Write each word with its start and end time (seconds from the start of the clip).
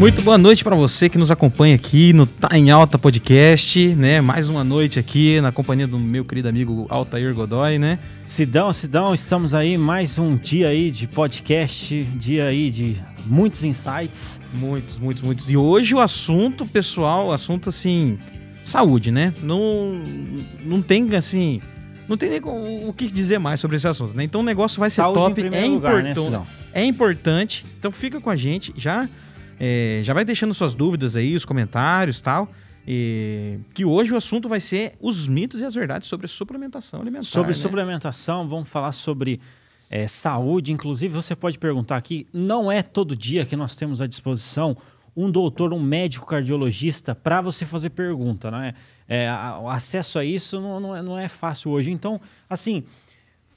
Muito 0.00 0.22
boa 0.22 0.38
noite 0.38 0.64
para 0.64 0.74
você 0.74 1.10
que 1.10 1.18
nos 1.18 1.30
acompanha 1.30 1.74
aqui 1.74 2.14
no 2.14 2.24
Tá 2.24 2.56
em 2.56 2.70
Alta 2.70 2.96
Podcast, 2.98 3.94
né? 3.94 4.18
Mais 4.22 4.48
uma 4.48 4.64
noite 4.64 4.98
aqui 4.98 5.38
na 5.42 5.52
companhia 5.52 5.86
do 5.86 5.98
meu 5.98 6.24
querido 6.24 6.48
amigo 6.48 6.86
Altair 6.88 7.34
Godoy, 7.34 7.78
né? 7.78 7.98
Sidão, 8.24 8.72
Sidão, 8.72 9.12
estamos 9.12 9.52
aí 9.52 9.76
mais 9.76 10.18
um 10.18 10.36
dia 10.36 10.68
aí 10.68 10.90
de 10.90 11.06
podcast, 11.06 12.02
dia 12.14 12.46
aí 12.46 12.70
de 12.70 12.96
muitos 13.26 13.62
insights. 13.62 14.40
Muitos, 14.58 14.98
muitos, 14.98 15.22
muitos. 15.22 15.50
E 15.50 15.56
hoje 15.58 15.94
o 15.94 16.00
assunto, 16.00 16.64
pessoal, 16.64 17.30
assunto 17.30 17.68
assim, 17.68 18.18
saúde, 18.64 19.10
né? 19.10 19.34
Não, 19.42 19.90
não 20.64 20.80
tem 20.80 21.14
assim, 21.14 21.60
não 22.08 22.16
tem 22.16 22.30
nem 22.30 22.40
o 22.42 22.90
que 22.94 23.06
dizer 23.12 23.38
mais 23.38 23.60
sobre 23.60 23.76
esse 23.76 23.86
assunto, 23.86 24.16
né? 24.16 24.24
Então 24.24 24.40
o 24.40 24.44
negócio 24.44 24.80
vai 24.80 24.88
ser 24.88 25.02
Saúde 25.02 25.18
top, 25.18 25.40
é 25.42 25.66
lugar, 25.66 26.02
né, 26.02 26.12
importante, 26.12 26.20
Sidão? 26.24 26.46
é 26.72 26.84
importante. 26.86 27.66
Então 27.78 27.92
fica 27.92 28.18
com 28.18 28.30
a 28.30 28.36
gente, 28.36 28.72
já 28.78 29.06
é, 29.60 30.00
já 30.02 30.14
vai 30.14 30.24
deixando 30.24 30.54
suas 30.54 30.72
dúvidas 30.72 31.14
aí, 31.16 31.36
os 31.36 31.44
comentários, 31.44 32.22
tal. 32.22 32.48
E 32.88 33.58
que 33.74 33.84
hoje 33.84 34.10
o 34.10 34.16
assunto 34.16 34.48
vai 34.48 34.58
ser 34.58 34.94
os 34.98 35.28
mitos 35.28 35.60
e 35.60 35.66
as 35.66 35.74
verdades 35.74 36.08
sobre 36.08 36.26
suplementação 36.26 37.02
alimentar. 37.02 37.26
Sobre 37.26 37.48
né? 37.48 37.54
suplementação, 37.54 38.48
vamos 38.48 38.70
falar 38.70 38.92
sobre 38.92 39.38
é, 39.90 40.08
saúde. 40.08 40.72
Inclusive, 40.72 41.12
você 41.12 41.36
pode 41.36 41.58
perguntar 41.58 41.98
aqui: 41.98 42.26
não 42.32 42.72
é 42.72 42.82
todo 42.82 43.14
dia 43.14 43.44
que 43.44 43.54
nós 43.54 43.76
temos 43.76 44.00
à 44.00 44.06
disposição 44.06 44.78
um 45.14 45.30
doutor, 45.30 45.74
um 45.74 45.80
médico 45.80 46.24
cardiologista 46.24 47.14
para 47.14 47.42
você 47.42 47.66
fazer 47.66 47.90
pergunta, 47.90 48.50
não 48.50 48.62
é? 48.62 48.74
É, 49.06 49.28
o 49.60 49.68
acesso 49.68 50.18
a 50.18 50.24
isso 50.24 50.58
não, 50.60 50.80
não 50.80 50.96
é, 50.96 51.02
não 51.02 51.18
é 51.18 51.28
fácil 51.28 51.72
hoje. 51.72 51.90
Então, 51.90 52.18
assim, 52.48 52.82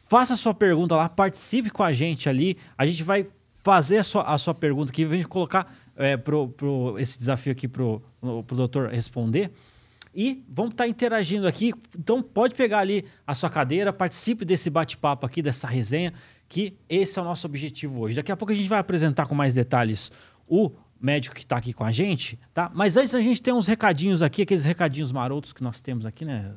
faça 0.09 0.35
sua 0.35 0.53
pergunta 0.53 0.95
lá, 0.95 1.07
participe 1.07 1.69
com 1.69 1.83
a 1.83 1.93
gente 1.93 2.27
ali. 2.27 2.57
A 2.77 2.85
gente 2.85 3.03
vai 3.03 3.27
fazer 3.63 3.97
a 3.97 4.03
sua, 4.03 4.23
a 4.23 4.37
sua 4.37 4.53
pergunta 4.53 4.91
aqui, 4.91 5.05
a 5.05 5.09
gente 5.09 5.27
colocar 5.27 5.73
é, 5.95 6.17
pro, 6.17 6.49
pro, 6.49 6.99
esse 6.99 7.17
desafio 7.17 7.53
aqui 7.53 7.67
pro, 7.67 8.03
pro 8.19 8.55
doutor 8.55 8.89
responder. 8.89 9.51
E 10.13 10.43
vamos 10.47 10.73
estar 10.73 10.87
interagindo 10.87 11.47
aqui. 11.47 11.73
Então 11.97 12.21
pode 12.21 12.53
pegar 12.53 12.79
ali 12.79 13.05
a 13.25 13.33
sua 13.33 13.49
cadeira, 13.49 13.91
participe 13.91 14.45
desse 14.45 14.69
bate-papo 14.69 15.25
aqui, 15.25 15.41
dessa 15.41 15.67
resenha, 15.67 16.13
que 16.47 16.77
esse 16.87 17.17
é 17.17 17.21
o 17.21 17.25
nosso 17.25 17.47
objetivo 17.47 18.01
hoje. 18.01 18.17
Daqui 18.17 18.31
a 18.31 18.37
pouco 18.37 18.51
a 18.51 18.55
gente 18.55 18.69
vai 18.69 18.79
apresentar 18.79 19.25
com 19.25 19.33
mais 19.33 19.55
detalhes 19.55 20.11
o 20.47 20.71
médico 21.01 21.35
que 21.35 21.41
está 21.41 21.57
aqui 21.57 21.73
com 21.73 21.83
a 21.83 21.91
gente, 21.91 22.39
tá? 22.53 22.71
Mas 22.73 22.95
antes 22.95 23.13
a 23.15 23.19
gente 23.19 23.41
tem 23.41 23.53
uns 23.53 23.67
recadinhos 23.67 24.21
aqui, 24.21 24.43
aqueles 24.43 24.63
recadinhos 24.63 25.11
marotos 25.11 25.51
que 25.51 25.61
nós 25.61 25.81
temos 25.81 26.05
aqui, 26.05 26.23
né, 26.23 26.53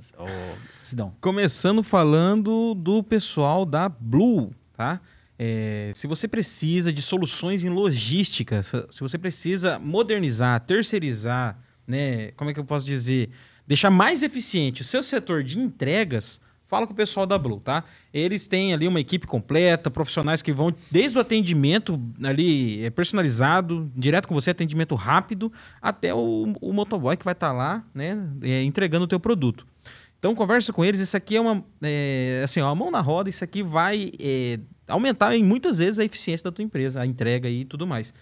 Sidão? 0.78 1.14
Começando 1.20 1.82
falando 1.82 2.74
do 2.74 3.02
pessoal 3.02 3.64
da 3.64 3.88
Blue, 3.88 4.52
tá? 4.76 5.00
É, 5.38 5.92
se 5.94 6.06
você 6.06 6.26
precisa 6.26 6.92
de 6.92 7.02
soluções 7.02 7.62
em 7.62 7.68
logística, 7.68 8.62
se 8.62 9.00
você 9.00 9.18
precisa 9.18 9.78
modernizar, 9.78 10.60
terceirizar, 10.60 11.58
né? 11.86 12.32
Como 12.32 12.50
é 12.50 12.54
que 12.54 12.60
eu 12.60 12.64
posso 12.64 12.86
dizer? 12.86 13.30
Deixar 13.66 13.90
mais 13.90 14.22
eficiente 14.22 14.82
o 14.82 14.84
seu 14.84 15.02
setor 15.02 15.42
de 15.42 15.58
entregas, 15.58 16.40
fala 16.68 16.86
com 16.86 16.92
o 16.92 16.96
pessoal 16.96 17.26
da 17.26 17.38
Blue, 17.38 17.60
tá? 17.60 17.84
Eles 18.12 18.46
têm 18.48 18.72
ali 18.72 18.88
uma 18.88 19.00
equipe 19.00 19.26
completa, 19.26 19.90
profissionais 19.90 20.42
que 20.42 20.52
vão 20.52 20.74
desde 20.90 21.16
o 21.16 21.20
atendimento 21.20 22.00
ali 22.22 22.84
é, 22.84 22.90
personalizado, 22.90 23.90
direto 23.94 24.26
com 24.28 24.34
você, 24.34 24.50
atendimento 24.50 24.94
rápido, 24.94 25.52
até 25.80 26.14
o, 26.14 26.54
o 26.60 26.72
motoboy 26.72 27.16
que 27.16 27.24
vai 27.24 27.32
estar 27.32 27.52
lá, 27.52 27.84
né? 27.94 28.16
é, 28.42 28.62
entregando 28.62 29.04
o 29.04 29.08
teu 29.08 29.20
produto. 29.20 29.66
Então 30.18 30.34
conversa 30.34 30.72
com 30.72 30.84
eles, 30.84 30.98
isso 30.98 31.16
aqui 31.16 31.36
é 31.36 31.40
uma 31.40 31.64
é, 31.82 32.40
assim, 32.42 32.60
ó, 32.60 32.74
mão 32.74 32.90
na 32.90 33.00
roda, 33.00 33.28
isso 33.28 33.44
aqui 33.44 33.62
vai 33.62 34.10
é, 34.18 34.58
aumentar 34.88 35.34
em 35.36 35.42
muitas 35.44 35.78
vezes 35.78 35.98
a 35.98 36.04
eficiência 36.04 36.44
da 36.44 36.52
tua 36.52 36.64
empresa, 36.64 37.00
a 37.00 37.06
entrega 37.06 37.48
e 37.48 37.64
tudo 37.64 37.86
mais. 37.86 38.12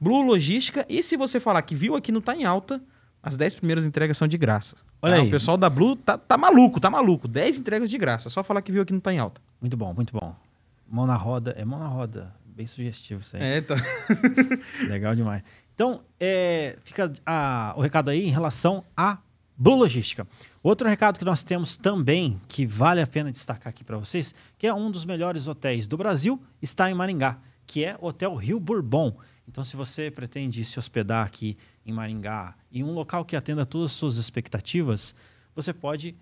Blue 0.00 0.22
Logística, 0.22 0.86
e 0.88 1.02
se 1.02 1.16
você 1.16 1.40
falar 1.40 1.62
que 1.62 1.74
viu 1.74 1.96
aqui 1.96 2.12
no 2.12 2.20
Tá 2.20 2.34
em 2.36 2.44
Alta, 2.44 2.80
as 3.22 3.36
10 3.36 3.56
primeiras 3.56 3.84
entregas 3.84 4.16
são 4.16 4.28
de 4.28 4.38
graça. 4.38 4.76
Olha 5.02 5.16
Tá? 5.16 5.22
aí. 5.22 5.28
O 5.28 5.30
pessoal 5.30 5.56
da 5.56 5.68
Blue 5.68 5.96
tá, 5.96 6.16
tá 6.16 6.36
maluco, 6.38 6.78
tá 6.80 6.88
maluco. 6.88 7.26
10 7.26 7.60
entregas 7.60 7.90
de 7.90 7.98
graça, 7.98 8.30
só 8.30 8.42
falar 8.44 8.62
que 8.62 8.70
viu 8.72 8.82
aqui 8.82 8.92
no 8.92 9.00
Tá 9.00 9.12
em 9.12 9.18
Alta. 9.18 9.40
Muito 9.60 9.76
bom, 9.76 9.92
muito 9.92 10.12
bom. 10.12 10.34
Mão 10.88 11.06
na 11.06 11.16
roda, 11.16 11.54
é 11.58 11.64
mão 11.64 11.78
na 11.78 11.88
roda. 11.88 12.32
Bem 12.46 12.66
sugestivo 12.66 13.20
isso 13.20 13.36
aí. 13.36 13.42
É, 13.42 13.58
então. 13.58 13.76
Legal 14.88 15.14
demais. 15.14 15.42
Então, 15.74 16.00
é, 16.18 16.76
fica 16.84 17.12
a- 17.24 17.72
o 17.76 17.80
recado 17.80 18.10
aí 18.10 18.26
em 18.26 18.30
relação 18.30 18.84
à 18.96 19.18
Blue 19.56 19.76
Logística. 19.76 20.26
Outro 20.68 20.86
recado 20.86 21.18
que 21.18 21.24
nós 21.24 21.42
temos 21.42 21.78
também, 21.78 22.38
que 22.46 22.66
vale 22.66 23.00
a 23.00 23.06
pena 23.06 23.32
destacar 23.32 23.70
aqui 23.70 23.82
para 23.82 23.96
vocês, 23.96 24.34
que 24.58 24.66
é 24.66 24.74
um 24.74 24.90
dos 24.90 25.06
melhores 25.06 25.48
hotéis 25.48 25.86
do 25.86 25.96
Brasil, 25.96 26.38
está 26.60 26.90
em 26.90 26.94
Maringá, 26.94 27.38
que 27.66 27.86
é 27.86 27.96
o 27.98 28.04
Hotel 28.08 28.34
Rio 28.34 28.60
Bourbon. 28.60 29.16
Então, 29.48 29.64
se 29.64 29.74
você 29.74 30.10
pretende 30.10 30.62
se 30.62 30.78
hospedar 30.78 31.24
aqui 31.24 31.56
em 31.86 31.92
Maringá, 31.94 32.54
em 32.70 32.84
um 32.84 32.92
local 32.92 33.24
que 33.24 33.34
atenda 33.34 33.64
todas 33.64 33.92
as 33.92 33.96
suas 33.96 34.16
expectativas, 34.18 35.14
você 35.56 35.72
pode 35.72 36.14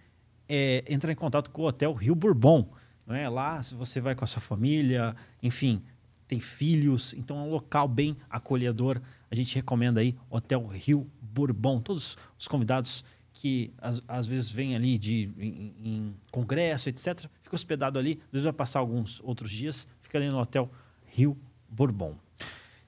é, 0.49 0.85
entrar 0.89 1.11
em 1.11 1.17
contato 1.17 1.51
com 1.51 1.63
o 1.63 1.67
Hotel 1.67 1.93
Rio 1.93 2.15
Bourbon. 2.15 2.71
Não 3.05 3.17
é? 3.17 3.29
Lá 3.29 3.61
você 3.77 4.01
vai 4.01 4.15
com 4.15 4.23
a 4.23 4.29
sua 4.29 4.41
família, 4.41 5.17
enfim, 5.43 5.83
tem 6.29 6.39
filhos, 6.39 7.13
então 7.15 7.37
é 7.37 7.41
um 7.41 7.51
local 7.51 7.89
bem 7.89 8.17
acolhedor. 8.31 9.01
A 9.29 9.35
gente 9.35 9.57
recomenda 9.57 10.01
aí 10.01 10.17
Hotel 10.31 10.65
Rio 10.69 11.11
Bourbon. 11.21 11.81
Todos 11.81 12.17
os 12.39 12.47
convidados 12.47 13.05
que 13.39 13.71
às, 13.79 14.03
às 14.09 14.27
vezes 14.27 14.51
vêm 14.51 14.75
ali 14.75 14.97
de, 14.97 15.31
em, 15.39 15.75
em 15.85 16.15
congresso, 16.31 16.89
etc., 16.89 17.29
fica 17.43 17.55
hospedado 17.55 17.99
ali, 17.99 18.19
às 18.27 18.33
vezes 18.33 18.45
vai 18.45 18.53
passar 18.53 18.81
alguns 18.81 19.21
outros 19.23 19.51
dias, 19.51 19.87
fica 20.01 20.19
ali 20.19 20.29
no 20.29 20.39
Hotel 20.39 20.71
Rio 21.07 21.37
Bourbon. 21.69 22.15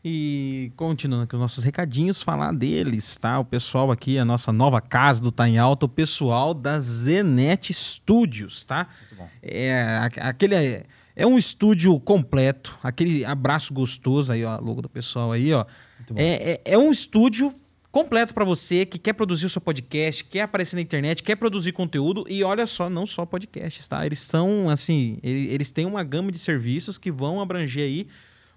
E 0.02 0.72
continuando 0.74 1.24
aqui 1.24 1.34
os 1.34 1.40
nossos 1.40 1.62
recadinhos, 1.64 2.22
falar 2.22 2.52
deles, 2.54 3.16
tá? 3.18 3.38
O 3.38 3.44
pessoal 3.44 3.90
aqui, 3.90 4.18
a 4.18 4.24
nossa 4.24 4.52
nova 4.52 4.80
casa 4.80 5.20
do 5.20 5.30
Tá 5.30 5.46
em 5.46 5.58
Alta, 5.58 5.86
o 5.86 5.88
pessoal 5.88 6.54
da 6.54 6.80
Zenet 6.80 7.74
Studios, 7.74 8.64
tá? 8.64 8.86
Muito 9.00 9.16
bom. 9.16 9.28
É, 9.42 10.08
aquele 10.20 10.54
é, 10.54 10.84
é 11.14 11.26
um 11.26 11.36
estúdio 11.36 11.98
completo, 12.00 12.78
aquele 12.82 13.24
abraço 13.24 13.74
gostoso 13.74 14.32
aí, 14.32 14.44
ó, 14.44 14.58
logo 14.60 14.80
do 14.80 14.88
pessoal 14.88 15.32
aí, 15.32 15.52
ó. 15.52 15.66
Muito 15.98 16.14
bom. 16.14 16.20
É, 16.20 16.52
é, 16.52 16.60
é 16.64 16.78
um 16.78 16.90
estúdio 16.90 17.54
completo 17.90 18.34
para 18.34 18.44
você 18.44 18.84
que 18.84 18.98
quer 18.98 19.14
produzir 19.14 19.46
o 19.46 19.50
seu 19.50 19.60
podcast, 19.60 20.24
quer 20.24 20.42
aparecer 20.42 20.76
na 20.76 20.82
internet, 20.82 21.22
quer 21.22 21.36
produzir 21.36 21.72
conteúdo 21.72 22.24
e 22.28 22.42
olha 22.44 22.66
só, 22.66 22.88
não 22.90 23.06
só 23.06 23.24
podcasts, 23.24 23.86
tá? 23.88 24.04
Eles 24.04 24.20
são 24.20 24.68
assim, 24.68 25.18
ele- 25.22 25.48
eles 25.52 25.70
têm 25.70 25.86
uma 25.86 26.04
gama 26.04 26.30
de 26.30 26.38
serviços 26.38 26.98
que 26.98 27.10
vão 27.10 27.40
abranger 27.40 27.82
aí 27.84 28.06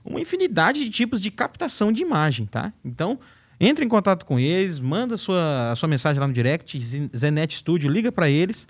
uma 0.03 0.19
infinidade 0.19 0.83
de 0.83 0.89
tipos 0.89 1.21
de 1.21 1.29
captação 1.31 1.91
de 1.91 2.01
imagem, 2.01 2.45
tá? 2.45 2.73
Então, 2.83 3.19
entre 3.59 3.85
em 3.85 3.87
contato 3.87 4.25
com 4.25 4.39
eles, 4.39 4.79
manda 4.79 5.15
sua, 5.15 5.71
a 5.71 5.75
sua 5.75 5.87
mensagem 5.87 6.19
lá 6.19 6.27
no 6.27 6.33
direct, 6.33 6.79
Zen- 6.81 7.09
Zenet 7.15 7.55
Studio, 7.55 7.89
liga 7.89 8.11
para 8.11 8.27
eles, 8.29 8.67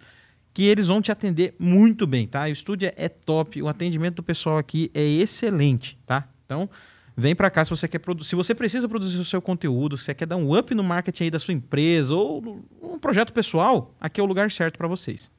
que 0.54 0.64
eles 0.64 0.88
vão 0.90 1.02
te 1.02 1.10
atender 1.12 1.56
muito 1.58 2.06
bem, 2.06 2.28
tá? 2.28 2.44
O 2.44 2.48
estúdio 2.48 2.92
é 2.98 3.08
top, 3.08 3.62
o 3.62 3.70
atendimento 3.70 4.16
do 4.18 4.24
pessoal 4.24 4.58
aqui 4.58 4.92
é 4.94 5.02
excelente, 5.02 5.98
tá? 6.06 6.28
Então, 6.46 6.70
vem 7.16 7.36
para 7.36 7.50
cá 7.50 7.64
se 7.64 7.70
você 7.70 7.88
quer 7.88 8.00
produzir, 8.00 8.30
se 8.30 8.36
você 8.36 8.56
precisa 8.56 8.88
produzir 8.88 9.18
o 9.18 9.26
seu 9.26 9.42
conteúdo, 9.42 9.98
se 9.98 10.06
você 10.06 10.14
quer 10.14 10.26
dar 10.26 10.38
um 10.38 10.58
up 10.58 10.74
no 10.74 10.84
marketing 10.84 11.26
aí 11.26 11.32
da 11.32 11.40
sua 11.40 11.54
empresa 11.54 12.16
ou 12.16 12.64
um 12.82 13.00
projeto 13.00 13.34
pessoal, 13.34 13.94
aqui 14.00 14.20
é 14.20 14.24
o 14.24 14.28
lugar 14.28 14.52
certo 14.52 14.78
para 14.78 14.88
vocês. 14.88 15.32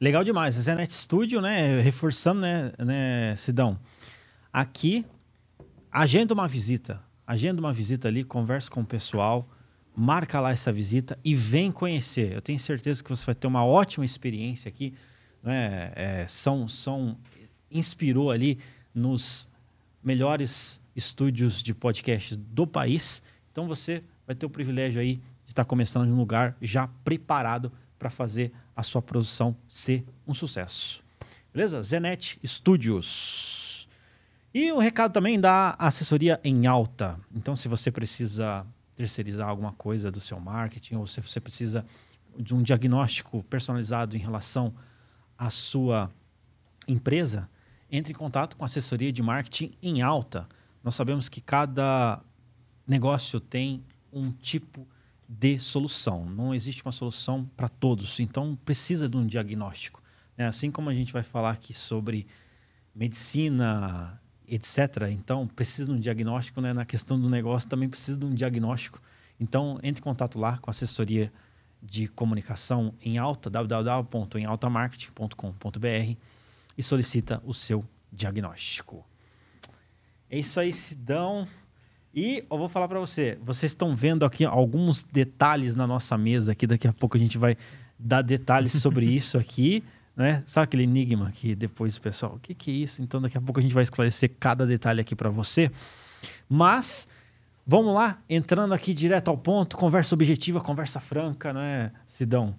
Legal 0.00 0.24
demais. 0.24 0.56
A 0.56 0.62
Zenet 0.62 0.92
Studio, 0.92 1.42
né? 1.42 1.78
Reforçando, 1.80 2.40
né, 2.40 2.72
né, 2.78 3.36
Sidão? 3.36 3.78
Aqui, 4.50 5.04
agenda 5.92 6.32
uma 6.32 6.48
visita. 6.48 7.02
Agenda 7.26 7.60
uma 7.60 7.72
visita 7.72 8.08
ali, 8.08 8.24
conversa 8.24 8.70
com 8.70 8.80
o 8.80 8.84
pessoal, 8.84 9.48
marca 9.94 10.40
lá 10.40 10.50
essa 10.50 10.72
visita 10.72 11.18
e 11.22 11.34
vem 11.34 11.70
conhecer. 11.70 12.32
Eu 12.32 12.40
tenho 12.40 12.58
certeza 12.58 13.04
que 13.04 13.10
você 13.10 13.24
vai 13.26 13.34
ter 13.34 13.46
uma 13.46 13.64
ótima 13.64 14.04
experiência 14.04 14.68
aqui. 14.68 14.94
Né? 15.42 15.92
É, 15.94 16.26
são, 16.26 16.66
são, 16.66 17.16
inspirou 17.70 18.30
ali 18.30 18.58
nos 18.94 19.48
melhores 20.02 20.80
estúdios 20.94 21.62
de 21.62 21.74
podcast 21.74 22.36
do 22.36 22.66
país. 22.66 23.22
Então 23.52 23.66
você 23.66 24.02
vai 24.26 24.34
ter 24.34 24.46
o 24.46 24.50
privilégio 24.50 25.00
aí 25.00 25.16
de 25.44 25.52
estar 25.52 25.64
começando 25.64 26.08
em 26.08 26.12
um 26.12 26.16
lugar 26.16 26.56
já 26.60 26.88
preparado 27.04 27.72
para 27.98 28.10
fazer 28.10 28.52
a 28.74 28.82
sua 28.82 29.02
produção 29.02 29.56
ser 29.68 30.04
um 30.26 30.32
sucesso. 30.32 31.02
Beleza? 31.52 31.82
Zenet 31.82 32.38
Studios. 32.44 33.88
E 34.54 34.72
o 34.72 34.78
recado 34.78 35.12
também 35.12 35.38
da 35.38 35.76
assessoria 35.78 36.40
em 36.42 36.66
alta. 36.66 37.20
Então, 37.34 37.54
se 37.54 37.68
você 37.68 37.90
precisa 37.90 38.66
terceirizar 38.96 39.48
alguma 39.48 39.72
coisa 39.72 40.10
do 40.10 40.20
seu 40.20 40.40
marketing, 40.40 40.96
ou 40.96 41.06
se 41.06 41.20
você 41.20 41.40
precisa 41.40 41.84
de 42.36 42.54
um 42.54 42.62
diagnóstico 42.62 43.42
personalizado 43.44 44.16
em 44.16 44.20
relação 44.20 44.74
à 45.38 45.50
sua 45.50 46.10
empresa, 46.86 47.48
entre 47.90 48.12
em 48.12 48.16
contato 48.16 48.56
com 48.56 48.64
a 48.64 48.66
assessoria 48.66 49.12
de 49.12 49.22
marketing 49.22 49.72
em 49.82 50.02
alta. 50.02 50.46
Nós 50.82 50.94
sabemos 50.94 51.28
que 51.28 51.40
cada 51.40 52.20
negócio 52.86 53.40
tem 53.40 53.82
um 54.12 54.30
tipo 54.30 54.86
de 55.28 55.58
solução. 55.58 56.24
Não 56.24 56.54
existe 56.54 56.84
uma 56.84 56.92
solução 56.92 57.44
para 57.56 57.68
todos. 57.68 58.20
Então, 58.20 58.56
precisa 58.64 59.08
de 59.08 59.16
um 59.16 59.26
diagnóstico. 59.26 60.02
né? 60.36 60.46
Assim 60.46 60.70
como 60.70 60.90
a 60.90 60.94
gente 60.94 61.12
vai 61.12 61.22
falar 61.22 61.50
aqui 61.50 61.72
sobre 61.72 62.26
medicina, 62.94 64.20
etc. 64.48 65.08
Então, 65.10 65.46
precisa 65.46 65.92
de 65.92 65.94
um 65.94 66.00
diagnóstico, 66.00 66.60
né? 66.60 66.72
Na 66.72 66.84
questão 66.84 67.20
do 67.20 67.30
negócio 67.30 67.68
também 67.68 67.88
precisa 67.88 68.18
de 68.18 68.24
um 68.24 68.34
diagnóstico. 68.34 69.00
Então, 69.38 69.78
entre 69.82 70.00
em 70.00 70.04
contato 70.04 70.38
lá 70.38 70.58
com 70.58 70.70
a 70.70 70.72
assessoria 70.72 71.32
de 71.82 72.08
comunicação 72.08 72.92
em 73.00 73.16
alta, 73.16 73.48
www.emaltamarketing.com.br 73.48 76.39
e 76.80 76.82
solicita 76.82 77.42
o 77.44 77.52
seu 77.52 77.84
diagnóstico. 78.10 79.04
É 80.30 80.38
isso 80.38 80.58
aí, 80.58 80.72
Sidão. 80.72 81.46
E 82.14 82.42
eu 82.50 82.58
vou 82.58 82.70
falar 82.70 82.88
para 82.88 82.98
você, 82.98 83.38
vocês 83.42 83.70
estão 83.72 83.94
vendo 83.94 84.24
aqui 84.24 84.44
alguns 84.44 85.04
detalhes 85.04 85.76
na 85.76 85.86
nossa 85.86 86.16
mesa 86.16 86.52
aqui, 86.52 86.66
daqui 86.66 86.88
a 86.88 86.92
pouco 86.92 87.18
a 87.18 87.20
gente 87.20 87.36
vai 87.36 87.56
dar 87.98 88.22
detalhes 88.22 88.72
sobre 88.72 89.04
isso 89.14 89.36
aqui, 89.36 89.84
né? 90.16 90.42
Sabe 90.46 90.64
aquele 90.64 90.84
enigma 90.84 91.30
que 91.30 91.54
depois 91.54 91.96
o 91.96 92.00
pessoal, 92.00 92.34
o 92.36 92.38
que, 92.38 92.54
que 92.54 92.70
é 92.70 92.74
isso? 92.74 93.02
Então 93.02 93.20
daqui 93.20 93.36
a 93.36 93.40
pouco 93.40 93.60
a 93.60 93.62
gente 93.62 93.74
vai 93.74 93.82
esclarecer 93.82 94.32
cada 94.40 94.66
detalhe 94.66 95.02
aqui 95.02 95.14
para 95.14 95.28
você. 95.28 95.70
Mas 96.48 97.06
vamos 97.66 97.94
lá, 97.94 98.18
entrando 98.28 98.72
aqui 98.72 98.94
direto 98.94 99.28
ao 99.28 99.36
ponto, 99.36 99.76
conversa 99.76 100.14
objetiva, 100.14 100.62
conversa 100.62 100.98
franca, 100.98 101.52
né, 101.52 101.92
Sidão? 102.06 102.56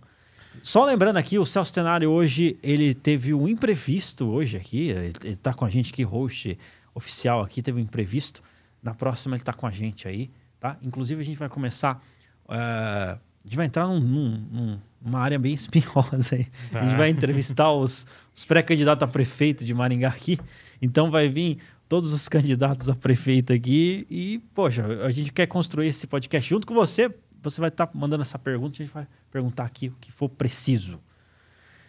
Só 0.63 0.85
lembrando 0.85 1.17
aqui, 1.17 1.39
o 1.39 1.45
Celso 1.45 1.73
Tenário 1.73 2.09
hoje, 2.09 2.57
ele 2.61 2.93
teve 2.93 3.33
um 3.33 3.47
imprevisto 3.47 4.27
hoje 4.27 4.57
aqui, 4.57 4.89
ele, 4.89 5.13
ele 5.23 5.35
tá 5.35 5.53
com 5.53 5.65
a 5.65 5.69
gente 5.69 5.91
aqui, 5.91 6.03
host 6.03 6.57
oficial 6.93 7.41
aqui, 7.41 7.61
teve 7.61 7.79
um 7.79 7.83
imprevisto. 7.83 8.43
Na 8.81 8.93
próxima 8.93 9.35
ele 9.35 9.41
está 9.41 9.53
com 9.53 9.65
a 9.65 9.71
gente 9.71 10.07
aí, 10.07 10.29
tá? 10.59 10.77
Inclusive 10.81 11.21
a 11.21 11.25
gente 11.25 11.37
vai 11.37 11.49
começar. 11.49 12.03
Uh, 12.45 13.17
a 13.17 13.19
gente 13.45 13.55
vai 13.55 13.65
entrar 13.65 13.87
num, 13.87 13.99
num, 13.99 14.79
numa 15.01 15.19
área 15.19 15.39
bem 15.39 15.53
espinhosa 15.53 16.35
aí. 16.35 16.47
A 16.73 16.85
gente 16.85 16.97
vai 16.97 17.09
entrevistar 17.09 17.71
os, 17.71 18.05
os 18.33 18.45
pré-candidatos 18.45 19.03
a 19.03 19.07
prefeito 19.07 19.65
de 19.65 19.73
Maringá 19.73 20.09
aqui. 20.09 20.39
Então 20.81 21.09
vai 21.09 21.29
vir 21.29 21.59
todos 21.87 22.11
os 22.11 22.29
candidatos 22.29 22.89
a 22.89 22.95
prefeito 22.95 23.51
aqui. 23.51 24.05
E, 24.09 24.39
poxa, 24.53 24.85
a 25.03 25.11
gente 25.11 25.31
quer 25.31 25.47
construir 25.47 25.87
esse 25.87 26.07
podcast 26.07 26.49
junto 26.49 26.67
com 26.67 26.73
você. 26.73 27.13
Você 27.41 27.59
vai 27.59 27.69
estar 27.69 27.87
tá 27.87 27.97
mandando 27.97 28.21
essa 28.21 28.37
pergunta, 28.37 28.75
a 28.75 28.85
gente 28.85 28.93
vai 28.93 29.07
perguntar 29.31 29.65
aqui 29.65 29.87
o 29.87 29.95
que 29.99 30.11
for 30.11 30.29
preciso. 30.29 30.99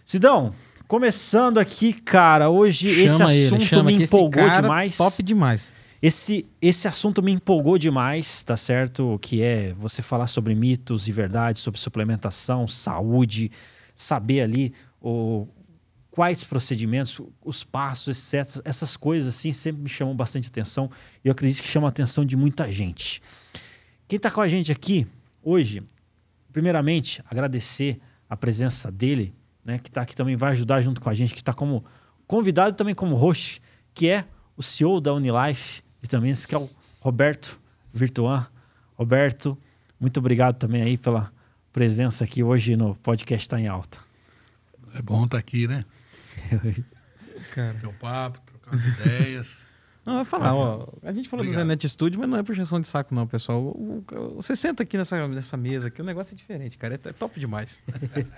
Sidão, 0.05 0.55
começando 0.89 1.59
aqui, 1.59 1.93
cara, 1.93 2.51
hoje 2.51 3.09
chama 3.09 3.35
esse 3.35 3.55
assunto 3.55 3.75
ele, 3.75 3.97
me 3.97 4.05
empolgou 4.05 4.51
demais. 4.51 4.97
Top 4.97 5.23
demais. 5.23 5.73
Esse, 6.03 6.47
esse 6.61 6.89
assunto 6.89 7.23
me 7.23 7.31
empolgou 7.31 7.79
demais, 7.79 8.43
tá 8.43 8.57
certo? 8.57 9.19
Que 9.23 9.41
é 9.43 9.73
você 9.75 10.03
falar 10.03 10.27
sobre 10.27 10.55
mitos 10.55 11.07
e 11.07 11.13
verdades, 11.13 11.63
sobre 11.63 11.79
suplementação, 11.79 12.67
saúde, 12.67 13.53
saber 13.95 14.41
ali 14.41 14.75
o, 15.01 15.47
quais 16.11 16.43
procedimentos, 16.45 17.21
os 17.45 17.65
passos, 17.65 18.35
etc. 18.35 18.61
Essas 18.65 18.97
coisas 18.97 19.35
assim 19.35 19.53
sempre 19.53 19.83
me 19.83 19.89
chamam 19.89 20.15
bastante 20.15 20.49
atenção 20.49 20.91
e 21.25 21.29
eu 21.29 21.33
acredito 21.33 21.63
que 21.63 21.69
chama 21.69 21.87
a 21.87 21.91
atenção 21.91 22.25
de 22.25 22.37
muita 22.37 22.71
gente. 22.71 23.23
Quem 24.09 24.17
está 24.17 24.31
com 24.31 24.41
a 24.41 24.49
gente 24.49 24.73
aqui 24.73 25.07
hoje, 25.43 25.83
primeiramente, 26.53 27.23
agradecer 27.29 28.01
a 28.29 28.37
presença 28.37 28.91
dele, 28.91 29.35
né, 29.65 29.79
que 29.79 29.89
está 29.89 30.03
aqui 30.03 30.17
também, 30.17 30.37
vai 30.37 30.53
ajudar 30.53 30.81
junto 30.81 31.01
com 31.01 31.11
a 31.11 31.15
gente, 31.15 31.35
que 31.35 31.41
está 31.41 31.53
como 31.53 31.85
convidado 32.27 32.77
também 32.77 32.95
como 32.95 33.15
host, 33.15 33.61
que 33.93 34.09
é 34.09 34.25
o 34.57 34.63
CEO 34.63 35.01
da 35.01 35.13
Unilife, 35.13 35.83
vitaminas, 36.01 36.47
que 36.47 36.55
é 36.55 36.59
o 36.59 36.69
Roberto 37.01 37.61
Virtuan. 37.93 38.47
Roberto, 38.95 39.59
muito 40.01 40.19
obrigado 40.19 40.57
também 40.57 40.83
aí 40.83 40.97
pela 40.97 41.33
presença 41.73 42.25
aqui 42.25 42.43
hoje 42.43 42.77
no 42.77 42.95
podcast 42.97 43.45
Está 43.45 43.61
em 43.61 43.69
Alta. 43.69 43.99
É 44.95 45.03
bom 45.03 45.25
estar 45.25 45.37
tá 45.37 45.39
aqui, 45.39 45.67
né? 45.67 45.85
Cara. 47.55 47.79
Ter 47.79 47.87
um 47.87 47.95
papo, 47.95 48.41
trocar 48.47 48.77
ideias. 48.77 49.67
Não, 50.05 50.17
vai 50.17 50.25
falar, 50.25 50.55
ó. 50.55 50.89
A 51.03 51.13
gente 51.13 51.29
falou 51.29 51.45
Obrigado. 51.45 51.65
do 51.65 51.69
Zenet 51.69 51.89
Studio, 51.89 52.19
mas 52.19 52.29
não 52.29 52.39
é 52.39 52.43
puxação 52.43 52.81
de 52.81 52.89
saco, 52.89 53.15
não, 53.15 53.27
pessoal. 53.27 53.63
O, 53.63 54.05
o, 54.13 54.29
você 54.37 54.57
senta 54.57 54.83
aqui 54.83 54.97
nessa, 54.97 55.29
nessa 55.29 55.57
mesa 55.57 55.91
que 55.91 56.01
o 56.03 56.05
negócio 56.05 56.35
é 56.35 56.37
diferente, 56.37 56.77
cara. 56.77 56.95
É, 56.95 57.09
é 57.09 57.13
top 57.13 57.39
demais. 57.39 57.81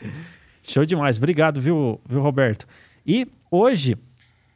Show 0.62 0.84
demais. 0.84 1.16
Obrigado, 1.16 1.60
viu, 1.60 2.00
viu, 2.06 2.20
Roberto? 2.20 2.66
E 3.06 3.26
hoje, 3.50 3.96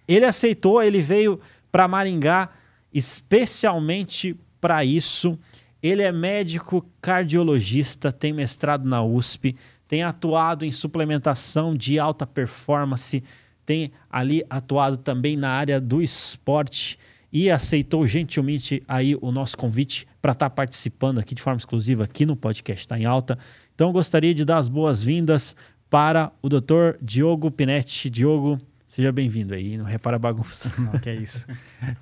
ele 0.06 0.24
aceitou, 0.24 0.82
ele 0.82 1.00
veio 1.00 1.40
para 1.70 1.88
Maringá 1.88 2.50
especialmente 2.92 4.34
para 4.60 4.84
isso. 4.84 5.38
Ele 5.82 6.02
é 6.02 6.10
médico 6.10 6.84
cardiologista, 7.00 8.10
tem 8.10 8.32
mestrado 8.32 8.88
na 8.88 9.02
USP, 9.02 9.54
tem 9.86 10.02
atuado 10.02 10.64
em 10.64 10.72
suplementação 10.72 11.74
de 11.74 11.98
alta 11.98 12.26
performance, 12.26 13.22
tem 13.68 13.92
ali 14.10 14.42
atuado 14.48 14.96
também 14.96 15.36
na 15.36 15.50
área 15.50 15.78
do 15.78 16.00
esporte 16.00 16.98
e 17.30 17.50
aceitou 17.50 18.06
gentilmente 18.06 18.82
aí 18.88 19.14
o 19.20 19.30
nosso 19.30 19.58
convite 19.58 20.08
para 20.22 20.32
estar 20.32 20.48
tá 20.48 20.56
participando 20.56 21.18
aqui 21.18 21.34
de 21.34 21.42
forma 21.42 21.58
exclusiva 21.58 22.04
aqui 22.04 22.24
no 22.24 22.34
podcast 22.34 22.80
Está 22.80 22.98
em 22.98 23.04
Alta. 23.04 23.38
Então 23.74 23.92
gostaria 23.92 24.32
de 24.32 24.42
dar 24.42 24.56
as 24.56 24.70
boas-vindas 24.70 25.54
para 25.90 26.32
o 26.40 26.48
Dr. 26.48 26.96
Diogo 27.02 27.50
Pinetti. 27.50 28.08
Diogo, 28.08 28.58
Seja 28.86 29.12
bem-vindo 29.12 29.52
aí, 29.52 29.76
não 29.76 29.84
repara 29.84 30.16
a 30.16 30.18
bagunça. 30.18 30.72
Não, 30.80 30.98
que 30.98 31.10
é 31.10 31.14
isso. 31.16 31.46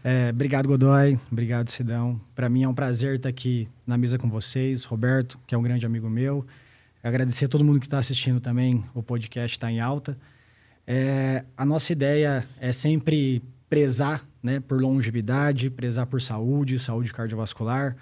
É, 0.04 0.30
obrigado, 0.30 0.68
Godoy. 0.68 1.18
Obrigado, 1.32 1.68
Sidão. 1.68 2.20
Para 2.32 2.48
mim 2.48 2.62
é 2.62 2.68
um 2.68 2.74
prazer 2.74 3.16
estar 3.16 3.28
aqui 3.28 3.66
na 3.84 3.98
mesa 3.98 4.16
com 4.16 4.30
vocês. 4.30 4.84
Roberto, 4.84 5.36
que 5.48 5.52
é 5.52 5.58
um 5.58 5.62
grande 5.62 5.84
amigo 5.84 6.08
meu. 6.08 6.46
Agradecer 7.02 7.46
a 7.46 7.48
todo 7.48 7.64
mundo 7.64 7.80
que 7.80 7.86
está 7.86 7.98
assistindo 7.98 8.38
também. 8.38 8.84
O 8.94 9.02
podcast 9.02 9.56
está 9.56 9.68
em 9.68 9.80
alta. 9.80 10.16
É, 10.86 11.44
a 11.56 11.64
nossa 11.64 11.92
ideia 11.92 12.46
é 12.60 12.70
sempre 12.70 13.42
prezar 13.68 14.24
né, 14.42 14.60
por 14.60 14.80
longevidade, 14.80 15.68
prezar 15.68 16.06
por 16.06 16.22
saúde, 16.22 16.78
saúde 16.78 17.12
cardiovascular. 17.12 17.96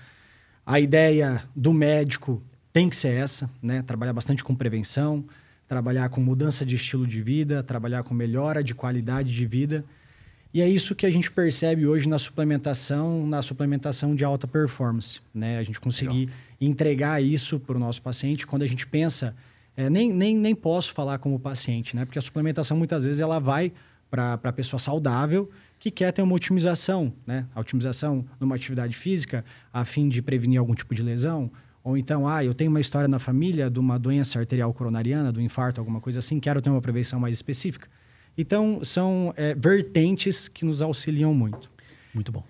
A 0.66 0.78
ideia 0.78 1.42
do 1.56 1.72
médico 1.72 2.42
tem 2.72 2.88
que 2.88 2.96
ser 2.96 3.14
essa, 3.14 3.48
né? 3.62 3.82
Trabalhar 3.82 4.12
bastante 4.12 4.42
com 4.42 4.54
prevenção, 4.54 5.24
trabalhar 5.66 6.08
com 6.08 6.20
mudança 6.20 6.66
de 6.66 6.76
estilo 6.76 7.06
de 7.06 7.22
vida, 7.22 7.62
trabalhar 7.62 8.02
com 8.02 8.12
melhora 8.12 8.62
de 8.62 8.74
qualidade 8.74 9.34
de 9.34 9.46
vida. 9.46 9.84
E 10.52 10.60
é 10.60 10.68
isso 10.68 10.94
que 10.94 11.06
a 11.06 11.10
gente 11.10 11.30
percebe 11.30 11.86
hoje 11.86 12.08
na 12.08 12.18
suplementação, 12.18 13.26
na 13.26 13.42
suplementação 13.42 14.14
de 14.14 14.24
alta 14.24 14.46
performance. 14.46 15.20
Né? 15.34 15.58
A 15.58 15.62
gente 15.62 15.80
conseguir 15.80 16.26
Legal. 16.26 16.34
entregar 16.60 17.22
isso 17.22 17.58
para 17.58 17.76
o 17.76 17.80
nosso 17.80 18.00
paciente 18.02 18.46
quando 18.46 18.62
a 18.62 18.66
gente 18.66 18.86
pensa. 18.86 19.34
É, 19.76 19.90
nem, 19.90 20.12
nem, 20.12 20.36
nem 20.36 20.54
posso 20.54 20.92
falar 20.92 21.18
como 21.18 21.38
paciente, 21.38 21.96
né? 21.96 22.04
Porque 22.04 22.18
a 22.18 22.22
suplementação 22.22 22.76
muitas 22.76 23.04
vezes 23.04 23.20
ela 23.20 23.38
vai 23.38 23.72
para 24.10 24.34
a 24.34 24.52
pessoa 24.52 24.78
saudável 24.78 25.50
que 25.78 25.90
quer 25.90 26.12
ter 26.12 26.22
uma 26.22 26.34
otimização, 26.34 27.12
né? 27.26 27.46
A 27.54 27.60
otimização 27.60 28.24
numa 28.38 28.54
atividade 28.54 28.94
física 28.94 29.44
a 29.72 29.84
fim 29.84 30.08
de 30.08 30.22
prevenir 30.22 30.58
algum 30.58 30.74
tipo 30.74 30.94
de 30.94 31.02
lesão, 31.02 31.50
ou 31.84 31.98
então, 31.98 32.26
ah, 32.26 32.42
eu 32.42 32.54
tenho 32.54 32.70
uma 32.70 32.80
história 32.80 33.06
na 33.06 33.18
família 33.18 33.68
de 33.68 33.78
uma 33.78 33.98
doença 33.98 34.38
arterial 34.38 34.72
coronariana, 34.72 35.30
do 35.30 35.38
infarto, 35.38 35.82
alguma 35.82 36.00
coisa 36.00 36.18
assim, 36.18 36.40
quero 36.40 36.62
ter 36.62 36.70
uma 36.70 36.80
prevenção 36.80 37.20
mais 37.20 37.36
específica. 37.36 37.88
Então, 38.38 38.82
são 38.82 39.34
é, 39.36 39.54
vertentes 39.54 40.48
que 40.48 40.64
nos 40.64 40.80
auxiliam 40.80 41.34
muito. 41.34 41.70
Muito 42.14 42.32
bom. 42.32 42.42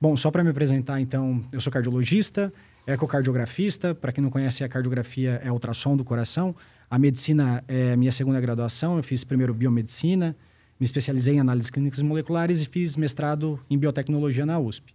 Bom, 0.00 0.16
só 0.16 0.30
para 0.30 0.42
me 0.42 0.48
apresentar, 0.48 0.98
então, 0.98 1.44
eu 1.52 1.60
sou 1.60 1.70
cardiologista, 1.70 2.50
ecocardiografista. 2.86 3.94
Para 3.94 4.12
quem 4.12 4.22
não 4.22 4.30
conhece, 4.30 4.64
a 4.64 4.68
cardiografia 4.68 5.40
é 5.42 5.50
ultrassom 5.50 5.96
do 5.96 6.04
coração. 6.04 6.54
A 6.90 6.98
medicina 6.98 7.64
é 7.66 7.96
minha 7.96 8.12
segunda 8.12 8.40
graduação. 8.40 8.96
Eu 8.96 9.02
fiz 9.02 9.24
primeiro 9.24 9.54
biomedicina, 9.54 10.36
me 10.78 10.84
especializei 10.84 11.36
em 11.36 11.40
análises 11.40 11.70
clínicas 11.70 12.02
moleculares 12.02 12.62
e 12.62 12.66
fiz 12.66 12.96
mestrado 12.96 13.58
em 13.70 13.78
biotecnologia 13.78 14.44
na 14.44 14.58
USP. 14.58 14.94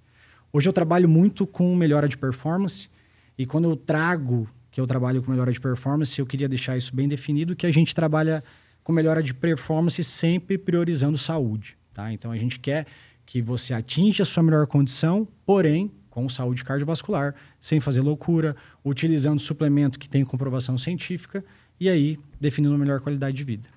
Hoje 0.52 0.68
eu 0.68 0.74
trabalho 0.74 1.10
muito 1.10 1.46
com 1.46 1.76
melhora 1.76 2.08
de 2.08 2.18
performance 2.18 2.90
e 3.38 3.46
quando 3.46 3.70
eu 3.70 3.76
trago 3.76 4.48
que 4.72 4.80
eu 4.80 4.86
trabalho 4.86 5.24
com 5.24 5.32
melhora 5.32 5.52
de 5.52 5.60
performance, 5.60 6.20
eu 6.20 6.26
queria 6.26 6.48
deixar 6.48 6.78
isso 6.78 6.96
bem 6.96 7.08
definido, 7.08 7.56
que 7.56 7.66
a 7.66 7.72
gente 7.72 7.96
trabalha 7.96 8.44
com 8.84 8.94
melhora 8.94 9.24
de 9.24 9.34
performance 9.34 10.04
sempre 10.04 10.58
priorizando 10.58 11.18
saúde, 11.18 11.78
tá? 11.94 12.14
Então 12.14 12.32
a 12.32 12.38
gente 12.38 12.60
quer 12.60 12.86
que 13.26 13.42
você 13.42 13.74
atinja 13.74 14.24
a 14.24 14.26
sua 14.26 14.44
melhor 14.44 14.68
condição, 14.68 15.28
porém 15.46 15.92
com 16.18 16.28
saúde 16.28 16.64
cardiovascular, 16.64 17.36
sem 17.62 17.80
fazer 17.80 18.02
loucura, 18.02 18.56
utilizando 18.84 19.40
suplemento 19.40 20.00
que 20.00 20.10
tem 20.10 20.26
comprovação 20.26 20.76
científica 20.76 21.46
e 21.80 21.88
aí 21.88 22.18
definindo 22.42 22.74
uma 22.74 22.80
melhor 22.80 23.02
qualidade 23.02 23.38
de 23.38 23.44
vida. 23.44 23.70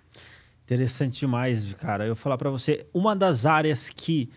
Interessante 0.65 1.21
demais, 1.21 1.75
cara. 1.75 2.05
Eu 2.05 2.15
vou 2.15 2.17
falar 2.17 2.39
para 2.39 2.49
você, 2.49 2.87
uma 2.95 3.15
das 3.15 3.45
áreas 3.45 3.91
que 3.91 4.31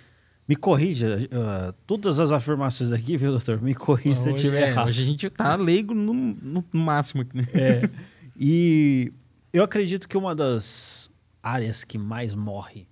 me 0.45 0.57
corrija, 0.57 1.17
uh, 1.17 1.71
todas 1.87 2.19
as 2.19 2.33
afirmações 2.33 2.91
aqui, 2.91 3.15
viu, 3.15 3.31
doutor? 3.31 3.61
Me 3.61 3.73
corrija 3.73 4.15
se 4.19 4.29
eu 4.29 4.35
estiver 4.35 4.63
é, 4.63 4.69
errado. 4.71 4.87
Hoje 4.89 5.01
a 5.01 5.05
gente 5.05 5.29
tá 5.29 5.55
leigo 5.55 5.93
no, 5.93 6.13
no 6.13 6.65
máximo. 6.73 7.25
Né? 7.33 7.47
É. 7.53 7.89
E 8.35 9.13
eu 9.53 9.63
acredito 9.63 10.09
que 10.09 10.17
uma 10.17 10.33
das 10.33 11.11
áreas 11.41 11.83
que 11.83 11.99
mais 11.99 12.33
morre 12.33 12.87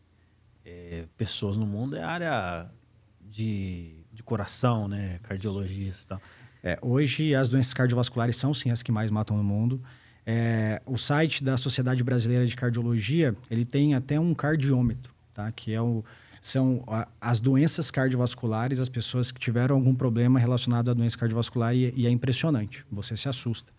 é, 0.63 1.05
pessoas 1.17 1.57
no 1.57 1.65
mundo 1.65 1.97
é 1.97 2.03
a 2.03 2.07
área 2.07 2.71
de, 3.19 4.00
de 4.21 4.23
coração, 4.23 4.87
né? 4.87 5.19
Cardiologista 5.23 6.03
e 6.03 6.07
tal. 6.07 6.21
É, 6.63 6.79
hoje 6.81 7.35
as 7.35 7.49
doenças 7.49 7.73
cardiovasculares 7.73 8.37
são 8.37 8.53
sim 8.53 8.69
as 8.69 8.83
que 8.83 8.91
mais 8.91 9.09
matam 9.09 9.35
no 9.35 9.43
mundo. 9.43 9.81
É, 10.25 10.79
o 10.85 10.97
site 10.97 11.43
da 11.43 11.57
Sociedade 11.57 12.03
Brasileira 12.03 12.45
de 12.45 12.55
Cardiologia 12.55 13.35
ele 13.49 13.65
tem 13.65 13.95
até 13.95 14.19
um 14.19 14.35
cardiômetro, 14.35 15.11
tá? 15.33 15.51
Que 15.51 15.73
é 15.73 15.81
o 15.81 16.03
são 16.39 16.83
as 17.19 17.39
doenças 17.39 17.91
cardiovasculares, 17.91 18.79
as 18.79 18.89
pessoas 18.89 19.31
que 19.31 19.39
tiveram 19.39 19.75
algum 19.75 19.93
problema 19.93 20.39
relacionado 20.39 20.89
à 20.89 20.93
doença 20.93 21.15
cardiovascular 21.15 21.75
e, 21.75 21.93
e 21.95 22.07
é 22.07 22.09
impressionante, 22.09 22.83
você 22.91 23.15
se 23.15 23.29
assusta. 23.29 23.71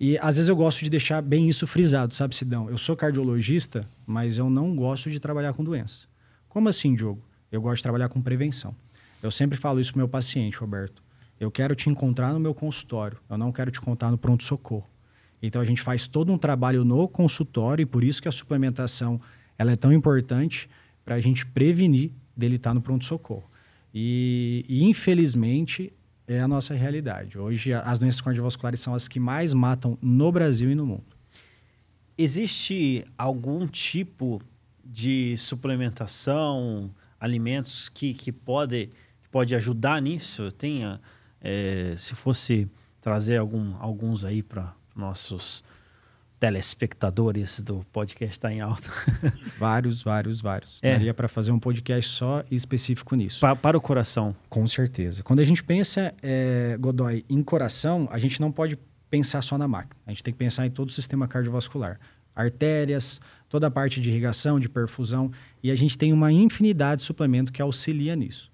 E 0.00 0.16
às 0.18 0.36
vezes 0.36 0.48
eu 0.48 0.56
gosto 0.56 0.82
de 0.82 0.88
deixar 0.88 1.20
bem 1.20 1.46
isso 1.46 1.66
frisado, 1.66 2.14
sabe, 2.14 2.34
Sidão? 2.34 2.70
Eu 2.70 2.78
sou 2.78 2.96
cardiologista, 2.96 3.86
mas 4.06 4.38
eu 4.38 4.48
não 4.48 4.74
gosto 4.74 5.10
de 5.10 5.20
trabalhar 5.20 5.52
com 5.52 5.62
doença. 5.62 6.06
Como 6.48 6.70
assim, 6.70 6.94
Diogo? 6.94 7.22
Eu 7.52 7.60
gosto 7.60 7.76
de 7.76 7.82
trabalhar 7.82 8.08
com 8.08 8.20
prevenção. 8.20 8.74
Eu 9.24 9.30
sempre 9.30 9.56
falo 9.56 9.80
isso 9.80 9.90
pro 9.90 10.00
meu 10.00 10.08
paciente, 10.08 10.58
Roberto. 10.58 11.02
Eu 11.40 11.50
quero 11.50 11.74
te 11.74 11.88
encontrar 11.88 12.34
no 12.34 12.38
meu 12.38 12.54
consultório, 12.54 13.18
eu 13.30 13.38
não 13.38 13.50
quero 13.50 13.70
te 13.70 13.80
contar 13.80 14.10
no 14.10 14.18
pronto-socorro. 14.18 14.86
Então 15.42 15.62
a 15.62 15.64
gente 15.64 15.80
faz 15.80 16.06
todo 16.06 16.30
um 16.30 16.36
trabalho 16.36 16.84
no 16.84 17.08
consultório 17.08 17.82
e 17.82 17.86
por 17.86 18.04
isso 18.04 18.20
que 18.20 18.28
a 18.28 18.32
suplementação 18.32 19.18
ela 19.56 19.72
é 19.72 19.76
tão 19.76 19.94
importante 19.94 20.68
para 21.06 21.14
a 21.14 21.20
gente 21.20 21.46
prevenir 21.46 22.10
dele 22.36 22.56
estar 22.56 22.70
tá 22.70 22.74
no 22.74 22.82
pronto-socorro. 22.82 23.48
E, 23.94 24.62
e, 24.68 24.84
infelizmente 24.84 25.90
é 26.28 26.40
a 26.40 26.46
nossa 26.46 26.74
realidade. 26.74 27.38
Hoje 27.38 27.72
as 27.72 27.98
doenças 27.98 28.20
cardiovasculares 28.20 28.80
são 28.80 28.94
as 28.94 29.08
que 29.08 29.18
mais 29.18 29.54
matam 29.54 29.96
no 30.02 30.30
Brasil 30.30 30.70
e 30.70 30.74
no 30.74 30.84
mundo. 30.84 31.16
Existe 32.18 33.06
algum 33.16 33.66
tipo 33.66 34.42
de 34.84 35.34
suplementação, 35.38 36.90
alimentos 37.18 37.88
que, 37.88 38.12
que 38.12 38.30
pode, 38.30 38.86
que 38.86 39.13
pode 39.34 39.52
ajudar 39.56 40.00
nisso? 40.00 40.52
Tenha, 40.52 41.00
é, 41.40 41.92
se 41.96 42.14
fosse 42.14 42.68
trazer 43.00 43.36
algum, 43.36 43.74
alguns 43.80 44.24
aí 44.24 44.44
para 44.44 44.72
nossos 44.94 45.64
telespectadores 46.38 47.58
do 47.60 47.84
podcast 47.92 48.36
está 48.36 48.52
em 48.52 48.60
alta. 48.60 48.88
vários, 49.58 50.04
vários, 50.04 50.40
vários. 50.40 50.78
É. 50.80 50.92
Daria 50.92 51.12
para 51.12 51.26
fazer 51.26 51.50
um 51.50 51.58
podcast 51.58 52.12
só 52.12 52.44
específico 52.48 53.16
nisso. 53.16 53.40
Pa 53.40 53.56
para 53.56 53.76
o 53.76 53.80
coração. 53.80 54.36
Com 54.48 54.68
certeza. 54.68 55.24
Quando 55.24 55.40
a 55.40 55.44
gente 55.44 55.64
pensa, 55.64 56.14
é, 56.22 56.76
Godoy, 56.78 57.24
em 57.28 57.42
coração, 57.42 58.06
a 58.12 58.20
gente 58.20 58.40
não 58.40 58.52
pode 58.52 58.78
pensar 59.10 59.42
só 59.42 59.58
na 59.58 59.66
máquina. 59.66 59.96
A 60.06 60.10
gente 60.10 60.22
tem 60.22 60.32
que 60.32 60.38
pensar 60.38 60.64
em 60.64 60.70
todo 60.70 60.90
o 60.90 60.92
sistema 60.92 61.26
cardiovascular. 61.26 61.98
Artérias, 62.36 63.20
toda 63.48 63.66
a 63.66 63.70
parte 63.70 64.00
de 64.00 64.10
irrigação, 64.10 64.60
de 64.60 64.68
perfusão. 64.68 65.32
E 65.60 65.72
a 65.72 65.74
gente 65.74 65.98
tem 65.98 66.12
uma 66.12 66.30
infinidade 66.30 67.00
de 67.00 67.06
suplementos 67.06 67.50
que 67.50 67.60
auxilia 67.60 68.14
nisso. 68.14 68.53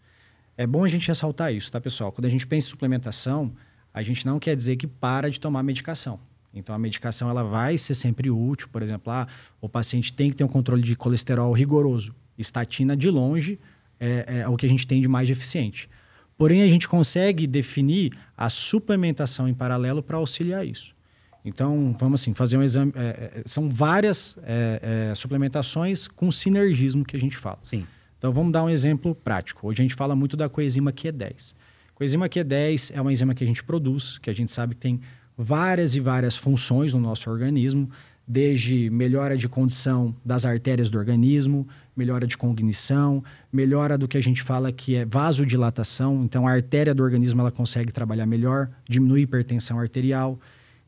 É 0.60 0.66
bom 0.66 0.84
a 0.84 0.88
gente 0.88 1.08
ressaltar 1.08 1.54
isso, 1.54 1.72
tá, 1.72 1.80
pessoal? 1.80 2.12
Quando 2.12 2.26
a 2.26 2.28
gente 2.28 2.46
pensa 2.46 2.66
em 2.66 2.70
suplementação, 2.70 3.50
a 3.94 4.02
gente 4.02 4.26
não 4.26 4.38
quer 4.38 4.54
dizer 4.54 4.76
que 4.76 4.86
para 4.86 5.30
de 5.30 5.40
tomar 5.40 5.62
medicação. 5.62 6.20
Então 6.52 6.74
a 6.74 6.78
medicação 6.78 7.30
ela 7.30 7.42
vai 7.42 7.78
ser 7.78 7.94
sempre 7.94 8.30
útil, 8.30 8.68
por 8.70 8.82
exemplo, 8.82 9.10
ah, 9.10 9.26
o 9.58 9.70
paciente 9.70 10.12
tem 10.12 10.28
que 10.28 10.36
ter 10.36 10.44
um 10.44 10.48
controle 10.48 10.82
de 10.82 10.94
colesterol 10.94 11.50
rigoroso. 11.54 12.14
Estatina 12.36 12.94
de 12.94 13.08
longe 13.08 13.58
é, 13.98 14.40
é 14.40 14.48
o 14.48 14.54
que 14.54 14.66
a 14.66 14.68
gente 14.68 14.86
tem 14.86 15.00
de 15.00 15.08
mais 15.08 15.30
eficiente. 15.30 15.88
Porém, 16.36 16.60
a 16.60 16.68
gente 16.68 16.86
consegue 16.86 17.46
definir 17.46 18.12
a 18.36 18.50
suplementação 18.50 19.48
em 19.48 19.54
paralelo 19.54 20.02
para 20.02 20.18
auxiliar 20.18 20.66
isso. 20.66 20.94
Então, 21.42 21.96
vamos 21.98 22.20
assim, 22.20 22.34
fazer 22.34 22.58
um 22.58 22.62
exame. 22.62 22.92
É, 22.96 23.32
é, 23.38 23.42
são 23.46 23.66
várias 23.66 24.36
é, 24.42 25.08
é, 25.10 25.14
suplementações 25.14 26.06
com 26.06 26.30
sinergismo 26.30 27.02
que 27.02 27.16
a 27.16 27.20
gente 27.20 27.38
fala. 27.38 27.60
Sim. 27.62 27.86
Então, 28.20 28.34
vamos 28.34 28.52
dar 28.52 28.62
um 28.62 28.68
exemplo 28.68 29.14
prático. 29.14 29.66
Hoje 29.66 29.80
a 29.80 29.82
gente 29.82 29.94
fala 29.94 30.14
muito 30.14 30.36
da 30.36 30.46
coenzima 30.46 30.92
Q10. 30.92 31.54
Coenzima 31.94 32.28
Q10 32.28 32.92
é 32.94 33.00
uma 33.00 33.10
enzima 33.10 33.34
que 33.34 33.42
a 33.42 33.46
gente 33.46 33.64
produz, 33.64 34.18
que 34.18 34.28
a 34.28 34.32
gente 34.34 34.52
sabe 34.52 34.74
que 34.74 34.80
tem 34.82 35.00
várias 35.38 35.94
e 35.94 36.00
várias 36.00 36.36
funções 36.36 36.92
no 36.92 37.00
nosso 37.00 37.30
organismo, 37.30 37.88
desde 38.28 38.90
melhora 38.90 39.38
de 39.38 39.48
condição 39.48 40.14
das 40.22 40.44
artérias 40.44 40.90
do 40.90 40.98
organismo, 40.98 41.66
melhora 41.96 42.26
de 42.26 42.36
cognição, 42.36 43.24
melhora 43.50 43.96
do 43.96 44.06
que 44.06 44.18
a 44.18 44.22
gente 44.22 44.42
fala 44.42 44.70
que 44.70 44.96
é 44.96 45.06
vasodilatação, 45.06 46.22
então 46.22 46.46
a 46.46 46.52
artéria 46.52 46.94
do 46.94 47.02
organismo 47.02 47.40
ela 47.40 47.50
consegue 47.50 47.90
trabalhar 47.90 48.26
melhor, 48.26 48.68
diminui 48.86 49.22
hipertensão 49.22 49.80
arterial. 49.80 50.38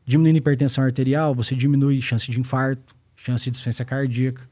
Diminuindo 0.05 0.37
hipertensão 0.37 0.83
arterial, 0.83 1.33
você 1.33 1.55
diminui 1.55 1.99
chance 1.99 2.29
de 2.29 2.39
infarto, 2.39 2.95
chance 3.15 3.45
de 3.45 3.49
insuficiência 3.49 3.83
cardíaca. 3.83 4.47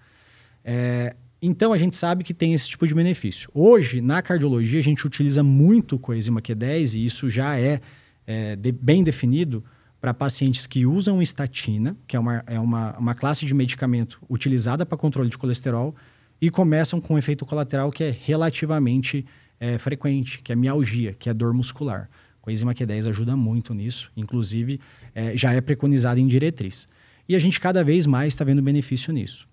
É, 0.66 1.16
então 1.42 1.74
a 1.74 1.78
gente 1.78 1.96
sabe 1.96 2.24
que 2.24 2.34
tem 2.34 2.54
esse 2.54 2.70
tipo 2.70 2.86
de 2.86 2.94
benefício. 2.94 3.50
Hoje, 3.54 4.00
na 4.00 4.22
cardiologia, 4.22 4.80
a 4.80 4.84
gente 4.84 5.08
utiliza 5.08 5.42
muito 5.42 5.98
coenzima 5.98 6.42
Q10 6.42 6.94
e 6.94 7.06
isso 7.06 7.30
já 7.30 7.58
é, 7.60 7.82
é 8.28 8.56
de, 8.56 8.72
bem 8.72 9.04
definido 9.04 9.64
para 10.00 10.14
pacientes 10.14 10.68
que 10.68 10.86
usam 10.86 11.22
estatina, 11.22 11.98
que 12.08 12.16
é 12.16 12.20
uma, 12.20 12.44
é 12.46 12.60
uma, 12.60 12.98
uma 12.98 13.16
classe 13.16 13.46
de 13.46 13.54
medicamento 13.54 14.20
utilizada 14.30 14.86
para 14.86 14.98
controle 14.98 15.30
de 15.30 15.38
colesterol, 15.38 15.96
e 16.40 16.50
começam 16.50 17.00
com 17.00 17.14
um 17.14 17.18
efeito 17.18 17.46
colateral 17.46 17.92
que 17.92 18.04
é 18.04 18.16
relativamente 18.26 19.26
é, 19.60 19.78
frequente, 19.78 20.42
que 20.42 20.52
é 20.52 20.56
mialgia, 20.56 21.14
que 21.14 21.30
é 21.30 21.34
dor 21.34 21.54
muscular. 21.54 22.10
Coenzima 22.42 22.74
Q10 22.74 23.08
ajuda 23.10 23.36
muito 23.36 23.76
nisso, 23.76 24.12
inclusive 24.18 24.80
é, 25.14 25.38
já 25.38 25.54
é 25.54 25.62
preconizada 25.62 26.20
em 26.20 26.28
diretriz. 26.28 26.88
E 27.30 27.36
a 27.36 27.40
gente 27.40 27.60
cada 27.60 27.84
vez 27.84 28.08
mais 28.08 28.34
está 28.34 28.44
vendo 28.44 28.62
benefício 28.62 29.14
nisso. 29.14 29.48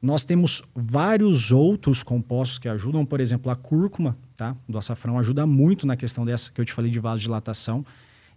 Nós 0.00 0.24
temos 0.24 0.62
vários 0.74 1.50
outros 1.50 2.02
compostos 2.02 2.58
que 2.58 2.68
ajudam, 2.68 3.04
por 3.04 3.20
exemplo, 3.20 3.50
a 3.50 3.56
cúrcuma, 3.56 4.16
tá? 4.36 4.54
Do 4.68 4.78
açafrão 4.78 5.18
ajuda 5.18 5.46
muito 5.46 5.86
na 5.86 5.96
questão 5.96 6.24
dessa 6.24 6.50
que 6.50 6.60
eu 6.60 6.64
te 6.64 6.72
falei 6.72 6.90
de 6.90 7.00
vasodilatação. 7.00 7.84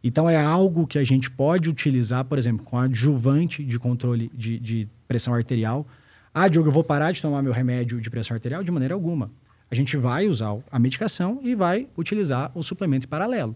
Então, 0.03 0.29
é 0.29 0.37
algo 0.37 0.87
que 0.87 0.97
a 0.97 1.03
gente 1.03 1.29
pode 1.29 1.69
utilizar, 1.69 2.23
por 2.23 2.37
exemplo, 2.37 2.65
com 2.65 2.77
adjuvante 2.77 3.63
de 3.63 3.77
controle 3.77 4.31
de, 4.33 4.57
de 4.57 4.87
pressão 5.07 5.33
arterial. 5.33 5.85
Ah, 6.33 6.47
Diogo, 6.47 6.69
eu 6.69 6.73
vou 6.73 6.83
parar 6.83 7.11
de 7.11 7.21
tomar 7.21 7.41
meu 7.41 7.51
remédio 7.51 7.99
de 7.99 8.09
pressão 8.09 8.35
arterial? 8.35 8.63
De 8.63 8.71
maneira 8.71 8.93
alguma. 8.93 9.29
A 9.69 9.75
gente 9.75 9.97
vai 9.97 10.27
usar 10.27 10.57
a 10.71 10.79
medicação 10.79 11.39
e 11.43 11.53
vai 11.53 11.87
utilizar 11.97 12.51
o 12.55 12.63
suplemento 12.63 13.05
em 13.05 13.09
paralelo. 13.09 13.55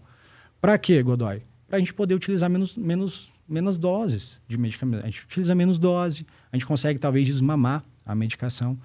Para 0.60 0.76
quê, 0.76 1.02
Godoy? 1.02 1.42
Para 1.66 1.78
a 1.78 1.80
gente 1.80 1.94
poder 1.94 2.14
utilizar 2.14 2.50
menos, 2.50 2.76
menos, 2.76 3.32
menos 3.48 3.78
doses 3.78 4.40
de 4.46 4.58
medicamento. 4.58 5.02
A 5.02 5.06
gente 5.06 5.24
utiliza 5.24 5.54
menos 5.54 5.78
dose, 5.78 6.26
a 6.52 6.56
gente 6.56 6.66
consegue 6.66 7.00
talvez 7.00 7.26
desmamar 7.26 7.82
a 8.04 8.14
medicação. 8.14 8.78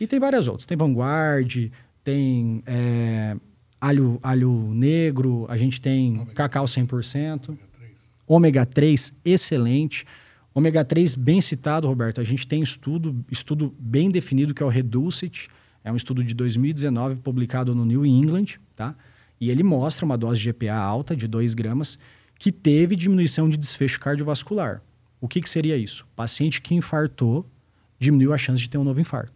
E 0.00 0.06
tem 0.06 0.20
várias 0.20 0.46
outras. 0.46 0.66
Tem 0.66 0.76
Vanguard, 0.76 1.70
tem 2.02 2.62
é, 2.66 3.36
alho, 3.80 4.18
alho 4.22 4.72
negro, 4.74 5.46
a 5.48 5.56
gente 5.56 5.80
tem 5.80 6.14
ômega. 6.14 6.32
cacau 6.32 6.64
100%. 6.64 7.56
Ômega 8.26 8.64
3, 8.64 9.12
excelente. 9.24 10.06
Ômega 10.54 10.84
3, 10.84 11.14
bem 11.14 11.40
citado, 11.40 11.86
Roberto. 11.86 12.20
A 12.20 12.24
gente 12.24 12.46
tem 12.46 12.62
estudo, 12.62 13.24
estudo 13.30 13.74
bem 13.78 14.08
definido 14.08 14.54
que 14.54 14.62
é 14.62 14.66
o 14.66 14.68
Reducit. 14.68 15.48
É 15.82 15.92
um 15.92 15.96
estudo 15.96 16.24
de 16.24 16.32
2019 16.32 17.16
publicado 17.16 17.74
no 17.74 17.84
New 17.84 18.06
England, 18.06 18.58
tá? 18.74 18.94
E 19.38 19.50
ele 19.50 19.62
mostra 19.62 20.06
uma 20.06 20.16
dose 20.16 20.40
de 20.40 20.50
GPA 20.50 20.76
alta, 20.76 21.14
de 21.14 21.28
2 21.28 21.52
gramas, 21.52 21.98
que 22.38 22.50
teve 22.50 22.96
diminuição 22.96 23.48
de 23.48 23.56
desfecho 23.56 24.00
cardiovascular. 24.00 24.80
O 25.20 25.28
que, 25.28 25.40
que 25.42 25.50
seria 25.50 25.76
isso? 25.76 26.06
Paciente 26.16 26.62
que 26.62 26.74
infartou 26.74 27.44
diminuiu 28.04 28.32
a 28.32 28.38
chance 28.38 28.62
de 28.62 28.70
ter 28.70 28.78
um 28.78 28.84
novo 28.84 29.00
infarto. 29.00 29.32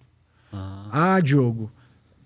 Ah, 0.52 1.14
ah 1.16 1.20
Diogo, 1.20 1.70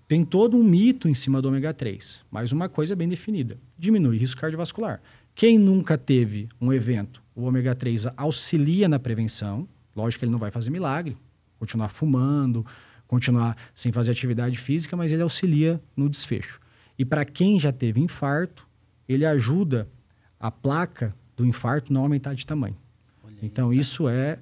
tem 0.07 0.23
todo 0.23 0.57
um 0.57 0.63
mito 0.63 1.07
em 1.07 1.13
cima 1.13 1.41
do 1.41 1.47
ômega 1.47 1.73
3, 1.73 2.21
mas 2.29 2.51
uma 2.51 2.69
coisa 2.69 2.95
bem 2.95 3.07
definida: 3.07 3.57
diminui 3.77 4.17
risco 4.17 4.39
cardiovascular. 4.39 5.01
Quem 5.33 5.57
nunca 5.57 5.97
teve 5.97 6.47
um 6.61 6.71
evento, 6.71 7.23
o 7.35 7.43
ômega 7.43 7.73
3 7.73 8.07
auxilia 8.15 8.87
na 8.87 8.99
prevenção. 8.99 9.67
Lógico 9.95 10.19
que 10.19 10.25
ele 10.25 10.31
não 10.31 10.39
vai 10.39 10.51
fazer 10.51 10.69
milagre, 10.69 11.17
continuar 11.57 11.89
fumando, 11.89 12.65
continuar 13.07 13.57
sem 13.73 13.91
fazer 13.91 14.11
atividade 14.11 14.57
física, 14.57 14.95
mas 14.95 15.11
ele 15.11 15.21
auxilia 15.21 15.81
no 15.95 16.09
desfecho. 16.09 16.59
E 16.97 17.05
para 17.05 17.25
quem 17.25 17.59
já 17.59 17.71
teve 17.71 17.99
infarto, 17.99 18.67
ele 19.07 19.25
ajuda 19.25 19.87
a 20.39 20.51
placa 20.51 21.15
do 21.35 21.45
infarto 21.45 21.91
não 21.91 22.01
aumentar 22.01 22.33
de 22.33 22.45
tamanho. 22.45 22.75
então, 23.41 23.73
isso 23.73 24.07
é, 24.07 24.39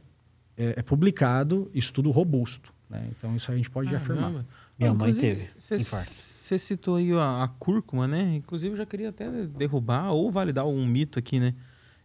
é, 0.62 0.74
é, 0.78 0.82
publicado, 0.84 1.72
estudo 1.74 2.12
robusto. 2.12 2.72
Né? 2.88 3.08
Então, 3.18 3.36
isso 3.36 3.52
a 3.52 3.56
gente 3.56 3.70
pode 3.70 3.96
afirmar. 3.96 4.46
Minha 4.78 4.94
mãe 4.94 5.14
teve 5.14 5.50
cê, 5.58 5.78
infarto. 5.78 6.12
Você 6.12 6.60
citou 6.60 6.98
aí 6.98 7.12
a, 7.14 7.44
a, 7.44 7.48
cúrcuma, 7.48 8.08
né? 8.08 8.36
Inclusive, 8.36 8.74
eu 8.74 8.78
já 8.78 8.86
queria 8.86 9.10
até 9.10 9.30
derrubar 9.48 10.12
ou 10.12 10.30
validar 10.32 10.68
um 10.68 10.86
mito 10.86 11.18
aqui, 11.18 11.40
né? 11.40 11.56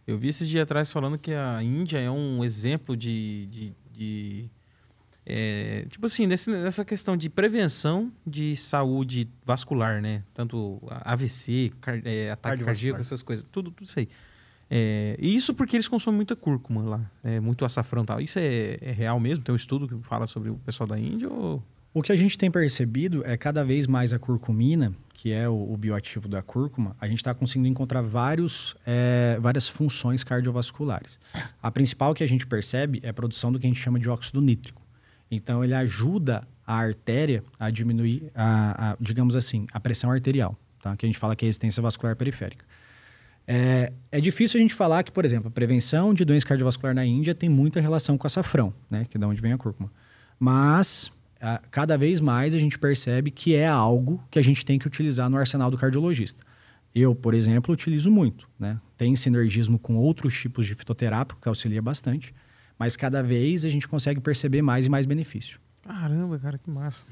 Eu 0.07 0.17
vi 0.17 0.29
esses 0.29 0.47
dias 0.47 0.63
atrás 0.63 0.91
falando 0.91 1.17
que 1.19 1.33
a 1.33 1.61
Índia 1.61 1.99
é 1.99 2.09
um 2.09 2.43
exemplo 2.43 2.95
de, 2.95 3.45
de, 3.47 3.73
de 3.91 4.49
é, 5.25 5.85
tipo 5.89 6.05
assim, 6.05 6.25
nesse, 6.25 6.49
nessa 6.49 6.85
questão 6.85 7.17
de 7.17 7.29
prevenção 7.29 8.11
de 8.25 8.55
saúde 8.55 9.27
vascular, 9.45 10.01
né? 10.01 10.23
Tanto 10.33 10.81
AVC, 10.89 11.73
car, 11.81 12.01
é, 12.05 12.31
ataque 12.31 12.63
cardíaco, 12.63 13.01
essas 13.01 13.21
coisas, 13.21 13.45
tudo, 13.51 13.69
tudo 13.69 13.85
isso 13.85 13.99
aí. 13.99 14.07
É, 14.69 15.15
e 15.19 15.35
isso 15.35 15.53
porque 15.53 15.75
eles 15.75 15.87
consomem 15.87 16.17
muita 16.17 16.35
cúrcuma 16.35 16.81
lá, 16.81 17.11
é, 17.23 17.39
muito 17.39 17.63
açafrão 17.63 18.03
e 18.03 18.05
tal. 18.05 18.21
Isso 18.21 18.37
é, 18.37 18.77
é, 18.81 18.91
real 18.91 19.19
mesmo? 19.19 19.43
Tem 19.43 19.53
um 19.53 19.55
estudo 19.55 19.87
que 19.87 20.07
fala 20.07 20.27
sobre 20.27 20.49
o 20.49 20.57
pessoal 20.57 20.87
da 20.87 20.99
Índia 20.99 21.29
ou... 21.29 21.63
O 21.93 22.03
que 22.03 22.11
a 22.11 22.15
gente 22.15 22.37
tem 22.37 22.51
percebido 22.51 23.25
é 23.25 23.35
cada 23.35 23.63
vez 23.63 23.87
mais 23.87 24.13
a 24.13 24.19
curcumina, 24.19 24.93
que 25.15 25.31
é 25.31 25.49
o, 25.49 25.73
o 25.73 25.75
bioativo 25.75 26.27
da 26.27 26.43
cúrcuma, 26.43 26.95
a 27.01 27.07
gente 27.07 27.17
está 27.17 27.33
conseguindo 27.33 27.67
encontrar 27.67 28.01
vários, 28.01 28.75
é, 28.85 29.39
várias 29.41 29.67
funções 29.67 30.23
cardiovasculares. 30.23 31.19
A 31.63 31.71
principal 31.71 32.13
que 32.13 32.23
a 32.23 32.27
gente 32.27 32.45
percebe 32.45 32.99
é 33.01 33.09
a 33.09 33.13
produção 33.13 33.51
do 33.51 33.57
que 33.57 33.65
a 33.65 33.69
gente 33.69 33.81
chama 33.81 33.99
de 33.99 34.07
óxido 34.09 34.39
nítrico. 34.41 34.79
Então, 35.31 35.63
ele 35.63 35.73
ajuda 35.73 36.47
a 36.65 36.75
artéria 36.75 37.43
a 37.59 37.71
diminuir, 37.71 38.31
a, 38.35 38.91
a, 38.91 38.97
digamos 38.99 39.35
assim, 39.35 39.65
a 39.73 39.79
pressão 39.79 40.11
arterial, 40.11 40.55
tá? 40.81 40.95
que 40.95 41.05
a 41.05 41.09
gente 41.09 41.17
fala 41.17 41.35
que 41.35 41.45
é 41.45 41.47
resistência 41.47 41.81
vascular 41.81 42.15
periférica. 42.15 42.63
É, 43.49 43.93
é, 44.11 44.19
difícil 44.19 44.59
a 44.59 44.61
gente 44.61 44.73
falar 44.73 45.03
que, 45.03 45.11
por 45.11 45.23
exemplo, 45.23 45.47
a 45.47 45.51
prevenção 45.51 46.13
de 46.13 46.25
doença 46.25 46.45
cardiovascular 46.45 46.93
na 46.93 47.05
Índia 47.05 47.33
tem 47.33 47.47
muita 47.47 47.79
relação 47.79 48.17
com 48.17 48.27
açafrão, 48.27 48.73
né? 48.89 49.07
que 49.09 49.15
é 49.15 49.19
de 49.19 49.25
onde 49.25 49.41
vem 49.41 49.53
a 49.53 49.57
cúrcuma. 49.57 49.89
Mas, 50.37 51.09
a, 51.39 51.61
cada 51.71 51.97
vez 51.97 52.19
mais 52.19 52.53
a 52.53 52.59
gente 52.59 52.77
percebe 52.77 53.31
que 53.31 53.55
é 53.55 53.65
algo 53.65 54.21
que 54.29 54.37
a 54.37 54.41
gente 54.41 54.65
tem 54.65 54.77
que 54.77 54.85
utilizar 54.85 55.29
no 55.29 55.37
arsenal 55.37 55.71
do 55.71 55.77
cardiologista. 55.77 56.43
Eu, 56.93 57.15
por 57.15 57.33
exemplo, 57.33 57.73
utilizo 57.73 58.11
muito. 58.11 58.49
Né? 58.59 58.77
Tem 58.97 59.15
sinergismo 59.15 59.79
com 59.79 59.95
outros 59.95 60.37
tipos 60.37 60.65
de 60.65 60.75
fitoterápico 60.75 61.39
que 61.39 61.47
auxilia 61.47 61.81
bastante, 61.81 62.35
mas 62.77 62.97
cada 62.97 63.23
vez 63.23 63.63
a 63.63 63.69
gente 63.69 63.87
consegue 63.87 64.19
perceber 64.19 64.61
mais 64.61 64.87
e 64.87 64.89
mais 64.89 65.05
benefício. 65.05 65.57
Caramba, 65.83 66.37
cara, 66.37 66.57
que 66.57 66.69
massa. 66.69 67.05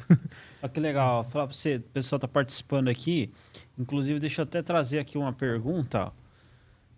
Olha 0.61 0.67
que 0.69 0.79
legal. 0.81 1.23
Falar 1.23 1.47
para 1.47 1.55
você, 1.55 1.77
o 1.77 1.81
pessoal 1.81 2.17
está 2.17 2.27
participando 2.27 2.89
aqui. 2.89 3.31
Inclusive, 3.79 4.19
deixa 4.19 4.41
eu 4.41 4.43
até 4.43 4.61
trazer 4.61 4.99
aqui 4.99 5.17
uma 5.17 5.31
pergunta 5.31 6.11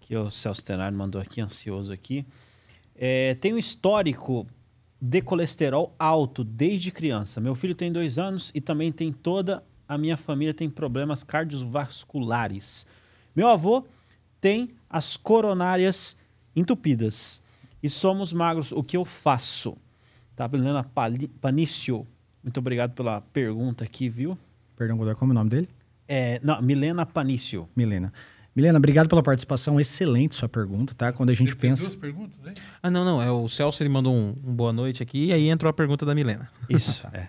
que 0.08 0.16
o 0.16 0.32
Celso 0.32 0.64
Tenard 0.64 0.96
mandou 0.96 1.20
aqui, 1.20 1.42
ansioso 1.42 1.92
aqui. 1.92 2.26
É, 2.96 3.36
tem 3.36 3.54
um 3.54 3.58
histórico 3.58 4.48
de 5.02 5.22
colesterol 5.22 5.94
alto 6.00 6.46
desde 6.46 6.92
criança. 6.92 7.42
Meu 7.42 7.54
filho 7.54 7.76
tem 7.76 7.92
dois 7.92 8.18
anos 8.18 8.50
e 8.56 8.62
também 8.62 8.90
tem 8.90 9.12
toda 9.12 9.62
a 9.86 9.98
minha 9.98 10.16
família 10.16 10.54
tem 10.54 10.70
problemas 10.70 11.24
cardiovasculares. 11.24 12.86
Meu 13.36 13.50
avô 13.50 13.86
tem 14.40 14.72
as 14.90 15.18
coronárias 15.18 16.18
entupidas 16.56 17.42
e 17.84 17.90
somos 17.90 18.32
magros. 18.32 18.72
O 18.72 18.82
que 18.84 18.96
eu 18.96 19.04
faço? 19.04 19.78
Tá, 20.36 20.48
Milena 20.48 20.86
Panício. 21.42 22.08
Muito 22.42 22.60
obrigado 22.60 22.94
pela 22.94 23.20
pergunta 23.22 23.84
aqui, 23.84 24.08
viu? 24.08 24.38
Perdão, 24.76 24.98
como 25.16 25.32
é 25.32 25.34
o 25.34 25.36
nome 25.36 25.50
dele? 25.50 25.70
É, 26.08 26.40
não, 26.42 26.62
Milena 26.62 27.06
Panício. 27.06 27.68
Milena. 27.76 28.14
Milena, 28.58 28.80
obrigado 28.80 29.08
pela 29.08 29.22
participação. 29.22 29.80
Excelente 29.80 30.34
sua 30.34 30.50
pergunta, 30.50 30.96
tá? 30.96 31.14
Quando 31.14 31.30
a 31.30 31.34
gente 31.36 31.56
tem, 31.56 31.70
pensa. 31.70 31.84
Tem 31.84 31.92
duas 31.92 32.02
perguntas, 32.02 32.40
hein? 32.44 32.56
Ah, 32.82 32.90
não, 32.90 33.06
não. 33.06 33.22
É 33.22 33.30
o 33.30 33.48
Celso 33.48 33.84
ele 33.84 33.90
mandou 33.90 34.16
um, 34.16 34.36
um 34.44 34.52
boa 34.52 34.74
noite 34.74 35.04
aqui 35.04 35.26
e 35.26 35.32
aí 35.32 35.48
entrou 35.48 35.70
a 35.70 35.74
pergunta 35.74 36.04
da 36.04 36.16
Milena. 36.16 36.50
Isso. 36.68 37.04
tá. 37.04 37.12
é. 37.14 37.28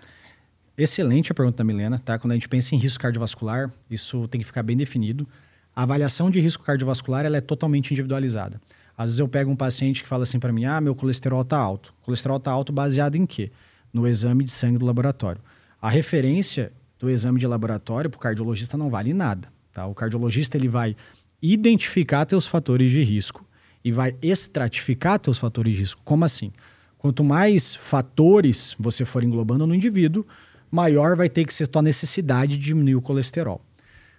Excelente 0.75 1.31
a 1.31 1.35
pergunta 1.35 1.57
da 1.59 1.63
Milena, 1.63 1.99
tá? 1.99 2.17
Quando 2.17 2.31
a 2.31 2.33
gente 2.33 2.49
pensa 2.49 2.73
em 2.73 2.79
risco 2.79 3.03
cardiovascular, 3.03 3.71
isso 3.91 4.27
tem 4.27 4.41
que 4.41 4.47
ficar 4.47 4.63
bem 4.63 4.75
definido. 4.75 5.27
A 5.75 5.83
avaliação 5.83 6.31
de 6.31 6.39
risco 6.39 6.63
cardiovascular 6.63 7.27
ela 7.27 7.37
é 7.37 7.41
totalmente 7.41 7.91
individualizada. 7.91 8.59
Às 8.97 9.11
vezes 9.11 9.19
eu 9.19 9.27
pego 9.27 9.51
um 9.51 9.55
paciente 9.55 10.01
que 10.01 10.09
fala 10.09 10.23
assim 10.23 10.39
para 10.39 10.51
mim: 10.51 10.65
"Ah, 10.65 10.81
meu 10.81 10.95
colesterol 10.95 11.45
tá 11.45 11.59
alto". 11.59 11.93
O 12.01 12.05
colesterol 12.05 12.39
tá 12.39 12.49
alto 12.49 12.73
baseado 12.73 13.17
em 13.17 13.27
quê? 13.27 13.51
No 13.93 14.07
exame 14.07 14.43
de 14.43 14.49
sangue 14.49 14.79
do 14.79 14.85
laboratório. 14.87 15.39
A 15.79 15.91
referência 15.91 16.71
do 16.97 17.07
exame 17.07 17.39
de 17.39 17.45
laboratório 17.45 18.09
para 18.09 18.17
o 18.17 18.19
cardiologista 18.19 18.75
não 18.75 18.89
vale 18.89 19.13
nada, 19.13 19.47
tá? 19.71 19.85
O 19.85 19.93
cardiologista 19.93 20.57
ele 20.57 20.67
vai 20.67 20.95
identificar 21.41 22.25
teus 22.25 22.47
fatores 22.47 22.91
de 22.91 23.03
risco 23.03 23.45
e 23.83 23.91
vai 23.91 24.15
estratificar 24.21 25.19
teus 25.19 25.37
fatores 25.37 25.73
de 25.73 25.79
risco. 25.79 26.01
Como 26.03 26.25
assim? 26.25 26.51
Quanto 26.97 27.23
mais 27.23 27.75
fatores 27.75 28.75
você 28.77 29.05
for 29.05 29.23
englobando 29.23 29.65
no 29.65 29.73
indivíduo, 29.73 30.25
maior 30.69 31.15
vai 31.15 31.29
ter 31.29 31.45
que 31.45 31.53
ser 31.53 31.67
tua 31.67 31.81
necessidade 31.81 32.57
de 32.57 32.65
diminuir 32.65 32.95
o 32.95 33.01
colesterol. 33.01 33.61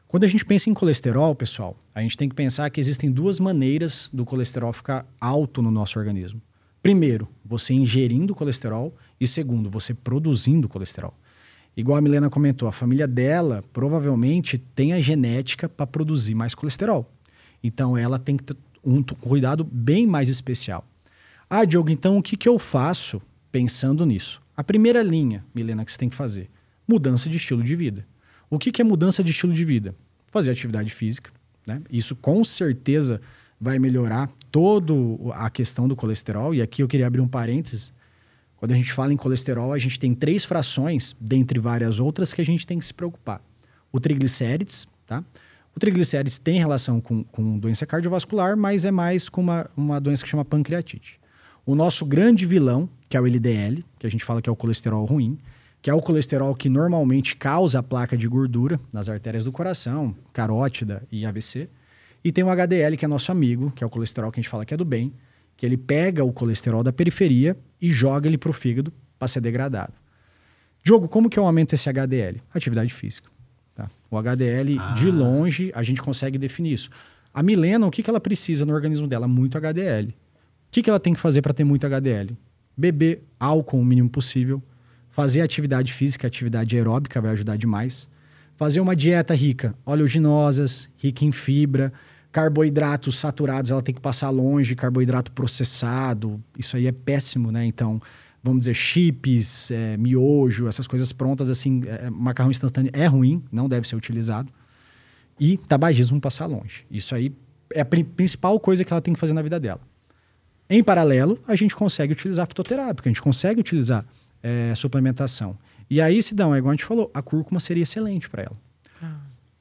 Quando 0.08 0.24
a 0.24 0.28
gente 0.28 0.44
pensa 0.44 0.68
em 0.68 0.74
colesterol, 0.74 1.34
pessoal, 1.34 1.76
a 1.94 2.00
gente 2.02 2.16
tem 2.16 2.28
que 2.28 2.34
pensar 2.34 2.68
que 2.70 2.80
existem 2.80 3.12
duas 3.12 3.38
maneiras 3.38 4.10
do 4.12 4.24
colesterol 4.24 4.72
ficar 4.72 5.06
alto 5.20 5.62
no 5.62 5.70
nosso 5.70 5.98
organismo. 5.98 6.40
Primeiro, 6.82 7.28
você 7.44 7.74
ingerindo 7.74 8.34
colesterol 8.34 8.96
e 9.20 9.26
segundo, 9.26 9.70
você 9.70 9.92
produzindo 9.92 10.68
colesterol. 10.68 11.14
Igual 11.76 11.98
a 11.98 12.00
Milena 12.00 12.28
comentou, 12.28 12.68
a 12.68 12.72
família 12.72 13.06
dela 13.06 13.64
provavelmente 13.72 14.58
tem 14.58 14.92
a 14.92 15.00
genética 15.00 15.68
para 15.68 15.86
produzir 15.86 16.34
mais 16.34 16.54
colesterol. 16.54 17.10
Então 17.62 17.96
ela 17.96 18.18
tem 18.18 18.36
que 18.36 18.44
ter 18.44 18.56
um 18.84 19.02
cuidado 19.02 19.64
bem 19.64 20.06
mais 20.06 20.28
especial. 20.28 20.84
Ah, 21.48 21.64
Diogo, 21.64 21.90
então 21.90 22.18
o 22.18 22.22
que, 22.22 22.36
que 22.36 22.48
eu 22.48 22.58
faço 22.58 23.20
pensando 23.50 24.04
nisso? 24.06 24.40
A 24.56 24.64
primeira 24.64 25.02
linha, 25.02 25.44
Milena, 25.54 25.84
que 25.84 25.92
você 25.92 25.98
tem 25.98 26.08
que 26.08 26.16
fazer: 26.16 26.48
mudança 26.86 27.28
de 27.28 27.36
estilo 27.36 27.62
de 27.62 27.74
vida. 27.76 28.06
O 28.48 28.58
que, 28.58 28.72
que 28.72 28.82
é 28.82 28.84
mudança 28.84 29.22
de 29.22 29.30
estilo 29.30 29.52
de 29.52 29.64
vida? 29.64 29.94
Fazer 30.30 30.50
atividade 30.50 30.90
física. 30.90 31.30
Né? 31.66 31.80
Isso 31.90 32.16
com 32.16 32.42
certeza 32.44 33.20
vai 33.60 33.78
melhorar 33.78 34.30
toda 34.50 34.92
a 35.34 35.50
questão 35.50 35.86
do 35.86 35.94
colesterol. 35.94 36.54
E 36.54 36.62
aqui 36.62 36.82
eu 36.82 36.88
queria 36.88 37.06
abrir 37.06 37.20
um 37.20 37.28
parênteses. 37.28 37.92
Quando 38.60 38.72
a 38.72 38.76
gente 38.76 38.92
fala 38.92 39.10
em 39.10 39.16
colesterol, 39.16 39.72
a 39.72 39.78
gente 39.78 39.98
tem 39.98 40.14
três 40.14 40.44
frações, 40.44 41.16
dentre 41.18 41.58
várias 41.58 41.98
outras, 41.98 42.34
que 42.34 42.42
a 42.42 42.44
gente 42.44 42.66
tem 42.66 42.78
que 42.78 42.84
se 42.84 42.92
preocupar. 42.92 43.40
O 43.90 43.98
triglicérides, 43.98 44.86
tá? 45.06 45.24
O 45.74 45.80
triglicérides 45.80 46.36
tem 46.36 46.58
relação 46.58 47.00
com, 47.00 47.24
com 47.24 47.58
doença 47.58 47.86
cardiovascular, 47.86 48.58
mas 48.58 48.84
é 48.84 48.90
mais 48.90 49.30
com 49.30 49.40
uma, 49.40 49.70
uma 49.74 49.98
doença 49.98 50.22
que 50.22 50.28
chama 50.28 50.44
pancreatite. 50.44 51.18
O 51.64 51.74
nosso 51.74 52.04
grande 52.04 52.44
vilão, 52.44 52.86
que 53.08 53.16
é 53.16 53.20
o 53.20 53.26
LDL, 53.26 53.82
que 53.98 54.06
a 54.06 54.10
gente 54.10 54.26
fala 54.26 54.42
que 54.42 54.50
é 54.50 54.52
o 54.52 54.56
colesterol 54.56 55.06
ruim, 55.06 55.38
que 55.80 55.88
é 55.88 55.94
o 55.94 56.00
colesterol 56.00 56.54
que 56.54 56.68
normalmente 56.68 57.36
causa 57.36 57.78
a 57.78 57.82
placa 57.82 58.14
de 58.14 58.28
gordura 58.28 58.78
nas 58.92 59.08
artérias 59.08 59.42
do 59.42 59.50
coração, 59.50 60.14
carótida 60.34 61.02
e 61.10 61.24
AVC. 61.24 61.70
E 62.22 62.30
tem 62.30 62.44
o 62.44 62.50
HDL, 62.50 62.98
que 62.98 63.06
é 63.06 63.08
nosso 63.08 63.32
amigo, 63.32 63.72
que 63.74 63.82
é 63.82 63.86
o 63.86 63.90
colesterol 63.90 64.30
que 64.30 64.38
a 64.38 64.42
gente 64.42 64.50
fala 64.50 64.66
que 64.66 64.74
é 64.74 64.76
do 64.76 64.84
bem, 64.84 65.14
que 65.60 65.66
ele 65.66 65.76
pega 65.76 66.24
o 66.24 66.32
colesterol 66.32 66.82
da 66.82 66.90
periferia 66.90 67.54
e 67.78 67.90
joga 67.90 68.26
ele 68.26 68.38
para 68.38 68.48
o 68.48 68.52
fígado 68.52 68.90
para 69.18 69.28
ser 69.28 69.42
degradado. 69.42 69.92
Diogo, 70.82 71.06
como 71.06 71.28
que 71.28 71.38
eu 71.38 71.44
aumento 71.44 71.74
esse 71.74 71.86
HDL? 71.86 72.40
Atividade 72.54 72.90
física. 72.94 73.28
Tá? 73.74 73.90
O 74.10 74.16
HDL, 74.16 74.78
ah. 74.80 74.94
de 74.94 75.10
longe, 75.10 75.70
a 75.74 75.82
gente 75.82 76.00
consegue 76.00 76.38
definir 76.38 76.72
isso. 76.72 76.88
A 77.34 77.42
Milena, 77.42 77.86
o 77.86 77.90
que, 77.90 78.02
que 78.02 78.08
ela 78.08 78.18
precisa 78.18 78.64
no 78.64 78.72
organismo 78.72 79.06
dela? 79.06 79.28
Muito 79.28 79.58
HDL. 79.58 80.08
O 80.08 80.14
que, 80.70 80.82
que 80.82 80.88
ela 80.88 80.98
tem 80.98 81.12
que 81.12 81.20
fazer 81.20 81.42
para 81.42 81.52
ter 81.52 81.64
muito 81.64 81.86
HDL? 81.86 82.34
Beber 82.74 83.22
álcool 83.38 83.80
o 83.80 83.84
mínimo 83.84 84.08
possível, 84.08 84.62
fazer 85.10 85.42
atividade 85.42 85.92
física, 85.92 86.26
atividade 86.26 86.74
aeróbica 86.74 87.20
vai 87.20 87.32
ajudar 87.32 87.58
demais. 87.58 88.08
Fazer 88.56 88.80
uma 88.80 88.96
dieta 88.96 89.34
rica, 89.34 89.74
oleaginosas, 89.84 90.88
rica 90.96 91.22
em 91.26 91.32
fibra, 91.32 91.92
carboidratos 92.32 93.18
saturados, 93.18 93.70
ela 93.70 93.82
tem 93.82 93.94
que 93.94 94.00
passar 94.00 94.30
longe, 94.30 94.74
carboidrato 94.74 95.32
processado, 95.32 96.42
isso 96.56 96.76
aí 96.76 96.86
é 96.86 96.92
péssimo, 96.92 97.50
né? 97.50 97.64
Então, 97.64 98.00
vamos 98.42 98.60
dizer, 98.60 98.74
chips, 98.74 99.70
é, 99.70 99.96
miojo, 99.96 100.68
essas 100.68 100.86
coisas 100.86 101.12
prontas, 101.12 101.50
assim, 101.50 101.82
é, 101.86 102.08
macarrão 102.08 102.50
instantâneo 102.50 102.90
é 102.94 103.06
ruim, 103.06 103.42
não 103.50 103.68
deve 103.68 103.86
ser 103.86 103.96
utilizado. 103.96 104.50
E 105.38 105.56
tabagismo 105.56 106.20
passar 106.20 106.46
longe. 106.46 106.84
Isso 106.90 107.14
aí 107.14 107.32
é 107.72 107.80
a 107.80 107.84
principal 107.84 108.58
coisa 108.60 108.84
que 108.84 108.92
ela 108.92 109.00
tem 109.00 109.14
que 109.14 109.20
fazer 109.20 109.32
na 109.32 109.42
vida 109.42 109.58
dela. 109.58 109.80
Em 110.68 110.84
paralelo, 110.84 111.38
a 111.48 111.56
gente 111.56 111.74
consegue 111.74 112.12
utilizar 112.12 112.46
fitoterápica, 112.46 113.08
a 113.08 113.10
gente 113.10 113.22
consegue 113.22 113.60
utilizar 113.60 114.04
é, 114.42 114.72
suplementação. 114.76 115.58
E 115.88 116.00
aí, 116.00 116.22
Sidão, 116.22 116.54
é 116.54 116.58
igual 116.58 116.70
a 116.70 116.74
gente 116.74 116.84
falou, 116.84 117.10
a 117.12 117.20
cúrcuma 117.20 117.58
seria 117.58 117.82
excelente 117.82 118.30
para 118.30 118.42
ela. 118.42 118.69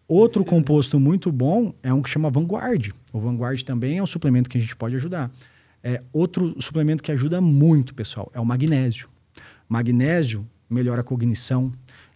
Outro 0.09 0.43
composto 0.43 0.99
muito 0.99 1.31
bom 1.31 1.71
é 1.83 1.93
um 1.93 2.01
que 2.01 2.09
chama 2.09 2.31
Vanguard. 2.31 2.93
O 3.13 3.19
Vanguard 3.19 3.61
também 3.61 3.99
é 3.99 4.01
um 4.01 4.07
suplemento 4.07 4.49
que 4.49 4.57
a 4.57 4.59
gente 4.59 4.75
pode 4.75 4.95
ajudar. 4.95 5.31
É, 5.83 6.01
outro 6.11 6.59
suplemento 6.59 7.03
que 7.03 7.11
ajuda 7.11 7.39
muito, 7.39 7.93
pessoal, 7.93 8.31
é 8.33 8.39
o 8.39 8.45
magnésio. 8.45 9.07
Magnésio 9.69 10.43
melhora 10.67 11.01
a 11.01 11.03
cognição. 11.03 11.71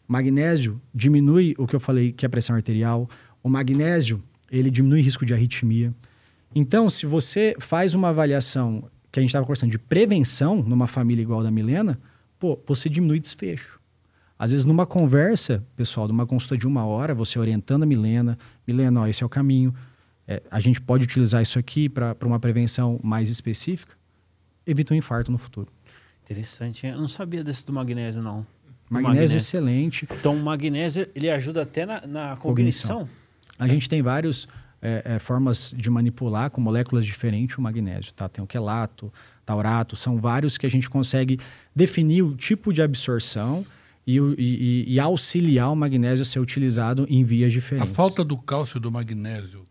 Magnésio 0.07 0.81
diminui 0.91 1.53
o 1.55 1.67
que 1.67 1.75
eu 1.75 1.79
falei, 1.79 2.11
que 2.11 2.25
é 2.25 2.27
a 2.27 2.29
pressão 2.31 2.55
arterial. 2.55 3.07
O 3.43 3.47
magnésio, 3.47 4.23
ele 4.51 4.71
diminui 4.71 5.01
o 5.01 5.03
risco 5.03 5.23
de 5.23 5.35
arritmia. 5.35 5.93
Então, 6.55 6.89
se 6.89 7.05
você 7.05 7.55
faz 7.59 7.93
uma 7.93 8.09
avaliação 8.09 8.89
que 9.11 9.19
a 9.19 9.21
gente 9.21 9.29
estava 9.29 9.45
conversando 9.45 9.69
de 9.69 9.77
prevenção 9.77 10.63
numa 10.63 10.87
família 10.87 11.21
igual 11.21 11.41
a 11.41 11.43
da 11.43 11.51
Milena, 11.51 11.99
pô, 12.39 12.59
você 12.65 12.89
diminui 12.89 13.19
desfecho. 13.19 13.79
Às 14.43 14.51
vezes, 14.51 14.65
numa 14.65 14.85
conversa, 14.85 15.63
pessoal, 15.73 16.05
numa 16.05 16.25
consulta 16.25 16.57
de 16.57 16.67
uma 16.67 16.85
hora, 16.85 17.15
você 17.15 17.39
orientando 17.39 17.83
a 17.83 17.85
Milena, 17.85 18.37
Milena, 18.67 18.99
ó, 18.99 19.07
esse 19.07 19.23
é 19.23 19.25
o 19.25 19.29
caminho, 19.29 19.73
é, 20.27 20.43
a 20.51 20.59
gente 20.59 20.81
pode 20.81 21.05
utilizar 21.05 21.41
isso 21.41 21.57
aqui 21.57 21.87
para 21.87 22.17
uma 22.25 22.37
prevenção 22.37 22.99
mais 23.01 23.29
específica, 23.29 23.95
evita 24.67 24.93
um 24.93 24.97
infarto 24.97 25.31
no 25.31 25.37
futuro. 25.37 25.71
Interessante, 26.25 26.85
eu 26.85 26.97
não 26.97 27.07
sabia 27.07 27.41
desse 27.41 27.65
do 27.65 27.71
magnésio, 27.71 28.21
não. 28.21 28.45
Magnésio, 28.89 29.13
magnésio. 29.13 29.37
excelente. 29.37 30.07
Então, 30.11 30.35
o 30.35 30.43
magnésio, 30.43 31.07
ele 31.15 31.29
ajuda 31.29 31.61
até 31.61 31.85
na, 31.85 32.05
na 32.05 32.35
cognição? 32.35 32.97
cognição. 32.97 33.09
A 33.57 33.65
gente 33.65 33.87
tem 33.87 34.01
vários 34.01 34.45
é, 34.81 35.03
é, 35.05 35.19
formas 35.19 35.73
de 35.73 35.89
manipular 35.89 36.51
com 36.51 36.59
moléculas 36.59 37.05
diferentes 37.05 37.57
o 37.57 37.61
magnésio. 37.61 38.11
Tá? 38.11 38.27
Tem 38.27 38.43
o 38.43 38.47
quelato, 38.47 39.09
taurato, 39.45 39.95
são 39.95 40.17
vários 40.17 40.57
que 40.57 40.65
a 40.65 40.69
gente 40.69 40.89
consegue 40.89 41.39
definir 41.73 42.23
o 42.23 42.35
tipo 42.35 42.73
de 42.73 42.81
absorção 42.81 43.65
e, 44.05 44.17
e, 44.17 44.93
e, 44.93 44.99
auxiliar 44.99 45.71
o 45.71 45.75
magnésio 45.75 46.23
a 46.23 46.25
ser 46.25 46.39
utilizado 46.39 47.05
em 47.09 47.23
vias 47.23 47.53
diferentes. 47.53 47.89
A 47.89 47.93
falta 47.93 48.23
do 48.23 48.37
cálcio 48.37 48.77
e 48.77 48.81
do 48.81 48.91
magnésio, 48.91 49.65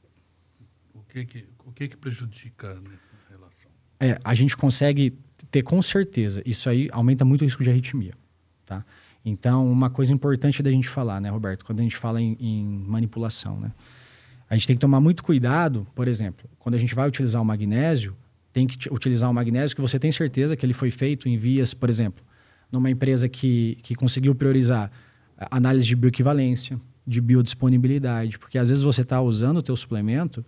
o 0.94 1.00
que 1.02 1.24
que, 1.26 1.44
o 1.66 1.72
que, 1.72 1.88
que 1.88 1.96
prejudica 1.96 2.74
nessa 2.74 3.30
relação? 3.30 3.70
É, 4.00 4.18
a 4.24 4.34
gente 4.34 4.56
consegue 4.56 5.18
ter 5.50 5.62
com 5.62 5.82
certeza, 5.82 6.42
isso 6.46 6.68
aí 6.68 6.88
aumenta 6.92 7.24
muito 7.24 7.42
o 7.42 7.44
risco 7.44 7.62
de 7.62 7.70
arritmia. 7.70 8.14
Tá? 8.64 8.84
Então, 9.24 9.70
uma 9.70 9.90
coisa 9.90 10.12
importante 10.12 10.62
da 10.62 10.70
gente 10.70 10.88
falar, 10.88 11.20
né, 11.20 11.28
Roberto, 11.28 11.64
quando 11.64 11.80
a 11.80 11.82
gente 11.82 11.96
fala 11.96 12.20
em, 12.20 12.36
em 12.40 12.64
manipulação, 12.64 13.60
né? 13.60 13.72
A 14.48 14.54
gente 14.54 14.66
tem 14.66 14.76
que 14.76 14.80
tomar 14.80 15.00
muito 15.00 15.22
cuidado, 15.22 15.86
por 15.94 16.06
exemplo, 16.06 16.46
quando 16.58 16.74
a 16.74 16.78
gente 16.78 16.94
vai 16.94 17.08
utilizar 17.08 17.40
o 17.40 17.44
magnésio, 17.44 18.14
tem 18.52 18.66
que 18.66 18.92
utilizar 18.92 19.30
um 19.30 19.32
magnésio 19.32 19.74
que 19.74 19.80
você 19.80 19.98
tem 19.98 20.12
certeza 20.12 20.54
que 20.54 20.66
ele 20.66 20.74
foi 20.74 20.90
feito 20.90 21.26
em 21.26 21.38
vias, 21.38 21.72
por 21.72 21.88
exemplo, 21.88 22.22
numa 22.72 22.90
empresa 22.90 23.28
que, 23.28 23.76
que 23.82 23.94
conseguiu 23.94 24.34
priorizar 24.34 24.90
análise 25.50 25.86
de 25.86 25.94
bioequivalência, 25.94 26.80
de 27.06 27.20
biodisponibilidade, 27.20 28.38
porque 28.38 28.58
às 28.58 28.70
vezes 28.70 28.82
você 28.82 29.02
está 29.02 29.20
usando 29.20 29.58
o 29.58 29.62
teu 29.62 29.76
suplemento 29.76 30.44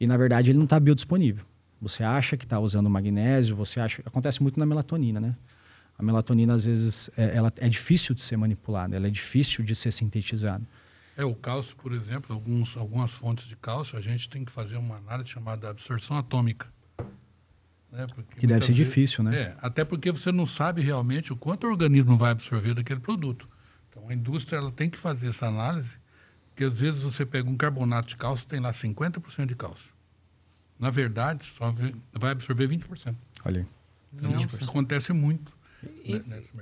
e 0.00 0.06
na 0.06 0.16
verdade 0.16 0.50
ele 0.50 0.58
não 0.58 0.64
está 0.64 0.80
biodisponível. 0.80 1.44
Você 1.80 2.02
acha 2.02 2.36
que 2.36 2.44
está 2.44 2.58
usando 2.58 2.88
magnésio, 2.88 3.54
você 3.54 3.78
acha. 3.78 4.02
Acontece 4.06 4.42
muito 4.42 4.58
na 4.58 4.64
melatonina, 4.64 5.20
né? 5.20 5.36
A 5.98 6.02
melatonina, 6.02 6.54
às 6.54 6.64
vezes, 6.64 7.10
é, 7.16 7.36
ela 7.36 7.52
é 7.58 7.68
difícil 7.68 8.14
de 8.14 8.22
ser 8.22 8.36
manipulada, 8.36 8.96
ela 8.96 9.06
é 9.06 9.10
difícil 9.10 9.62
de 9.64 9.74
ser 9.76 9.92
sintetizada. 9.92 10.66
É, 11.16 11.24
o 11.24 11.34
cálcio, 11.34 11.76
por 11.76 11.92
exemplo, 11.92 12.34
alguns, 12.34 12.76
algumas 12.76 13.12
fontes 13.12 13.46
de 13.46 13.54
cálcio, 13.54 13.96
a 13.96 14.00
gente 14.00 14.28
tem 14.28 14.44
que 14.44 14.50
fazer 14.50 14.76
uma 14.76 14.96
análise 14.96 15.28
chamada 15.28 15.70
absorção 15.70 16.16
atômica. 16.16 16.66
Né? 17.94 18.06
que 18.36 18.46
deve 18.46 18.66
ser 18.66 18.72
vezes, 18.72 18.86
difícil, 18.86 19.22
né? 19.22 19.36
É, 19.36 19.56
até 19.62 19.84
porque 19.84 20.10
você 20.10 20.32
não 20.32 20.44
sabe 20.44 20.82
realmente 20.82 21.32
o 21.32 21.36
quanto 21.36 21.64
o 21.64 21.70
organismo 21.70 22.16
vai 22.16 22.32
absorver 22.32 22.74
daquele 22.74 22.98
produto. 22.98 23.48
Então, 23.88 24.08
a 24.08 24.12
indústria 24.12 24.56
ela 24.58 24.72
tem 24.72 24.90
que 24.90 24.98
fazer 24.98 25.28
essa 25.28 25.46
análise, 25.46 25.96
porque 26.48 26.64
às 26.64 26.80
vezes 26.80 27.04
você 27.04 27.24
pega 27.24 27.48
um 27.48 27.56
carbonato 27.56 28.08
de 28.08 28.16
cálcio, 28.16 28.48
tem 28.48 28.58
lá 28.58 28.72
50% 28.72 29.46
de 29.46 29.54
cálcio. 29.54 29.94
Na 30.76 30.90
verdade, 30.90 31.46
só 31.56 31.72
vai 32.12 32.32
absorver 32.32 32.66
20%. 32.68 33.14
Olha 33.44 33.60
aí. 33.60 33.66
Então, 34.12 34.36
isso 34.44 34.64
acontece 34.64 35.12
muito. 35.12 35.56
E, 36.04 36.16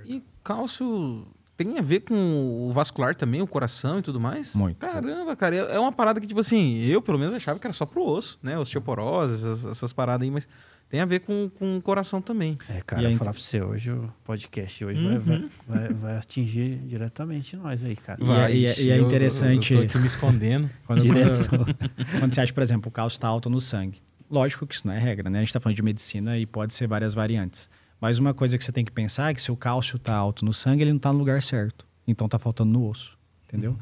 e 0.05 0.23
cálcio 0.45 1.27
tem 1.57 1.79
a 1.79 1.83
ver 1.83 2.01
com 2.01 2.69
o 2.69 2.73
vascular 2.73 3.15
também, 3.15 3.43
o 3.43 3.47
coração 3.47 3.99
e 3.99 4.03
tudo 4.03 4.19
mais? 4.19 4.55
Muito. 4.55 4.79
Caramba, 4.79 5.37
cara, 5.37 5.57
é 5.57 5.79
uma 5.79 5.93
parada 5.93 6.21
que, 6.21 6.27
tipo 6.27 6.41
assim, 6.41 6.79
eu 6.85 7.03
pelo 7.03 7.19
menos 7.19 7.35
achava 7.35 7.59
que 7.59 7.67
era 7.67 7.75
só 7.75 7.87
pro 7.87 8.03
osso, 8.03 8.39
né? 8.43 8.59
Osteoporose, 8.59 9.35
essas, 9.35 9.65
essas 9.65 9.93
paradas 9.93 10.25
aí, 10.25 10.31
mas 10.31 10.49
tem 10.93 11.01
a 11.01 11.07
ver 11.07 11.21
com, 11.21 11.51
com 11.59 11.79
o 11.79 11.81
coração 11.81 12.21
também. 12.21 12.59
É, 12.69 12.83
cara, 12.83 13.09
vou 13.09 13.19
falar 13.19 13.33
pra 13.33 13.41
você, 13.41 13.63
hoje 13.63 13.91
o 13.91 14.13
podcast 14.25 14.85
hoje 14.85 15.01
uhum. 15.01 15.19
vai, 15.19 15.49
vai, 15.67 15.89
vai, 15.89 16.17
atingir 16.19 16.77
diretamente 16.87 17.57
nós 17.57 17.83
aí, 17.83 17.97
cara. 17.97 18.23
Vai, 18.23 18.55
e, 18.55 18.67
é, 18.67 18.81
e 18.81 18.91
é 18.91 18.99
interessante. 18.99 19.73
Eu, 19.73 19.83
eu 19.83 19.89
tô 19.89 19.99
me 19.99 20.07
escondendo. 20.07 20.69
quando, 20.87 21.03
quando, 21.07 21.77
quando, 22.21 22.35
você 22.35 22.43
acha, 22.43 22.53
por 22.53 22.63
exemplo, 22.63 22.89
o 22.89 22.93
cálcio 22.93 23.17
está 23.17 23.29
alto 23.29 23.49
no 23.49 23.59
sangue. 23.59 24.03
Lógico 24.31 24.67
que 24.67 24.75
isso 24.75 24.87
não 24.87 24.93
é 24.93 24.99
regra, 24.99 25.31
né? 25.31 25.39
A 25.39 25.43
gente 25.43 25.49
está 25.49 25.61
falando 25.61 25.77
de 25.77 25.83
medicina 25.83 26.37
e 26.37 26.45
pode 26.45 26.75
ser 26.75 26.87
várias 26.87 27.15
variantes. 27.15 27.71
Mas 28.03 28.19
uma 28.19 28.35
coisa 28.35 28.59
que 28.59 28.65
você 28.65 28.73
tem 28.73 28.85
que 28.85 28.91
pensar 28.91 29.31
é 29.31 29.35
que 29.35 29.41
se 29.41 29.53
o 29.53 29.57
cálcio 29.57 29.95
está 29.95 30.13
alto 30.13 30.45
no 30.45 30.53
sangue, 30.53 30.83
ele 30.83 30.91
não 30.91 30.97
está 30.97 31.13
no 31.13 31.21
lugar 31.21 31.41
certo. 31.41 31.87
Então 32.05 32.25
está 32.25 32.37
faltando 32.37 32.73
no 32.73 32.89
osso, 32.89 33.17
entendeu? 33.47 33.71
Uhum. 33.71 33.79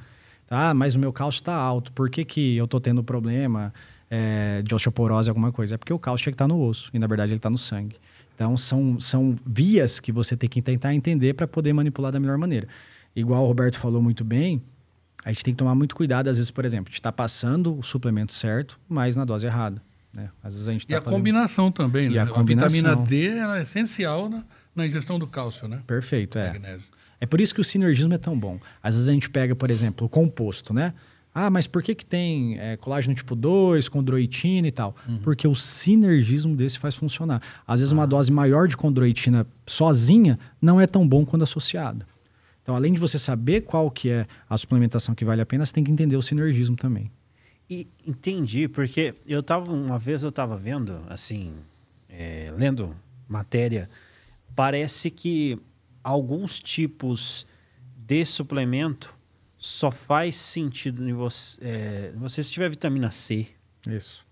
Ah, 0.51 0.75
mas 0.75 0.95
o 0.95 0.99
meu 0.99 1.11
cálcio 1.11 1.39
está 1.39 1.55
alto. 1.55 1.91
Por 1.93 2.11
que, 2.11 2.23
que 2.23 2.55
eu 2.55 2.67
estou 2.67 2.79
tendo 2.79 3.03
problema 3.03 3.73
é, 4.11 4.61
de 4.61 4.75
osteoporose, 4.75 5.31
alguma 5.31 5.51
coisa? 5.51 5.77
É 5.77 5.79
porque 5.79 5.93
o 5.93 5.99
cálcio 5.99 6.25
tinha 6.25 6.33
que 6.33 6.35
estar 6.35 6.45
tá 6.45 6.49
no 6.49 6.61
osso 6.61 6.91
e 6.93 6.99
na 6.99 7.07
verdade 7.07 7.33
ele 7.33 7.39
está 7.39 7.49
no 7.49 7.57
sangue. 7.57 7.97
Então 8.35 8.59
são, 8.59 9.01
são 9.01 9.39
vias 9.47 9.99
que 9.99 10.13
você 10.13 10.37
tem 10.37 10.51
que 10.51 10.61
tentar 10.61 10.95
entender 10.95 11.33
para 11.33 11.49
poder 11.49 11.73
manipular 11.73 12.13
da 12.13 12.21
melhor 12.21 12.37
maneira. 12.37 12.69
Igual 13.17 13.43
o 13.45 13.47
Roberto 13.47 13.79
falou 13.79 14.03
muito 14.03 14.23
bem, 14.23 14.63
a 15.25 15.33
gente 15.33 15.43
tem 15.43 15.55
que 15.55 15.59
tomar 15.59 15.75
muito 15.75 15.97
cuidado, 15.97 16.29
às 16.29 16.37
vezes, 16.37 16.51
por 16.51 16.67
exemplo, 16.67 16.91
de 16.91 16.99
estar 16.99 17.11
tá 17.11 17.17
passando 17.17 17.79
o 17.79 17.83
suplemento 17.83 18.35
certo, 18.35 18.79
mas 18.87 19.17
na 19.17 19.25
dose 19.25 19.47
errada. 19.47 19.81
Né? 20.13 20.31
Às 20.43 20.55
vezes 20.55 20.69
a 20.69 20.73
gente 20.73 20.87
tá 20.87 20.95
e 20.95 20.97
a 20.97 21.01
fazendo... 21.01 21.19
combinação 21.19 21.71
também, 21.71 22.07
e 22.07 22.11
né? 22.11 22.21
A, 22.21 22.27
combinação. 22.27 22.67
a 22.67 22.95
vitamina 22.95 23.07
D 23.07 23.29
é 23.29 23.63
essencial 23.63 24.29
na, 24.29 24.45
na 24.75 24.87
ingestão 24.87 25.19
do 25.19 25.27
cálcio, 25.27 25.69
né? 25.69 25.81
Perfeito, 25.87 26.39
é. 26.39 26.49
Magnésio. 26.49 26.89
É 27.21 27.27
por 27.27 27.41
isso 27.41 27.55
que 27.55 27.61
o 27.61 27.65
sinergismo 27.65 28.15
é 28.15 28.19
tão 28.19 28.39
bom. 28.39 28.59
Às 28.83 28.95
vezes 28.95 29.09
a 29.09 29.13
gente 29.13 29.29
pega, 29.29 29.55
por 29.55 29.71
exemplo, 29.71 30.07
o 30.07 30.09
composto, 30.09 30.73
né? 30.73 30.95
Ah, 31.33 31.49
mas 31.49 31.67
por 31.67 31.83
que, 31.83 31.95
que 31.95 32.05
tem 32.05 32.59
é, 32.59 32.77
colágeno 32.77 33.15
tipo 33.15 33.37
2, 33.37 33.89
condroitina 33.89 34.67
e 34.67 34.73
tal? 34.73 34.97
Uhum. 35.09 35.19
Porque 35.19 35.47
o 35.47 35.55
sinergismo 35.55 36.57
desse 36.57 36.79
faz 36.79 36.97
funcionar. 36.97 37.41
Às 37.67 37.81
vezes, 37.81 37.93
ah. 37.93 37.97
uma 37.97 38.07
dose 38.07 38.33
maior 38.33 38.67
de 38.67 38.77
condroitina 38.77 39.47
sozinha 39.65 40.39
não 40.61 40.81
é 40.81 40.87
tão 40.87 41.07
bom 41.07 41.25
quando 41.25 41.43
associada. 41.43 42.05
Então, 42.63 42.75
além 42.75 42.93
de 42.93 43.01
você 43.01 43.19
saber 43.19 43.63
qual 43.63 43.91
que 43.91 44.11
é 44.11 44.27
a 44.49 44.57
suplementação 44.57 45.15
que 45.15 45.25
vale 45.25 45.41
a 45.41 45.47
pena, 45.47 45.65
você 45.65 45.73
tem 45.73 45.85
que 45.85 45.91
entender 45.91 46.17
o 46.17 46.23
sinergismo 46.23 46.77
também. 46.77 47.11
E 47.71 47.87
entendi, 48.05 48.67
porque 48.67 49.15
eu 49.25 49.45
tava, 49.45 49.71
uma 49.71 49.97
vez 49.97 50.25
eu 50.25 50.31
estava 50.31 50.57
vendo, 50.57 51.01
assim, 51.09 51.55
é, 52.09 52.53
lendo 52.57 52.97
matéria, 53.29 53.89
parece 54.57 55.09
que 55.09 55.57
alguns 56.03 56.59
tipos 56.59 57.47
de 57.97 58.25
suplemento 58.25 59.15
só 59.57 59.93
faz 59.93 60.35
sentido 60.35 61.09
em 61.09 61.13
você, 61.13 61.59
é, 61.63 62.13
você 62.17 62.43
se 62.43 62.51
tiver 62.51 62.69
vitamina 62.71 63.13
C. 63.13 63.47
Isso. 63.87 64.27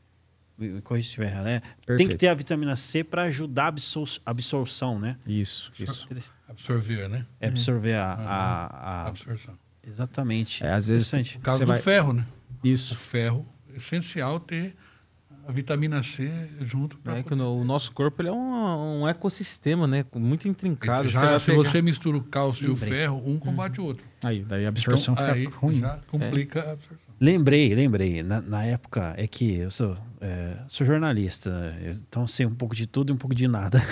Corrija 0.82 1.04
se 1.04 1.10
estiver 1.10 1.30
errado, 1.30 1.44
né? 1.44 1.62
Tem 1.96 2.08
que 2.08 2.16
ter 2.16 2.26
a 2.26 2.34
vitamina 2.34 2.74
C 2.74 3.04
para 3.04 3.22
ajudar 3.24 3.66
a 3.66 3.68
absor 3.68 4.08
absorção, 4.26 4.98
né? 4.98 5.16
Isso, 5.24 5.70
isso. 5.78 6.08
Absorver, 6.48 7.08
né? 7.08 7.24
É 7.38 7.46
absorver 7.46 7.94
a, 7.94 8.14
a, 8.14 8.66
a, 8.66 9.08
absorção. 9.08 9.56
Exatamente. 9.86 10.64
É, 10.64 10.72
às 10.72 10.88
vezes, 10.88 11.08
por 11.08 11.40
causa 11.42 11.60
do 11.60 11.66
vai... 11.66 11.80
ferro, 11.80 12.12
né? 12.12 12.26
Isso. 12.62 12.94
O 12.94 12.96
ferro 12.96 13.46
é 13.72 13.76
essencial 13.76 14.40
ter 14.40 14.74
a 15.46 15.52
vitamina 15.52 16.02
C 16.02 16.30
junto. 16.60 16.98
É 17.06 17.22
que 17.22 17.32
o, 17.32 17.64
nosso 17.64 17.90
corpo 17.92 18.20
ele 18.20 18.28
é 18.28 18.32
um, 18.32 19.00
um 19.00 19.08
ecossistema, 19.08 19.86
né? 19.86 20.04
Muito 20.14 20.46
intrincado. 20.46 21.08
Já, 21.08 21.38
você 21.38 21.38
se 21.38 21.46
pegar... 21.46 21.56
você 21.56 21.82
mistura 21.82 22.18
o 22.18 22.22
cálcio 22.22 22.68
e 22.68 22.70
o 22.70 22.76
ferro, 22.76 23.22
um 23.24 23.38
combate 23.38 23.80
o 23.80 23.84
outro. 23.84 24.04
Aí, 24.22 24.44
daí 24.44 24.66
a 24.66 24.68
absorção 24.68 25.14
então, 25.14 25.24
fica 25.24 25.36
aí 25.36 25.44
ruim. 25.46 25.78
Já 25.78 25.98
complica 26.08 26.58
é. 26.60 26.68
a 26.68 26.72
absorção. 26.72 27.08
Lembrei, 27.20 27.74
lembrei. 27.74 28.22
Na, 28.22 28.40
na, 28.40 28.64
época 28.64 29.14
é 29.16 29.26
que 29.26 29.56
eu 29.56 29.70
sou, 29.70 29.96
é, 30.20 30.58
sou 30.68 30.86
jornalista, 30.86 31.74
então 31.82 32.26
sei 32.26 32.46
um 32.46 32.54
pouco 32.54 32.76
de 32.76 32.86
tudo 32.86 33.10
e 33.10 33.14
um 33.14 33.16
pouco 33.16 33.34
de 33.34 33.48
nada. 33.48 33.82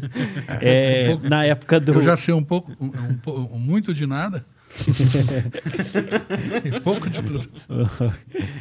é, 0.62 1.08
um 1.10 1.16
pouco, 1.16 1.28
na 1.28 1.44
época 1.44 1.80
do. 1.80 1.92
Eu 1.94 2.02
já 2.02 2.16
sei 2.16 2.32
um 2.32 2.44
pouco, 2.44 2.72
um, 2.80 3.54
um, 3.54 3.58
muito 3.58 3.92
de 3.92 4.06
nada. 4.06 4.46
pouco 6.82 7.10
de 7.10 7.22
tudo. 7.22 7.46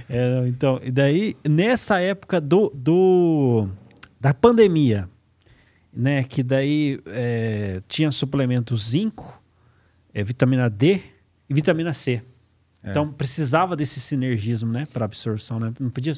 É, 0.10 0.47
então, 0.47 0.80
e 0.84 0.91
daí, 0.91 1.38
nessa 1.47 2.02
época 2.02 2.41
do, 2.41 2.69
do 2.76 3.69
da 4.19 4.34
pandemia, 4.34 5.08
né? 5.91 6.24
Que 6.24 6.43
daí 6.43 7.00
é, 7.08 7.82
tinha 7.88 8.12
suplemento 8.12 8.78
zinco, 8.78 9.41
é, 10.13 10.24
vitamina 10.24 10.69
D 10.69 11.02
e 11.50 11.54
vitamina 11.54 11.93
C. 11.93 12.21
É. 12.84 12.91
Então 12.91 13.12
precisava 13.12 13.76
desse 13.76 14.00
sinergismo, 14.00 14.71
né, 14.71 14.88
para 14.91 15.06
absorção, 15.06 15.60
né? 15.60 15.74
Não 15.80 15.89
podia. 15.89 16.13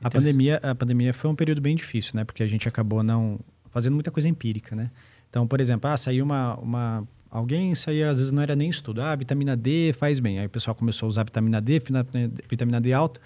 A 0.00 0.10
pandemia, 0.10 0.60
a 0.62 0.74
pandemia 0.74 1.14
foi 1.14 1.30
um 1.30 1.34
período 1.34 1.60
bem 1.60 1.74
difícil, 1.74 2.12
né? 2.16 2.24
Porque 2.24 2.42
a 2.42 2.46
gente 2.46 2.68
acabou 2.68 3.02
não 3.02 3.40
fazendo 3.70 3.94
muita 3.94 4.10
coisa 4.10 4.28
empírica, 4.28 4.76
né? 4.76 4.90
Então, 5.28 5.46
por 5.46 5.60
exemplo, 5.60 5.90
ah, 5.90 5.96
saiu 5.96 6.24
uma, 6.24 6.54
uma 6.56 7.08
alguém 7.36 7.74
saía 7.74 8.10
às 8.10 8.16
vezes 8.18 8.32
não 8.32 8.42
era 8.42 8.56
nem 8.56 8.70
estudo, 8.70 9.02
ah, 9.02 9.14
vitamina 9.14 9.54
D 9.54 9.92
faz 9.92 10.18
bem. 10.18 10.38
Aí 10.38 10.46
o 10.46 10.50
pessoal 10.50 10.74
começou 10.74 11.06
a 11.06 11.10
usar 11.10 11.24
vitamina 11.24 11.60
D, 11.60 11.82
vitamina 12.48 12.80
D 12.80 12.92
alta. 12.94 13.20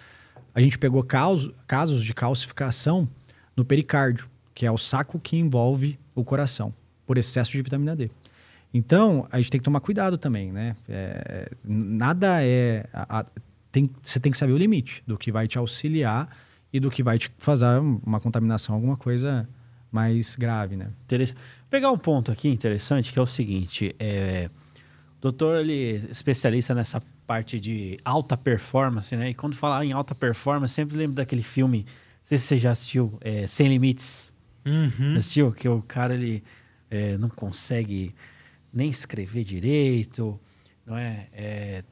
A 0.52 0.60
gente 0.60 0.76
pegou 0.76 1.02
casos, 1.04 1.52
casos 1.66 2.02
de 2.02 2.12
calcificação 2.12 3.08
no 3.56 3.64
pericárdio, 3.64 4.28
que 4.52 4.66
é 4.66 4.70
o 4.70 4.76
saco 4.76 5.20
que 5.20 5.36
envolve 5.36 5.96
o 6.14 6.24
coração, 6.24 6.74
por 7.06 7.18
excesso 7.18 7.52
de 7.52 7.62
vitamina 7.62 7.94
D. 7.94 8.10
Então, 8.74 9.28
a 9.30 9.38
gente 9.40 9.50
tem 9.50 9.60
que 9.60 9.64
tomar 9.64 9.80
cuidado 9.80 10.18
também, 10.18 10.50
né? 10.50 10.74
É, 10.88 11.48
nada 11.64 12.44
é. 12.44 12.86
A, 12.92 13.20
a, 13.20 13.26
tem, 13.70 13.88
você 14.02 14.18
tem 14.18 14.32
que 14.32 14.38
saber 14.38 14.52
o 14.52 14.58
limite 14.58 15.04
do 15.06 15.16
que 15.16 15.30
vai 15.30 15.46
te 15.46 15.56
auxiliar 15.56 16.28
e 16.72 16.80
do 16.80 16.90
que 16.90 17.02
vai 17.02 17.16
te 17.16 17.30
fazer 17.38 17.78
uma 17.78 18.18
contaminação, 18.18 18.74
alguma 18.74 18.96
coisa 18.96 19.48
mais 19.90 20.34
grave, 20.34 20.76
né? 20.76 20.88
Interessante. 21.04 21.38
Pegar 21.70 21.92
um 21.92 21.98
ponto 21.98 22.32
aqui 22.32 22.48
interessante 22.48 23.12
que 23.12 23.18
é 23.18 23.22
o 23.22 23.26
seguinte: 23.26 23.94
é, 23.98 24.50
o 25.18 25.20
doutor 25.20 25.60
ele 25.60 25.92
é 25.92 26.10
especialista 26.10 26.74
nessa 26.74 27.00
parte 27.26 27.60
de 27.60 27.96
alta 28.04 28.36
performance, 28.36 29.16
né? 29.16 29.30
E 29.30 29.34
quando 29.34 29.54
falar 29.54 29.84
em 29.84 29.92
alta 29.92 30.14
performance, 30.14 30.74
sempre 30.74 30.96
lembro 30.96 31.14
daquele 31.14 31.44
filme, 31.44 31.84
não 31.84 32.24
sei 32.24 32.38
se 32.38 32.46
você 32.46 32.58
já 32.58 32.72
assistiu, 32.72 33.16
é, 33.20 33.46
Sem 33.46 33.68
Limites. 33.68 34.34
Uhum. 34.66 35.16
Assistiu? 35.16 35.52
Que 35.52 35.68
o 35.68 35.80
cara 35.80 36.12
ele 36.12 36.42
é, 36.90 37.16
não 37.16 37.28
consegue 37.28 38.12
nem 38.72 38.90
escrever 38.90 39.44
direito, 39.44 40.38
não 40.84 40.98
é? 40.98 41.28
é 41.32 41.84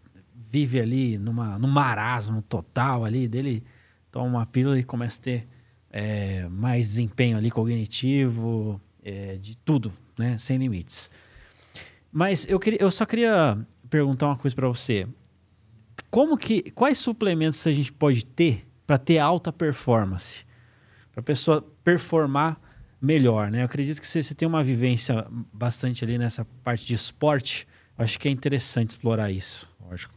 vive 0.51 0.81
ali 0.81 1.19
numa, 1.19 1.59
num 1.59 1.69
marasmo 1.69 2.43
total 2.43 3.05
ali, 3.05 3.29
dele 3.29 3.63
toma 4.11 4.27
uma 4.27 4.47
pílula 4.47 4.79
e 4.79 4.83
começa 4.83 5.21
a 5.21 5.23
ter 5.23 5.49
é, 5.91 6.49
mais 6.49 6.87
desempenho 6.87 7.37
ali 7.37 7.51
cognitivo, 7.51 8.81
é, 9.09 9.37
de 9.37 9.57
tudo, 9.59 9.93
né? 10.19 10.37
Sem 10.39 10.59
limites. 10.59 11.11
Mas 12.13 12.47
eu, 12.49 12.59
queria, 12.59 12.81
eu 12.81 12.91
só 12.91 13.05
queria 13.05 13.59
perguntar 13.89 14.27
uma 14.27 14.37
coisa 14.37 14.55
para 14.55 14.69
você. 14.69 15.07
Como 16.11 16.37
que, 16.37 16.71
quais 16.71 16.99
suplementos 16.99 17.67
a 17.67 17.73
gente 17.73 17.93
pode 17.93 18.25
ter 18.25 18.67
para 18.87 18.99
ter 18.99 19.19
alta 19.19 19.53
performance? 19.53 20.47
Para 21.13 21.21
a 21.21 21.23
pessoa 21.23 21.63
performar 21.85 22.61
melhor, 23.01 23.51
né? 23.51 23.61
Eu 23.61 23.65
acredito 23.67 24.01
que 24.01 24.07
você, 24.07 24.23
você 24.23 24.35
tem 24.35 24.47
uma 24.47 24.63
vivência 24.63 25.27
bastante 25.53 26.05
ali 26.05 26.19
nessa 26.19 26.45
parte 26.63 26.85
de 26.87 26.95
esporte, 26.95 27.67
Acho 27.99 28.17
que 28.17 28.29
é 28.29 28.31
interessante 28.31 28.91
explorar 28.91 29.29
isso. 29.29 29.69
Lógico. 29.81 30.15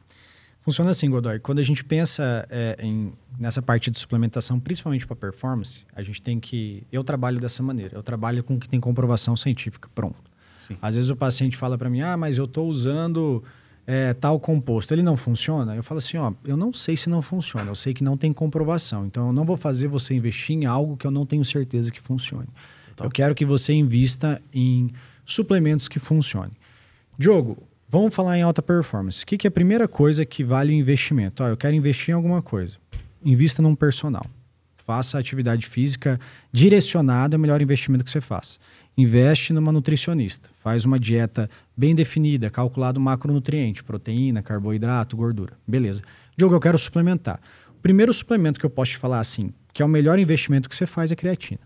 Funciona 0.63 0.91
assim, 0.91 1.10
Godoy. 1.10 1.39
Quando 1.39 1.60
a 1.60 1.63
gente 1.63 1.84
pensa 1.84 2.47
é, 2.50 2.78
em, 2.80 3.12
nessa 3.39 3.62
parte 3.62 3.89
de 3.89 3.97
suplementação, 3.97 4.60
principalmente 4.60 5.08
para 5.08 5.15
performance, 5.15 5.86
a 5.95 6.04
gente 6.04 6.21
tem 6.21 6.39
que. 6.39 6.84
Eu 6.91 7.04
trabalho 7.04 7.39
dessa 7.39 7.63
maneira. 7.63 7.97
Eu 7.97 8.04
trabalho 8.04 8.43
com 8.43 8.56
o 8.56 8.60
que 8.60 8.69
tem 8.69 8.80
comprovação 8.80 9.36
científica. 9.36 9.89
Pronto. 9.95 10.32
Sim. 10.67 10.78
Às 10.80 10.95
vezes 10.95 11.10
o 11.10 11.15
paciente 11.15 11.58
fala 11.58 11.78
para 11.78 11.89
mim: 11.89 12.02
ah, 12.02 12.15
mas 12.15 12.38
eu 12.38 12.45
estou 12.45 12.67
usando 12.67 13.43
é, 13.88 14.13
tal 14.13 14.39
composto, 14.39 14.93
ele 14.93 15.02
não 15.02 15.17
funciona? 15.17 15.76
Eu 15.76 15.82
falo 15.82 15.97
assim: 15.97 16.17
ó, 16.17 16.32
eu 16.45 16.56
não 16.56 16.71
sei 16.71 16.95
se 16.95 17.10
não 17.10 17.24
funciona, 17.24 17.71
eu 17.71 17.76
sei 17.76 17.93
que 17.93 18.04
não 18.04 18.15
tem 18.15 18.32
comprovação. 18.32 19.06
Então 19.06 19.28
eu 19.28 19.34
não 19.34 19.45
vou 19.45 19.58
fazer 19.58 19.88
você 19.88 20.13
investir 20.13 20.56
em 20.56 20.65
algo 20.65 20.95
que 20.95 21.08
eu 21.08 21.12
não 21.12 21.26
tenho 21.26 21.43
certeza 21.43 21.89
que 21.89 22.00
funcione. 22.00 22.47
Tá. 22.95 23.06
Eu 23.06 23.10
quero 23.10 23.34
que 23.34 23.45
você 23.45 23.74
invista 23.74 24.39
em 24.54 24.91
suplementos 25.26 25.88
que 25.88 25.97
funcionem. 25.97 26.54
Diogo, 27.17 27.58
vamos 27.92 28.16
falar 28.16 28.38
em 28.38 28.42
alta 28.42 28.62
performance. 28.62 29.24
O 29.24 29.28
que, 29.28 29.38
que 29.38 29.46
é 29.46 29.50
a 29.50 29.52
primeira 29.52 29.86
coisa 29.86 30.26
que 30.26 30.46
vale 30.46 30.72
o 30.72 30.76
investimento? 30.76 31.44
Ó, 31.44 31.48
eu 31.50 31.58
quero 31.58 31.76
investir 31.76 32.12
em 32.12 32.16
alguma 32.16 32.42
coisa. 32.42 32.78
Invista 33.24 33.62
num 33.62 33.76
personal. 33.76 34.26
Faça 34.78 35.20
atividade 35.20 35.68
física 35.68 36.18
direcionada, 36.54 37.36
é 37.36 37.38
o 37.38 37.40
melhor 37.40 37.62
investimento 37.62 38.06
que 38.06 38.10
você 38.10 38.22
faz. 38.22 38.60
Investe 38.98 39.52
numa 39.52 39.72
nutricionista. 39.74 40.50
Faz 40.64 40.86
uma 40.86 40.98
dieta 40.98 41.50
bem 41.76 41.94
definida, 41.94 42.50
calculado 42.50 43.00
macronutriente, 43.00 43.84
proteína, 43.84 44.42
carboidrato, 44.42 45.18
gordura. 45.18 45.54
Beleza. 45.68 46.02
Diogo, 46.38 46.56
eu 46.56 46.60
quero 46.60 46.78
suplementar. 46.78 47.42
O 47.70 47.82
primeiro 47.82 48.14
suplemento 48.14 48.60
que 48.60 48.66
eu 48.66 48.70
posso 48.70 48.92
te 48.92 48.98
falar 48.98 49.20
assim, 49.20 49.54
que 49.74 49.82
é 49.82 49.86
o 49.86 49.90
melhor 49.90 50.18
investimento 50.18 50.70
que 50.70 50.76
você 50.76 50.88
faz 50.88 51.12
é 51.12 51.16
creatina. 51.16 51.60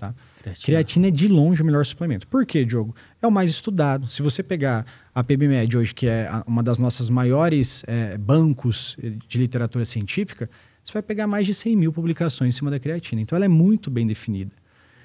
Tá? 0.00 0.14
Creatina. 0.42 0.64
Creatina 0.64 1.08
é 1.08 1.10
de 1.10 1.28
longe 1.28 1.62
o 1.62 1.64
melhor 1.64 1.84
suplemento. 1.84 2.26
Por 2.26 2.46
quê, 2.46 2.64
Diogo? 2.64 2.96
É 3.20 3.26
o 3.26 3.30
mais 3.30 3.50
estudado. 3.50 4.08
Se 4.08 4.22
você 4.22 4.42
pegar 4.42 4.86
a 5.14 5.22
PubMed 5.22 5.76
hoje, 5.76 5.94
que 5.94 6.06
é 6.06 6.26
uma 6.46 6.62
das 6.62 6.78
nossas 6.78 7.10
maiores 7.10 7.84
eh, 7.86 8.16
bancos 8.16 8.96
de 9.28 9.38
literatura 9.38 9.84
científica, 9.84 10.48
você 10.82 10.94
vai 10.94 11.02
pegar 11.02 11.26
mais 11.26 11.46
de 11.46 11.52
100 11.52 11.76
mil 11.76 11.92
publicações 11.92 12.54
em 12.54 12.56
cima 12.56 12.70
da 12.70 12.80
creatina. 12.80 13.20
Então 13.20 13.36
ela 13.36 13.44
é 13.44 13.48
muito 13.48 13.90
bem 13.90 14.06
definida. 14.06 14.52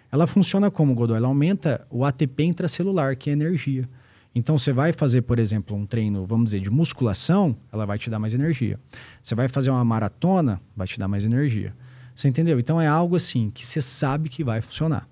Ela 0.10 0.26
funciona 0.26 0.72
como, 0.72 0.96
Godoy? 0.96 1.18
Ela 1.18 1.28
aumenta 1.28 1.86
o 1.90 2.06
ATP 2.06 2.46
intracelular, 2.46 3.18
que 3.18 3.30
é 3.30 3.34
energia. 3.34 3.90
Então 4.34 4.58
você 4.58 4.72
vai 4.72 4.94
fazer, 4.94 5.24
por 5.24 5.40
exemplo, 5.40 5.76
um 5.76 5.86
treino, 5.86 6.26
vamos 6.26 6.46
dizer, 6.46 6.62
de 6.62 6.70
musculação, 6.70 7.56
ela 7.72 7.86
vai 7.86 7.98
te 7.98 8.10
dar 8.10 8.20
mais 8.20 8.34
energia. 8.34 8.80
Você 9.22 9.36
vai 9.36 9.50
fazer 9.50 9.72
uma 9.72 9.84
maratona, 9.84 10.62
vai 10.76 10.88
te 10.88 10.98
dar 10.98 11.10
mais 11.10 11.26
energia. 11.26 11.76
Você 12.16 12.30
entendeu? 12.30 12.58
Então 12.60 12.80
é 12.80 12.88
algo 12.88 13.16
assim 13.16 13.52
que 13.54 13.68
você 13.68 13.82
sabe 13.82 14.30
que 14.30 14.44
vai 14.44 14.62
funcionar. 14.62 15.08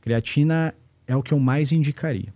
Creatina 0.00 0.74
é 1.06 1.14
o 1.14 1.22
que 1.22 1.32
eu 1.32 1.38
mais 1.38 1.70
indicaria. 1.70 2.34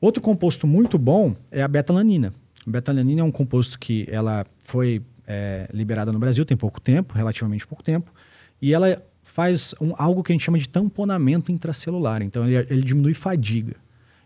Outro 0.00 0.20
composto 0.22 0.66
muito 0.66 0.98
bom 0.98 1.34
é 1.50 1.62
a 1.62 1.68
betalanina. 1.68 2.32
A 2.66 2.70
betalanina 2.70 3.20
é 3.20 3.24
um 3.24 3.30
composto 3.30 3.78
que 3.78 4.06
ela 4.10 4.44
foi 4.58 5.00
é, 5.26 5.68
liberada 5.72 6.12
no 6.12 6.18
Brasil 6.18 6.44
tem 6.44 6.56
pouco 6.56 6.80
tempo, 6.80 7.14
relativamente 7.14 7.66
pouco 7.66 7.82
tempo, 7.82 8.12
e 8.60 8.72
ela 8.72 9.02
faz 9.22 9.74
um- 9.80 9.92
algo 9.96 10.22
que 10.22 10.32
a 10.32 10.34
gente 10.34 10.44
chama 10.44 10.58
de 10.58 10.68
tamponamento 10.68 11.50
intracelular. 11.50 12.22
Então 12.22 12.46
ele, 12.46 12.56
ele 12.70 12.82
diminui 12.82 13.14
fadiga. 13.14 13.74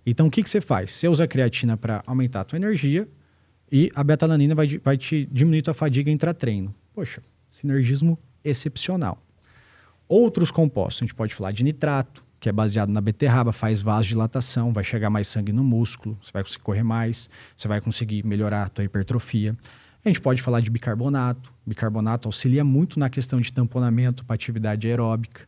Então 0.05 0.27
o 0.27 0.31
que, 0.31 0.43
que 0.43 0.51
você 0.51 0.61
faz? 0.61 0.93
Você 0.93 1.09
usa 1.09 1.25
a 1.25 1.29
creatina 1.29 1.77
para 1.77 2.03
aumentar 2.07 2.41
a 2.41 2.45
tua 2.45 2.57
energia 2.57 3.07
e 3.71 3.91
a 3.95 4.03
betalanina 4.03 4.55
vai, 4.55 4.67
vai 4.83 4.97
te 4.97 5.29
diminuir 5.31 5.63
tua 5.63 5.75
fadiga 5.75 6.11
intratreino. 6.11 6.75
Poxa, 6.95 7.23
sinergismo 7.51 8.19
excepcional. 8.45 9.19
Outros 10.09 10.51
compostos, 10.51 11.03
a 11.03 11.05
gente 11.07 11.15
pode 11.15 11.35
falar 11.35 11.53
de 11.53 11.63
nitrato, 11.63 12.25
que 12.41 12.49
é 12.49 12.53
baseado 12.53 12.89
na 12.89 13.01
beterraba, 13.01 13.53
faz 13.53 13.81
vasodilatação, 13.81 14.73
vai 14.73 14.83
chegar 14.83 15.11
mais 15.11 15.29
sangue 15.29 15.53
no 15.53 15.63
músculo, 15.63 16.19
você 16.23 16.31
vai 16.33 16.43
conseguir 16.43 16.65
correr 16.65 16.83
mais, 16.83 17.29
você 17.55 17.69
vai 17.69 17.81
conseguir 17.81 18.25
melhorar 18.25 18.65
a 18.65 18.69
tua 18.69 18.83
hipertrofia. 18.83 19.55
A 20.03 20.09
gente 20.09 20.21
pode 20.21 20.41
falar 20.41 20.61
de 20.61 20.71
bicarbonato. 20.71 21.53
Bicarbonato 21.67 22.27
auxilia 22.27 22.65
muito 22.65 22.99
na 22.99 23.11
questão 23.11 23.39
de 23.39 23.53
tamponamento 23.53 24.25
para 24.25 24.35
atividade 24.35 24.89
aeróbica. 24.89 25.47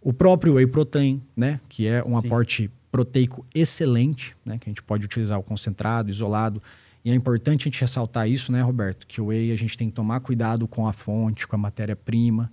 O 0.00 0.12
próprio 0.12 0.54
whey 0.54 0.66
protein, 0.66 1.22
né, 1.36 1.60
que 1.68 1.86
é 1.86 2.02
um 2.02 2.16
aporte 2.16 2.70
proteico 2.90 3.46
excelente, 3.54 4.34
né, 4.44 4.56
que 4.58 4.68
a 4.68 4.70
gente 4.70 4.82
pode 4.82 5.04
utilizar 5.04 5.38
o 5.38 5.42
concentrado, 5.42 6.08
isolado. 6.08 6.62
E 7.04 7.10
é 7.10 7.14
importante 7.14 7.62
a 7.62 7.64
gente 7.64 7.80
ressaltar 7.80 8.28
isso, 8.28 8.50
né, 8.50 8.62
Roberto, 8.62 9.06
que 9.06 9.20
o 9.20 9.26
whey 9.26 9.52
a 9.52 9.56
gente 9.56 9.76
tem 9.76 9.90
que 9.90 9.94
tomar 9.94 10.20
cuidado 10.20 10.66
com 10.66 10.88
a 10.88 10.92
fonte, 10.92 11.46
com 11.46 11.54
a 11.54 11.58
matéria-prima, 11.58 12.50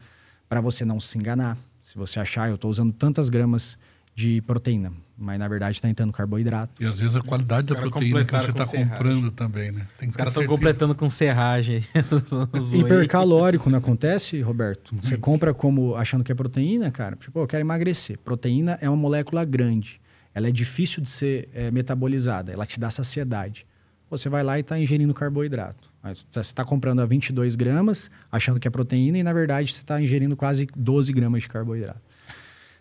para 0.50 0.60
você 0.60 0.84
não 0.84 1.00
se 1.00 1.18
enganar. 1.18 1.58
Se 1.82 1.98
você 1.98 2.20
achar, 2.20 2.50
eu 2.50 2.56
estou 2.56 2.70
usando 2.70 2.92
tantas 2.92 3.30
gramas 3.30 3.80
de 4.14 4.42
proteína, 4.42 4.92
mas 5.18 5.40
na 5.40 5.48
verdade 5.48 5.78
está 5.78 5.88
entrando 5.88 6.12
carboidrato. 6.12 6.84
E 6.84 6.86
às 6.86 7.00
vezes 7.00 7.16
a 7.16 7.22
qualidade 7.22 7.68
da 7.68 7.76
proteína 7.76 8.26
que 8.26 8.34
você 8.34 8.52
está 8.52 8.66
comprando 8.66 9.32
também, 9.32 9.72
né? 9.72 9.88
Tem 9.98 10.10
que 10.10 10.12
Os 10.12 10.16
caras 10.18 10.34
estão 10.34 10.46
completando 10.46 10.94
com 10.94 11.08
serragem. 11.08 11.86
Hipercalórico 12.78 13.70
não 13.70 13.78
acontece, 13.78 14.42
Roberto? 14.42 14.94
Você 15.02 15.18
compra 15.18 15.54
como 15.54 15.96
achando 15.96 16.26
que 16.26 16.32
é 16.32 16.36
proteína, 16.36 16.92
cara. 16.92 17.16
Tipo, 17.16 17.40
eu 17.40 17.48
quero 17.48 17.62
emagrecer. 17.62 18.20
Proteína 18.20 18.78
é 18.82 18.90
uma 18.90 18.98
molécula 18.98 19.46
grande. 19.46 20.02
Ela 20.36 20.50
é 20.50 20.52
difícil 20.52 21.02
de 21.02 21.10
ser 21.10 21.50
eh, 21.54 21.72
metabolizada. 21.72 22.52
Ela 22.52 22.66
te 22.66 22.80
dá 22.80 22.90
saciedade. 22.90 23.64
Você 24.12 24.28
vai 24.28 24.44
lá 24.44 24.58
e 24.58 24.62
está 24.62 24.78
ingerindo 24.78 25.14
carboidrato. 25.14 25.90
Você 26.32 26.42
está 26.42 26.66
comprando 26.66 27.00
a 27.00 27.06
22 27.06 27.56
gramas, 27.56 28.12
achando 28.30 28.60
que 28.60 28.68
é 28.68 28.72
proteína, 28.72 29.18
e 29.18 29.24
na 29.24 29.32
verdade 29.32 29.74
você 29.74 29.82
está 29.82 30.02
ingerindo 30.02 30.36
quase 30.36 30.68
12 30.76 31.14
gramas 31.14 31.44
de 31.44 31.48
carboidrato. 31.48 32.02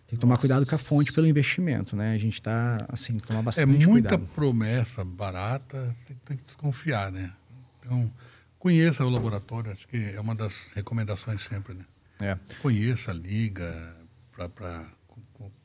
Tem 0.05 0.17
que 0.17 0.17
tomar 0.17 0.37
cuidado 0.37 0.65
com 0.65 0.75
a 0.75 0.77
fonte 0.77 1.13
pelo 1.13 1.25
investimento, 1.25 1.95
né? 1.95 2.13
A 2.13 2.17
gente 2.17 2.33
está, 2.33 2.85
assim, 2.89 3.17
tomar 3.17 3.39
É 3.39 3.43
bastante 3.43 3.87
muita 3.87 4.09
cuidado. 4.09 4.29
promessa 4.35 5.05
barata, 5.05 5.95
tem, 6.05 6.17
tem 6.25 6.37
que 6.37 6.43
desconfiar, 6.43 7.09
né? 7.09 7.31
Então, 7.79 8.11
conheça 8.59 9.05
o 9.05 9.09
laboratório, 9.09 9.71
acho 9.71 9.87
que 9.87 9.95
é 10.13 10.19
uma 10.19 10.35
das 10.35 10.67
recomendações 10.75 11.41
sempre, 11.43 11.73
né? 11.75 11.85
É. 12.19 12.37
Conheça, 12.61 13.13
liga 13.13 13.95
para 14.33 14.85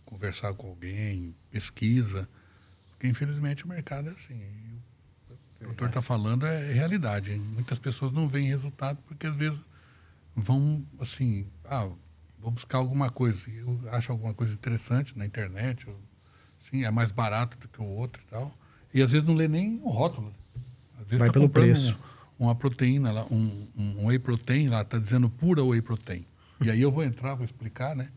conversar 0.04 0.54
com 0.54 0.68
alguém, 0.68 1.34
pesquisa, 1.50 2.28
porque 2.90 3.08
infelizmente 3.08 3.64
o 3.64 3.68
mercado 3.68 4.10
é 4.10 4.12
assim. 4.12 4.40
O 5.60 5.64
doutor 5.64 5.88
está 5.88 6.02
falando 6.02 6.46
é 6.46 6.72
realidade. 6.72 7.32
hein? 7.32 7.38
Muitas 7.40 7.78
pessoas 7.78 8.12
não 8.12 8.28
veem 8.28 8.48
resultado 8.48 8.98
porque 9.06 9.26
às 9.26 9.34
vezes 9.34 9.62
vão 10.34 10.84
assim, 11.00 11.46
ah, 11.64 11.88
vou 12.38 12.50
buscar 12.50 12.78
alguma 12.78 13.10
coisa, 13.10 13.48
eu 13.50 13.80
acho 13.92 14.12
alguma 14.12 14.34
coisa 14.34 14.52
interessante 14.52 15.16
na 15.16 15.24
internet, 15.24 15.88
ou, 15.88 15.98
sim, 16.58 16.84
é 16.84 16.90
mais 16.90 17.10
barato 17.10 17.56
do 17.58 17.68
que 17.68 17.80
o 17.80 17.84
outro 17.86 18.22
e 18.26 18.30
tal, 18.30 18.54
e 18.92 19.00
às 19.02 19.12
vezes 19.12 19.26
não 19.26 19.34
lê 19.34 19.48
nem 19.48 19.80
o 19.82 19.88
rótulo. 19.88 20.32
Às 21.00 21.08
vezes 21.08 21.18
Vai 21.18 21.28
tá 21.28 21.32
pelo 21.32 21.48
preço. 21.48 21.98
um- 22.38 22.44
uma 22.46 22.54
proteína 22.54 23.10
lá, 23.12 23.26
um, 23.30 23.66
um 23.74 24.06
whey 24.06 24.18
protein 24.18 24.68
lá, 24.68 24.82
está 24.82 24.98
dizendo 24.98 25.30
pura 25.30 25.64
whey 25.64 25.80
protein. 25.80 26.26
E 26.60 26.70
aí 26.70 26.82
eu 26.82 26.92
vou 26.92 27.02
entrar, 27.02 27.34
vou 27.34 27.44
explicar, 27.44 27.96
né, 27.96 28.10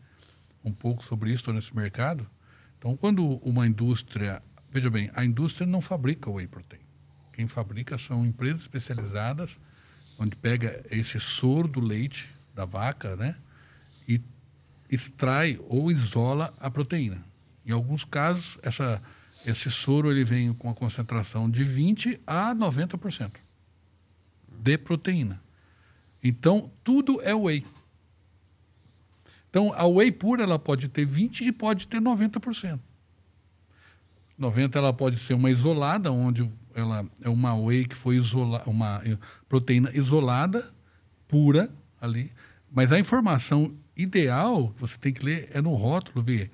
um 0.62 0.72
pouco 0.72 1.02
sobre 1.02 1.32
isso 1.32 1.50
nesse 1.54 1.74
mercado. 1.74 2.26
Então, 2.78 2.94
quando 2.98 3.24
uma 3.38 3.66
indústria, 3.66 4.42
veja 4.70 4.90
bem, 4.90 5.10
a 5.14 5.24
indústria 5.24 5.66
não 5.66 5.80
fabrica 5.80 6.30
whey 6.30 6.46
protein. 6.46 6.80
Quem 7.40 7.48
fabrica 7.48 7.96
são 7.96 8.26
empresas 8.26 8.60
especializadas, 8.60 9.58
onde 10.18 10.36
pega 10.36 10.84
esse 10.90 11.18
soro 11.18 11.66
do 11.66 11.80
leite 11.80 12.30
da 12.54 12.66
vaca, 12.66 13.16
né, 13.16 13.34
e 14.06 14.20
extrai 14.90 15.58
ou 15.66 15.90
isola 15.90 16.52
a 16.60 16.70
proteína. 16.70 17.24
Em 17.64 17.72
alguns 17.72 18.04
casos, 18.04 18.58
essa, 18.62 19.00
esse 19.46 19.70
soro 19.70 20.10
ele 20.10 20.22
vem 20.22 20.52
com 20.52 20.68
a 20.68 20.74
concentração 20.74 21.48
de 21.48 21.64
20 21.64 22.20
a 22.26 22.54
90% 22.54 23.30
de 24.46 24.76
proteína. 24.76 25.42
Então, 26.22 26.70
tudo 26.84 27.22
é 27.22 27.34
whey. 27.34 27.64
Então, 29.48 29.72
a 29.72 29.86
whey 29.86 30.12
pura 30.12 30.42
ela 30.42 30.58
pode 30.58 30.90
ter 30.90 31.06
20 31.06 31.46
e 31.46 31.50
pode 31.52 31.88
ter 31.88 32.02
90%. 32.02 32.78
90 34.36 34.78
ela 34.78 34.92
pode 34.92 35.18
ser 35.18 35.32
uma 35.32 35.50
isolada, 35.50 36.12
onde 36.12 36.50
ela 36.74 37.06
é 37.20 37.28
uma 37.28 37.54
whey 37.54 37.84
que 37.84 37.94
foi 37.94 38.16
isolada, 38.16 38.68
uma 38.68 39.00
eh, 39.04 39.16
proteína 39.48 39.90
isolada, 39.94 40.72
pura 41.28 41.70
ali. 42.00 42.30
Mas 42.70 42.92
a 42.92 42.98
informação 42.98 43.74
ideal, 43.96 44.74
você 44.76 44.96
tem 44.96 45.12
que 45.12 45.24
ler, 45.24 45.48
é 45.52 45.60
no 45.60 45.74
rótulo, 45.74 46.24
ver 46.24 46.50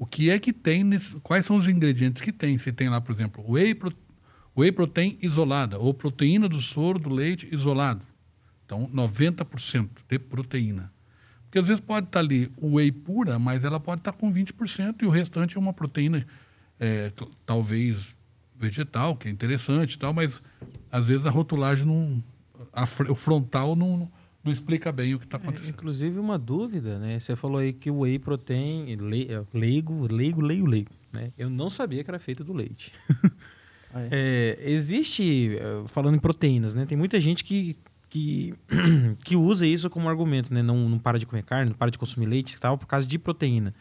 o 0.00 0.06
que 0.06 0.30
é 0.30 0.38
que 0.38 0.50
tem, 0.50 0.82
quais 1.22 1.44
são 1.44 1.56
os 1.56 1.68
ingredientes 1.68 2.22
que 2.22 2.32
tem. 2.32 2.56
Se 2.56 2.72
tem 2.72 2.88
lá, 2.88 3.00
por 3.02 3.12
exemplo, 3.12 3.44
whey, 3.46 3.74
pro, 3.74 3.92
whey 4.56 4.72
protein 4.72 5.18
isolada, 5.20 5.78
ou 5.78 5.92
proteína 5.92 6.48
do 6.48 6.58
soro 6.58 6.98
do 6.98 7.10
leite 7.10 7.46
isolado. 7.52 8.06
Então, 8.64 8.88
90% 8.88 9.88
de 10.08 10.18
proteína. 10.18 10.90
Porque 11.42 11.58
às 11.58 11.66
vezes 11.66 11.80
pode 11.80 12.06
estar 12.06 12.20
ali 12.20 12.50
o 12.56 12.76
whey 12.76 12.90
pura, 12.90 13.38
mas 13.38 13.62
ela 13.62 13.78
pode 13.78 14.00
estar 14.00 14.12
com 14.12 14.32
20% 14.32 15.02
e 15.02 15.06
o 15.06 15.10
restante 15.10 15.56
é 15.56 15.60
uma 15.60 15.72
proteína, 15.72 16.26
é, 16.78 17.12
talvez 17.44 18.16
vegetal, 18.60 19.16
que 19.16 19.26
é 19.28 19.30
interessante 19.30 19.94
e 19.94 19.98
tal, 19.98 20.12
mas 20.12 20.42
às 20.92 21.08
vezes 21.08 21.26
a 21.26 21.30
rotulagem 21.30 21.86
não. 21.86 22.22
a 22.72 22.84
o 23.10 23.14
frontal 23.14 23.74
não, 23.74 24.10
não 24.44 24.52
explica 24.52 24.92
bem 24.92 25.14
o 25.14 25.18
que 25.18 25.24
está 25.24 25.38
É, 25.38 25.40
acontecendo. 25.40 25.70
inclusive, 25.70 26.18
uma 26.18 26.38
dúvida, 26.38 26.98
né? 26.98 27.18
Você 27.18 27.34
falou 27.34 27.58
aí 27.58 27.72
que 27.72 27.90
o 27.90 28.00
whey 28.00 28.18
protein, 28.18 28.94
le- 28.96 29.28
é, 29.30 29.42
leigo, 29.52 30.06
leigo, 30.12 30.40
leigo, 30.42 30.66
leigo, 30.66 30.90
né? 31.12 31.32
Eu 31.38 31.48
não 31.48 31.70
sabia 31.70 32.04
que 32.04 32.10
era 32.10 32.18
feito 32.18 32.44
do 32.44 32.52
leite. 32.52 32.92
É, 33.92 34.56
existe, 34.62 35.56
eh, 35.56 35.82
falando 35.88 36.14
em 36.14 36.20
proteínas, 36.20 36.74
né? 36.74 36.86
Tem 36.86 36.96
muita 36.96 37.18
gente 37.18 37.42
que, 37.42 37.76
que, 38.08 38.54
que 39.24 39.34
usa 39.34 39.66
isso 39.66 39.90
como 39.90 40.08
argumento, 40.08 40.54
né? 40.54 40.62
Não, 40.62 40.88
não 40.88 40.96
para 40.96 41.18
de 41.18 41.26
comer 41.26 41.42
carne, 41.42 41.70
não 41.70 41.76
para 41.76 41.90
de 41.90 41.98
consumir 41.98 42.26
leite 42.26 42.54
e 42.54 42.58
tal, 42.60 42.78
por 42.78 42.86
causa 42.86 43.04
de 43.04 43.18
proteína. 43.18 43.74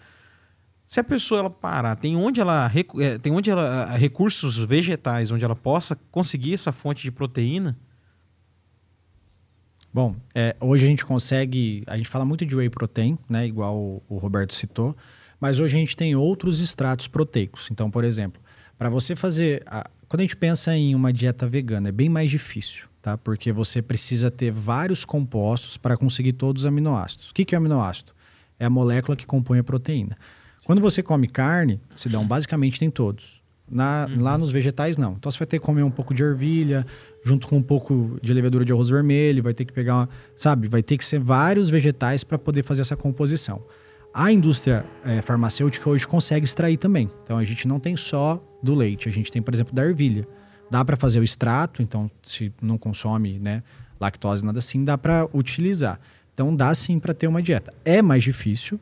Se 0.89 0.99
a 0.99 1.03
pessoa 1.03 1.41
ela 1.41 1.49
parar, 1.51 1.95
tem 1.95 2.15
onde 2.15 2.41
ela, 2.41 2.71
eh, 2.99 3.19
tem 3.19 3.31
onde 3.31 3.47
ela 3.51 3.95
recursos 3.95 4.57
vegetais 4.57 5.29
onde 5.29 5.45
ela 5.45 5.55
possa 5.55 5.95
conseguir 6.09 6.55
essa 6.55 6.71
fonte 6.71 7.03
de 7.03 7.11
proteína, 7.11 7.77
Bom, 9.91 10.15
é, 10.35 10.55
hoje 10.59 10.85
a 10.85 10.87
gente 10.87 11.03
consegue. 11.03 11.83
A 11.87 11.97
gente 11.97 12.07
fala 12.09 12.23
muito 12.23 12.45
de 12.45 12.55
whey 12.55 12.69
protein, 12.69 13.17
né? 13.27 13.47
Igual 13.47 13.75
o, 13.75 14.03
o 14.07 14.17
Roberto 14.17 14.53
citou. 14.53 14.95
Mas 15.39 15.59
hoje 15.59 15.75
a 15.77 15.79
gente 15.79 15.95
tem 15.97 16.15
outros 16.15 16.59
extratos 16.61 17.07
proteicos. 17.07 17.69
Então, 17.71 17.89
por 17.89 18.03
exemplo, 18.03 18.39
para 18.77 18.87
você 18.89 19.15
fazer. 19.15 19.63
a- 19.65 19.89
quando 20.07 20.19
a 20.21 20.23
gente 20.23 20.37
pensa 20.37 20.75
em 20.75 20.93
uma 20.93 21.11
dieta 21.11 21.47
vegana, 21.47 21.89
é 21.89 21.91
bem 21.91 22.07
mais 22.07 22.29
difícil, 22.29 22.87
tá? 23.01 23.17
Porque 23.17 23.51
você 23.51 23.81
precisa 23.81 24.29
ter 24.29 24.51
vários 24.51 25.03
compostos 25.05 25.75
para 25.75 25.97
conseguir 25.97 26.33
todos 26.33 26.63
os 26.63 26.65
aminoácidos. 26.67 27.31
O 27.31 27.33
que, 27.33 27.43
que 27.43 27.55
é 27.55 27.57
aminoácido? 27.57 28.11
É 28.59 28.65
a 28.65 28.69
molécula 28.69 29.15
que 29.15 29.25
compõe 29.25 29.57
a 29.57 29.63
proteína. 29.63 30.15
Quando 30.69 30.81
você 30.83 31.01
come 31.01 31.27
carne, 31.27 31.81
se 31.95 32.07
dão 32.07 32.27
basicamente 32.27 32.77
tem 32.77 32.91
todos. 32.91 33.41
Na- 33.67 34.07
Lá 34.19 34.37
nos 34.37 34.51
vegetais, 34.51 34.97
não. 34.97 35.13
Então 35.13 35.31
você 35.31 35.39
vai 35.39 35.47
ter 35.47 35.57
que 35.57 35.65
comer 35.65 35.81
um 35.81 35.89
pouco 35.89 36.13
de 36.13 36.21
ervilha, 36.21 36.85
junto 37.25 37.47
com 37.47 37.57
um 37.57 37.61
pouco 37.63 38.19
de 38.21 38.31
levedura 38.31 38.63
de 38.63 38.71
arroz 38.71 38.87
vermelho, 38.87 39.41
vai 39.41 39.51
ter 39.55 39.65
que 39.65 39.73
pegar, 39.73 39.95
uma, 39.95 40.09
sabe? 40.35 40.67
Vai 40.67 40.83
ter 40.83 40.95
que 40.95 41.03
ser 41.03 41.19
vários 41.19 41.71
vegetais 41.71 42.23
para 42.23 42.37
poder 42.37 42.61
fazer 42.61 42.81
essa 42.83 42.95
composição. 42.95 43.63
A 44.13 44.31
indústria 44.31 44.85
eh, 45.03 45.23
farmacêutica 45.23 45.89
hoje 45.89 46.05
consegue 46.07 46.45
extrair 46.45 46.77
também. 46.77 47.09
Então 47.23 47.39
a 47.39 47.43
gente 47.43 47.67
não 47.67 47.79
tem 47.79 47.95
só 47.97 48.39
do 48.61 48.75
leite, 48.75 49.09
a 49.09 49.11
gente 49.11 49.31
tem, 49.31 49.41
por 49.41 49.55
exemplo, 49.55 49.73
da 49.73 49.83
ervilha. 49.83 50.27
Dá 50.69 50.85
para 50.85 50.95
fazer 50.95 51.19
o 51.19 51.23
extrato, 51.23 51.81
então 51.81 52.11
se 52.21 52.53
não 52.61 52.77
consome, 52.77 53.39
né, 53.39 53.63
lactose 53.99 54.45
nada 54.45 54.59
assim, 54.59 54.83
dá 54.85 54.99
para 54.99 55.27
utilizar. 55.33 55.99
Então 56.31 56.55
dá 56.55 56.71
sim 56.75 56.99
para 56.99 57.15
ter 57.15 57.25
uma 57.25 57.41
dieta. 57.41 57.73
É 57.83 58.03
mais 58.03 58.21
difícil, 58.23 58.79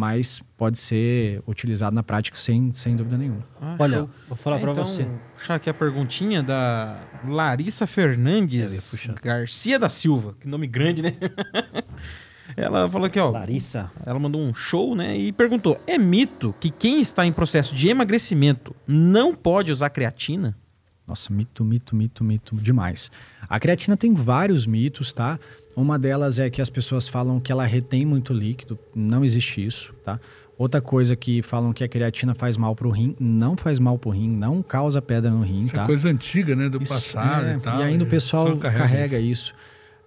mas 0.00 0.40
pode 0.56 0.78
ser 0.78 1.42
utilizado 1.46 1.94
na 1.94 2.02
prática 2.02 2.34
sem, 2.38 2.72
sem 2.72 2.96
dúvida 2.96 3.18
nenhuma. 3.18 3.44
Ah, 3.60 3.76
Olha, 3.78 3.98
show. 3.98 4.10
vou 4.28 4.36
falar 4.36 4.56
É, 4.56 4.60
pra 4.60 4.72
então, 4.72 4.82
você. 4.82 5.06
Puxar 5.34 5.56
aqui 5.56 5.68
a 5.68 5.74
perguntinha 5.74 6.42
da 6.42 6.98
Larissa 7.28 7.86
Fernandes. 7.86 9.06
Garcia 9.22 9.78
da 9.78 9.90
Silva. 9.90 10.34
Que 10.40 10.48
nome 10.48 10.66
grande, 10.66 11.02
né? 11.02 11.12
Ela 12.56 12.88
falou 12.88 13.06
aqui, 13.06 13.18
ó. 13.18 13.30
Larissa. 13.30 13.90
Ela 14.06 14.18
mandou 14.18 14.40
um 14.40 14.54
show, 14.54 14.94
né? 14.96 15.16
E 15.16 15.32
perguntou: 15.32 15.78
é 15.86 15.98
mito 15.98 16.54
que 16.58 16.70
quem 16.70 17.00
está 17.00 17.26
em 17.26 17.32
processo 17.32 17.74
de 17.74 17.88
emagrecimento 17.88 18.74
não 18.86 19.34
pode 19.34 19.70
usar 19.70 19.90
creatina? 19.90 20.56
Nossa, 21.10 21.32
mito, 21.32 21.64
mito, 21.64 21.96
mito, 21.96 22.22
mito 22.22 22.54
demais. 22.54 23.10
A 23.48 23.58
creatina 23.58 23.96
tem 23.96 24.14
vários 24.14 24.64
mitos, 24.64 25.12
tá? 25.12 25.40
Uma 25.74 25.98
delas 25.98 26.38
é 26.38 26.48
que 26.48 26.62
as 26.62 26.70
pessoas 26.70 27.08
falam 27.08 27.40
que 27.40 27.50
ela 27.50 27.66
retém 27.66 28.06
muito 28.06 28.32
líquido. 28.32 28.78
Não 28.94 29.24
existe 29.24 29.66
isso, 29.66 29.92
tá? 30.04 30.20
Outra 30.56 30.80
coisa 30.80 31.16
que 31.16 31.42
falam 31.42 31.72
que 31.72 31.82
a 31.82 31.88
creatina 31.88 32.32
faz 32.32 32.56
mal 32.56 32.76
pro 32.76 32.90
rim, 32.90 33.16
não 33.18 33.56
faz 33.56 33.80
mal 33.80 33.98
pro 33.98 34.10
rim, 34.10 34.28
não 34.28 34.62
causa 34.62 35.02
pedra 35.02 35.32
no 35.32 35.42
rim, 35.42 35.62
Isso 35.62 35.74
tá? 35.74 35.82
é 35.82 35.86
coisa 35.86 36.08
antiga, 36.08 36.54
né? 36.54 36.68
Do 36.68 36.80
Isso, 36.80 36.94
passado 36.94 37.46
é, 37.46 37.56
e 37.56 37.58
tal. 37.58 37.80
E 37.80 37.82
ainda 37.82 38.04
o 38.04 38.06
pessoal 38.06 38.46
só 38.46 38.56
carrega, 38.56 39.18
isso. 39.18 39.52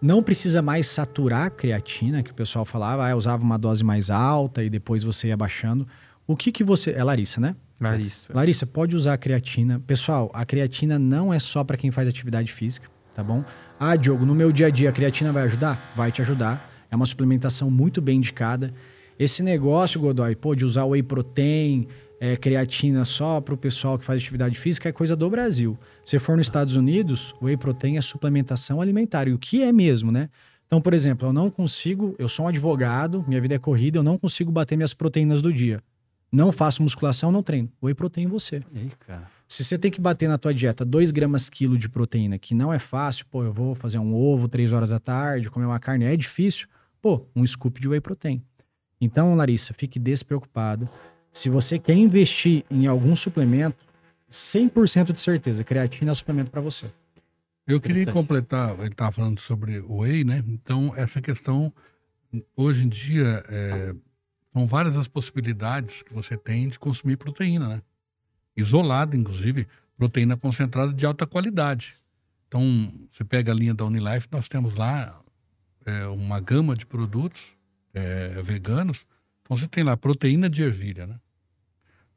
Não 0.02 0.24
precisa 0.24 0.62
mais 0.62 0.88
saturar 0.88 1.48
a 1.48 1.50
creatina, 1.50 2.24
que 2.24 2.32
o 2.32 2.34
pessoal 2.34 2.64
falava, 2.64 3.10
ah, 3.10 3.14
usava 3.14 3.44
uma 3.44 3.58
dose 3.58 3.84
mais 3.84 4.10
alta 4.10 4.64
e 4.64 4.70
depois 4.70 5.04
você 5.04 5.28
ia 5.28 5.36
baixando. 5.36 5.86
O 6.26 6.38
que 6.38 6.50
que 6.50 6.64
você... 6.64 6.92
É 6.92 7.04
Larissa, 7.04 7.42
né? 7.42 7.58
Larissa. 7.80 8.34
Larissa, 8.34 8.66
pode 8.66 8.96
usar 8.96 9.14
a 9.14 9.18
creatina. 9.18 9.82
Pessoal, 9.86 10.32
a 10.34 10.46
creatina 10.46 10.98
não 10.98 11.34
é 11.34 11.40
só 11.40 11.64
para 11.64 11.78
quem 11.78 11.92
faz 11.92 12.08
atividade 12.08 12.52
física, 12.52 12.88
tá 13.14 13.24
bom? 13.24 13.44
Ah, 13.80 13.96
Diogo, 13.96 14.26
no 14.26 14.36
meu 14.36 14.52
dia 14.52 14.68
a 14.68 14.70
dia 14.70 14.90
a 14.90 14.94
creatina 14.94 15.32
vai 15.32 15.44
ajudar? 15.44 15.94
Vai 15.96 16.12
te 16.12 16.22
ajudar. 16.22 16.72
É 16.90 16.96
uma 16.96 17.06
suplementação 17.06 17.70
muito 17.70 18.02
bem 18.02 18.18
indicada. 18.18 18.74
Esse 19.18 19.44
negócio, 19.44 20.00
Godoy, 20.00 20.36
pô, 20.36 20.56
de 20.56 20.66
usar 20.66 20.86
whey 20.86 21.04
protein, 21.04 21.88
é, 22.20 22.38
creatina 22.38 23.04
só 23.04 23.42
para 23.42 23.54
o 23.54 23.58
pessoal 23.58 24.00
que 24.00 24.06
faz 24.06 24.22
atividade 24.22 24.58
física 24.58 24.88
é 24.88 24.92
coisa 24.92 25.16
do 25.16 25.30
Brasil. 25.30 25.78
Se 26.06 26.18
for 26.20 26.38
nos 26.38 26.48
Estados 26.48 26.76
Unidos, 26.76 27.36
whey 27.42 27.58
protein 27.58 27.98
é 27.98 28.02
suplementação 28.02 28.80
alimentar. 28.80 29.28
E 29.28 29.34
o 29.34 29.38
que 29.38 29.62
é 29.62 29.74
mesmo, 29.74 30.12
né? 30.12 30.30
Então, 30.66 30.82
por 30.82 30.94
exemplo, 30.94 31.28
eu 31.28 31.34
não 31.34 31.50
consigo, 31.50 32.16
eu 32.18 32.30
sou 32.30 32.46
um 32.46 32.48
advogado, 32.48 33.24
minha 33.28 33.42
vida 33.42 33.56
é 33.56 33.60
corrida, 33.60 34.00
eu 34.00 34.04
não 34.04 34.18
consigo 34.18 34.52
bater 34.52 34.76
minhas 34.76 34.94
proteínas 34.94 35.42
do 35.42 35.52
dia. 35.52 35.84
Não 36.34 36.52
faço 36.52 36.82
musculação, 36.82 37.32
não 37.32 37.44
treino. 37.44 37.72
Whey 37.80 37.94
protein 37.94 38.24
em 38.24 38.28
você. 38.28 38.64
Aí, 38.74 38.90
cara? 39.06 39.30
Se 39.48 39.64
você 39.64 39.78
tem 39.78 39.92
que 39.92 40.02
bater 40.02 40.28
na 40.28 40.36
tua 40.36 40.52
dieta 40.52 40.84
2 40.84 41.12
gramas 41.12 41.48
quilo 41.48 41.78
de 41.78 41.88
proteína, 41.88 42.40
que 42.40 42.56
não 42.56 42.74
é 42.74 42.80
fácil, 42.80 43.28
pô, 43.28 43.44
eu 43.44 43.54
vou 43.54 43.76
fazer 43.76 44.00
um 44.00 44.16
ovo 44.16 44.48
3 44.48 44.72
horas 44.72 44.90
da 44.90 44.98
tarde, 44.98 45.52
comer 45.52 45.68
uma 45.68 45.80
carne, 45.80 46.06
é 46.06 46.18
difícil, 46.18 46.68
pô, 47.00 47.28
um 47.36 47.46
scoop 47.46 47.80
de 47.80 47.88
whey 47.88 48.02
protein. 48.02 48.44
Então, 49.00 49.36
Larissa, 49.36 49.76
fique 49.76 50.00
despreocupado. 50.00 50.90
Se 51.32 51.50
você 51.50 51.78
quer 51.78 51.94
investir 51.94 52.66
em 52.72 52.88
algum 52.88 53.16
suplemento, 53.16 53.86
100% 54.32 55.12
de 55.12 55.20
certeza, 55.20 55.64
creatina 55.64 56.10
é 56.10 56.14
o 56.14 56.16
suplemento 56.16 56.50
para 56.50 56.62
você. 56.62 56.88
Eu 57.68 57.80
queria 57.80 58.12
completar, 58.12 58.78
ele 58.80 58.88
estava 58.88 59.12
falando 59.12 59.40
sobre 59.40 59.82
o 59.82 60.00
whey, 60.00 60.24
né? 60.24 60.44
Então, 60.48 60.92
essa 60.98 61.22
questão, 61.22 61.72
hoje 62.56 62.86
em 62.86 62.90
dia, 62.90 63.46
é, 63.48 63.94
são 64.54 64.68
várias 64.68 64.96
as 64.96 65.08
possibilidades 65.08 66.04
que 66.04 66.14
você 66.14 66.38
tem 66.38 66.70
de 66.70 66.78
consumir 66.78 67.18
proteína, 67.18 67.68
né? 67.68 67.82
Isolada, 68.56 69.18
inclusive, 69.18 69.68
proteína 69.98 70.38
concentrada 70.38 70.94
de 70.94 71.06
alta 71.06 71.26
qualidade. 71.26 71.96
Então, 72.48 72.62
você 73.10 73.24
pega 73.24 73.52
a 73.52 73.56
linha 73.56 73.74
da 73.74 73.84
Unilife, 73.84 74.28
nós 74.32 74.48
temos 74.48 74.76
lá 74.76 75.20
é, 75.86 76.06
uma 76.06 76.40
gama 76.40 76.76
de 76.76 76.86
produtos 76.86 77.48
é, 77.94 78.40
veganos. 78.42 79.06
Então, 79.42 79.58
você 79.58 79.68
tem 79.68 79.84
lá 79.84 79.98
proteína 79.98 80.48
de 80.50 80.62
ervilha, 80.62 81.08
né? 81.08 81.20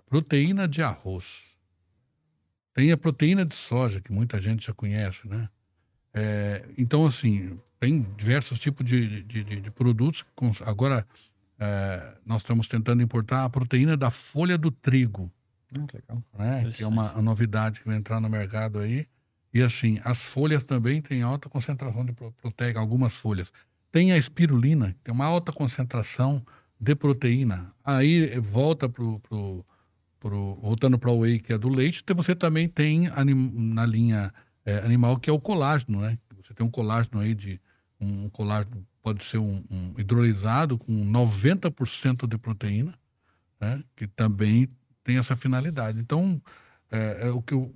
Proteína 0.04 0.68
de 0.68 0.82
arroz. 0.82 1.42
Tem 2.74 2.92
a 2.92 2.96
proteína 2.98 3.46
de 3.46 3.54
soja, 3.54 4.00
que 4.00 4.12
muita 4.12 4.40
gente 4.40 4.66
já 4.66 4.74
conhece, 4.74 5.26
né? 5.26 5.48
É, 6.12 6.64
então, 6.76 7.06
assim, 7.06 7.58
tem 7.80 8.00
diversos 8.16 8.58
tipos 8.58 8.84
de, 8.84 9.22
de, 9.22 9.42
de- 9.42 9.60
de 9.62 9.70
produtos. 9.70 10.24
Agora, 10.64 11.06
é, 11.58 12.14
nós 12.24 12.42
estamos 12.42 12.68
tentando 12.68 13.02
importar 13.02 13.44
a 13.44 13.50
proteína 13.50 13.96
da 13.96 14.10
folha 14.10 14.56
do 14.58 14.70
trigo, 14.70 15.30
Hum, 15.76 15.86
que 15.86 15.96
legal. 15.96 16.22
né? 16.38 16.70
Que 16.72 16.84
é 16.84 16.86
uma, 16.86 17.12
uma 17.12 17.22
novidade 17.22 17.80
que 17.80 17.86
vai 17.86 17.96
entrar 17.96 18.20
no 18.20 18.28
mercado 18.30 18.78
aí. 18.78 19.06
E, 19.52 19.62
assim, 19.62 19.98
as 20.04 20.22
folhas 20.26 20.62
também 20.62 21.00
têm 21.02 21.22
alta 21.22 21.48
concentração 21.48 22.04
de 22.04 22.12
pro- 22.12 22.30
proteica, 22.32 22.78
algumas 22.78 23.14
folhas. 23.16 23.52
Tem 23.90 24.12
a 24.12 24.16
espirulina, 24.16 24.92
que 24.92 24.98
tem 25.04 25.12
uma 25.14 25.24
alta 25.24 25.52
concentração 25.52 26.44
de 26.78 26.94
proteína. 26.94 27.72
Aí 27.84 28.38
volta 28.38 28.88
pro, 28.88 29.18
pro, 29.20 29.64
pro- 30.20 30.54
voltando 30.56 30.98
para 30.98 31.10
o 31.10 31.20
whey, 31.20 31.38
que 31.40 31.52
é 31.52 31.58
do 31.58 31.68
leite, 31.68 32.00
então 32.04 32.14
você 32.14 32.34
também 32.34 32.68
tem 32.68 33.08
anim- 33.08 33.52
na 33.74 33.84
linha 33.86 34.32
é, 34.64 34.78
animal, 34.78 35.18
que 35.18 35.30
é 35.30 35.32
o 35.32 35.40
colágeno, 35.40 36.00
né? 36.00 36.18
Você 36.40 36.52
tem 36.54 36.64
um 36.66 36.70
colágeno 36.70 37.18
aí 37.20 37.34
de. 37.34 37.60
Um 38.00 38.28
colágeno 38.28 38.86
pode 39.06 39.22
ser 39.22 39.38
um, 39.38 39.62
um 39.70 39.94
hidrolisado 39.96 40.76
com 40.76 40.92
90% 40.92 42.26
de 42.26 42.36
proteína, 42.36 42.92
né? 43.60 43.80
Que 43.94 44.08
também 44.08 44.68
tem 45.04 45.16
essa 45.16 45.36
finalidade. 45.36 46.00
Então, 46.00 46.42
é, 46.90 47.28
é 47.28 47.30
o 47.30 47.40
que 47.40 47.54
o, 47.54 47.72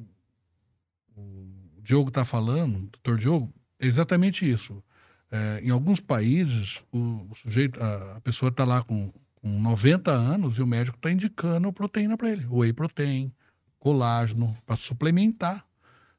o 1.17 1.47
Diogo 1.85 2.09
está 2.09 2.25
falando, 2.25 2.81
doutor 2.81 3.17
Diogo, 3.17 3.55
é 3.79 3.87
exatamente 3.87 4.51
isso. 4.51 4.83
É, 5.31 5.61
em 5.63 5.71
alguns 5.71 6.01
países, 6.01 6.83
o, 6.91 7.25
o 7.31 7.35
sujeito, 7.37 7.81
a, 7.81 8.17
a 8.17 8.21
pessoa 8.23 8.49
está 8.49 8.65
lá 8.65 8.83
com, 8.83 9.13
com 9.37 9.61
90 9.61 10.11
anos 10.11 10.59
e 10.59 10.63
o 10.63 10.67
médico 10.67 10.97
está 10.97 11.13
indicando 11.13 11.73
proteína 11.73 12.17
para 12.17 12.29
ele, 12.29 12.45
whey 12.51 12.73
protein, 12.73 13.33
colágeno, 13.79 14.59
para 14.67 14.75
suplementar. 14.75 15.65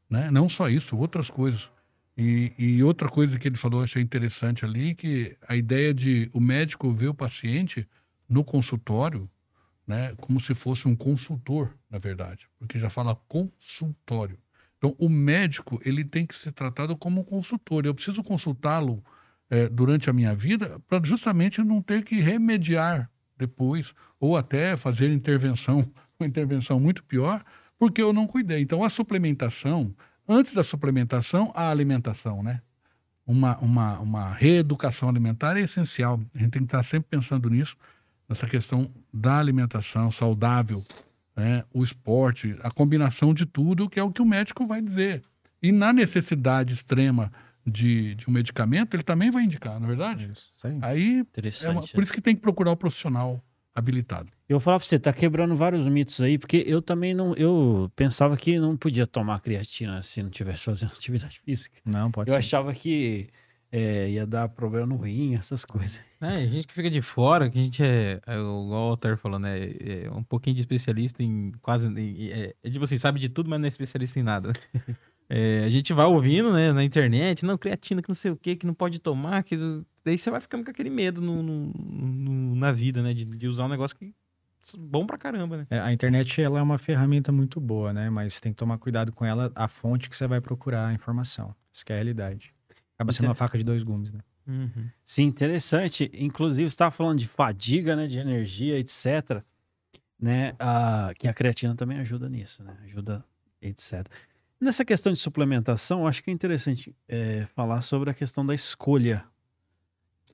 Né? 0.10 0.32
Não 0.32 0.48
só 0.48 0.70
isso, 0.70 0.96
outras 0.96 1.30
coisas. 1.30 1.70
E, 2.22 2.54
e 2.56 2.84
outra 2.84 3.10
coisa 3.10 3.40
que 3.40 3.48
ele 3.48 3.58
falou, 3.58 3.82
achei 3.82 4.00
interessante 4.00 4.64
ali, 4.64 4.94
que 4.94 5.36
a 5.48 5.56
ideia 5.56 5.92
de 5.92 6.30
o 6.32 6.40
médico 6.40 6.92
ver 6.94 7.08
o 7.08 7.16
paciente 7.16 7.88
no 8.30 8.44
consultório, 8.44 9.28
né, 9.88 10.14
como 10.18 10.40
se 10.40 10.54
fosse 10.54 10.88
um 10.88 10.96
consultor, 10.96 11.76
na 11.90 11.98
verdade, 11.98 12.48
porque 12.60 12.78
já 12.78 12.92
fala 12.92 13.16
consultório. 13.28 14.38
Então, 14.78 14.96
o 15.00 15.10
médico 15.10 15.82
ele 15.84 16.06
tem 16.06 16.24
que 16.24 16.36
ser 16.36 16.52
tratado 16.52 16.96
como 16.96 17.22
um 17.22 17.24
consultor. 17.24 17.88
Eu 17.88 17.96
preciso 17.96 18.24
consultá-lo 18.24 19.04
eh, 19.50 19.68
durante 19.68 20.08
a 20.08 20.14
minha 20.14 20.36
vida 20.36 20.80
para 20.88 21.04
justamente 21.04 21.64
não 21.64 21.82
ter 21.82 22.04
que 22.04 22.20
remediar 22.20 23.10
depois 23.36 23.96
ou 24.20 24.38
até 24.38 24.78
fazer 24.78 25.12
intervenção, 25.12 25.92
uma 26.20 26.28
intervenção 26.28 26.80
muito 26.80 27.04
pior, 27.04 27.44
porque 27.80 28.00
eu 28.00 28.14
não 28.14 28.28
cuidei. 28.28 28.62
Então, 28.62 28.84
a 28.84 28.90
suplementação, 28.90 29.96
antes 30.28 30.54
da 30.54 30.64
suplementação, 30.64 31.52
a 31.56 31.70
alimentação, 31.70 32.42
né? 32.44 32.62
Uma, 33.26 33.58
uma, 33.60 34.00
uma 34.00 34.34
reeducação 34.34 35.08
alimentar 35.08 35.56
é 35.58 35.62
essencial. 35.62 36.20
A 36.34 36.40
gente 36.40 36.52
tem 36.52 36.62
que 36.62 36.68
estar 36.68 36.84
sempre 36.84 37.08
pensando 37.10 37.50
nisso, 37.50 37.76
nessa 38.28 38.48
questão 38.48 38.92
da 39.14 39.38
alimentação 39.40 40.12
saudável, 40.12 40.84
né, 41.36 41.64
o 41.74 41.84
esporte, 41.84 42.56
a 42.62 42.70
combinação 42.72 43.34
de 43.34 43.46
tudo, 43.46 43.90
que 43.90 44.00
é 44.00 44.04
o 44.04 44.12
que 44.12 44.22
o 44.22 44.26
médico 44.26 44.66
vai 44.66 44.82
dizer. 44.82 45.24
E 45.62 45.72
na 45.72 45.94
necessidade 45.94 46.74
extrema 46.74 47.32
de, 47.66 48.16
de 48.16 48.28
um 48.30 48.34
medicamento, 48.34 48.96
ele 48.96 49.04
também 49.04 49.30
vai 49.30 49.44
indicar, 49.44 49.80
não 49.80 49.86
é 49.86 49.90
verdade? 49.90 50.30
Isso, 50.32 50.52
isso 50.58 50.68
aí. 50.68 50.80
É 51.68 51.70
uma- 51.72 51.82
por 51.96 52.04
isso 52.04 52.12
que 52.14 52.22
tem 52.22 52.36
que 52.36 52.42
procurar 52.42 52.72
o 52.72 52.76
profissional 52.78 53.42
habilitado. 53.74 54.30
Eu 54.52 54.56
vou 54.60 54.60
falar 54.60 54.80
pra 54.80 54.86
você, 54.88 55.00
tá 55.00 55.14
quebrando 55.14 55.56
vários 55.56 55.88
mitos 55.88 56.20
aí, 56.20 56.38
porque 56.38 56.62
eu 56.68 56.82
também 56.82 57.14
não. 57.14 57.34
Eu 57.36 57.90
pensava 57.96 58.36
que 58.36 58.60
não 58.60 58.76
podia 58.76 59.08
tomar 59.08 59.40
creatina 59.40 60.02
se 60.02 60.22
não 60.22 60.30
tivesse 60.30 60.66
fazendo 60.66 60.92
atividade 60.94 61.40
física. 61.40 61.80
Não, 61.86 62.12
pode 62.12 62.30
Eu 62.30 62.34
ser. 62.34 62.40
achava 62.40 62.74
que 62.74 63.30
é, 63.72 64.10
ia 64.10 64.28
dar 64.28 64.50
problema 64.50 64.86
no 64.88 64.98
rim, 64.98 65.36
essas 65.36 65.64
coisas. 65.64 66.02
É, 66.20 66.28
a 66.36 66.46
gente 66.48 66.68
que 66.68 66.74
fica 66.74 66.90
de 66.90 67.02
fora, 67.02 67.50
que 67.50 67.58
a 67.58 67.64
gente 67.64 67.82
é, 67.82 68.20
é 68.28 68.34
igual 68.34 68.68
o 68.68 68.74
Alter 68.74 69.16
falou, 69.16 69.40
né? 69.40 69.58
É 69.80 70.12
um 70.14 70.22
pouquinho 70.24 70.54
de 70.56 70.62
especialista 70.62 71.24
em 71.24 71.54
quase. 71.62 71.88
em- 71.88 72.30
é, 72.30 72.54
é 72.62 72.70
tipo 72.70 72.84
assim, 72.84 72.98
sabe 72.98 73.22
de 73.22 73.30
tudo, 73.30 73.50
mas 73.50 73.58
não 73.58 73.66
é 73.68 73.70
especialista 73.70 74.20
em 74.20 74.24
nada. 74.24 74.52
É, 75.34 75.64
a 75.64 75.70
gente 75.70 75.94
vai 75.94 76.06
ouvindo, 76.08 76.52
né, 76.52 76.74
na 76.74 76.84
internet, 76.84 77.46
não, 77.46 77.58
creatina 77.58 78.02
que 78.02 78.10
não 78.10 78.16
sei 78.16 78.32
o 78.32 78.36
que, 78.36 78.54
que 78.58 78.66
não 78.68 78.74
pode 78.74 79.00
tomar, 79.00 79.42
que. 79.44 79.56
Daí 80.04 80.18
você 80.18 80.30
vai 80.30 80.42
ficando 80.42 80.66
com 80.66 80.72
aquele 80.72 80.90
medo 80.90 81.22
no, 81.22 81.42
no- 81.42 81.68
no- 81.74 82.56
na 82.56 82.74
vida, 82.74 83.02
né? 83.02 83.14
De, 83.14 83.24
de 83.24 83.48
usar 83.48 83.64
um 83.64 83.70
negócio 83.70 83.96
que 83.96 84.08
é 84.08 84.10
bom 84.78 85.06
pra 85.06 85.18
caramba, 85.18 85.58
né? 85.58 85.68
É, 85.70 85.80
a 85.80 85.92
internet 85.92 86.42
ela 86.42 86.60
é 86.60 86.62
uma 86.62 86.78
ferramenta 86.78 87.32
muito 87.32 87.60
boa, 87.60 87.92
né? 87.94 88.10
Mas 88.10 88.40
tem 88.40 88.52
que 88.52 88.58
tomar 88.58 88.78
cuidado 88.78 89.12
com 89.12 89.26
ela, 89.26 89.52
a 89.56 89.68
fonte 89.68 90.10
que 90.10 90.16
você 90.16 90.28
vai 90.28 90.40
procurar 90.40 90.88
a 90.88 90.94
informação. 90.94 91.56
Isso 91.72 91.86
que 91.86 91.92
é 91.92 91.96
a 91.96 91.98
realidade. 91.98 92.54
Acaba 92.96 93.12
sendo 93.12 93.28
uma 93.28 93.36
faca 93.36 93.58
de 93.58 93.64
dois 93.64 93.84
gumes, 93.84 94.12
né? 94.12 94.20
Sim, 95.04 95.24
interessante. 95.24 96.12
Inclusive, 96.14 96.70
você 96.70 96.74
estava 96.74 96.92
falando 96.92 97.20
de 97.20 97.28
fadiga, 97.28 97.96
né? 97.96 98.08
De 98.08 98.20
energia, 98.20 98.78
etc. 98.78 99.44
Né? 100.20 100.54
Ah, 100.60 101.12
que 101.18 101.28
a 101.28 101.34
creatina 101.34 101.76
também 101.76 101.98
ajuda 102.00 102.30
nisso, 102.30 102.64
né? 102.64 102.78
Ajuda, 102.84 103.24
etc. 103.62 104.08
Nessa 104.60 104.86
questão 104.86 105.12
de 105.12 105.20
suplementação, 105.20 106.02
eu 106.02 106.08
acho 106.08 106.24
que 106.24 106.30
é 106.30 106.34
interessante 106.34 106.96
é, 107.08 107.48
falar 107.56 107.82
sobre 107.82 108.12
a 108.12 108.14
questão 108.14 108.46
da 108.46 108.54
escolha. 108.54 109.26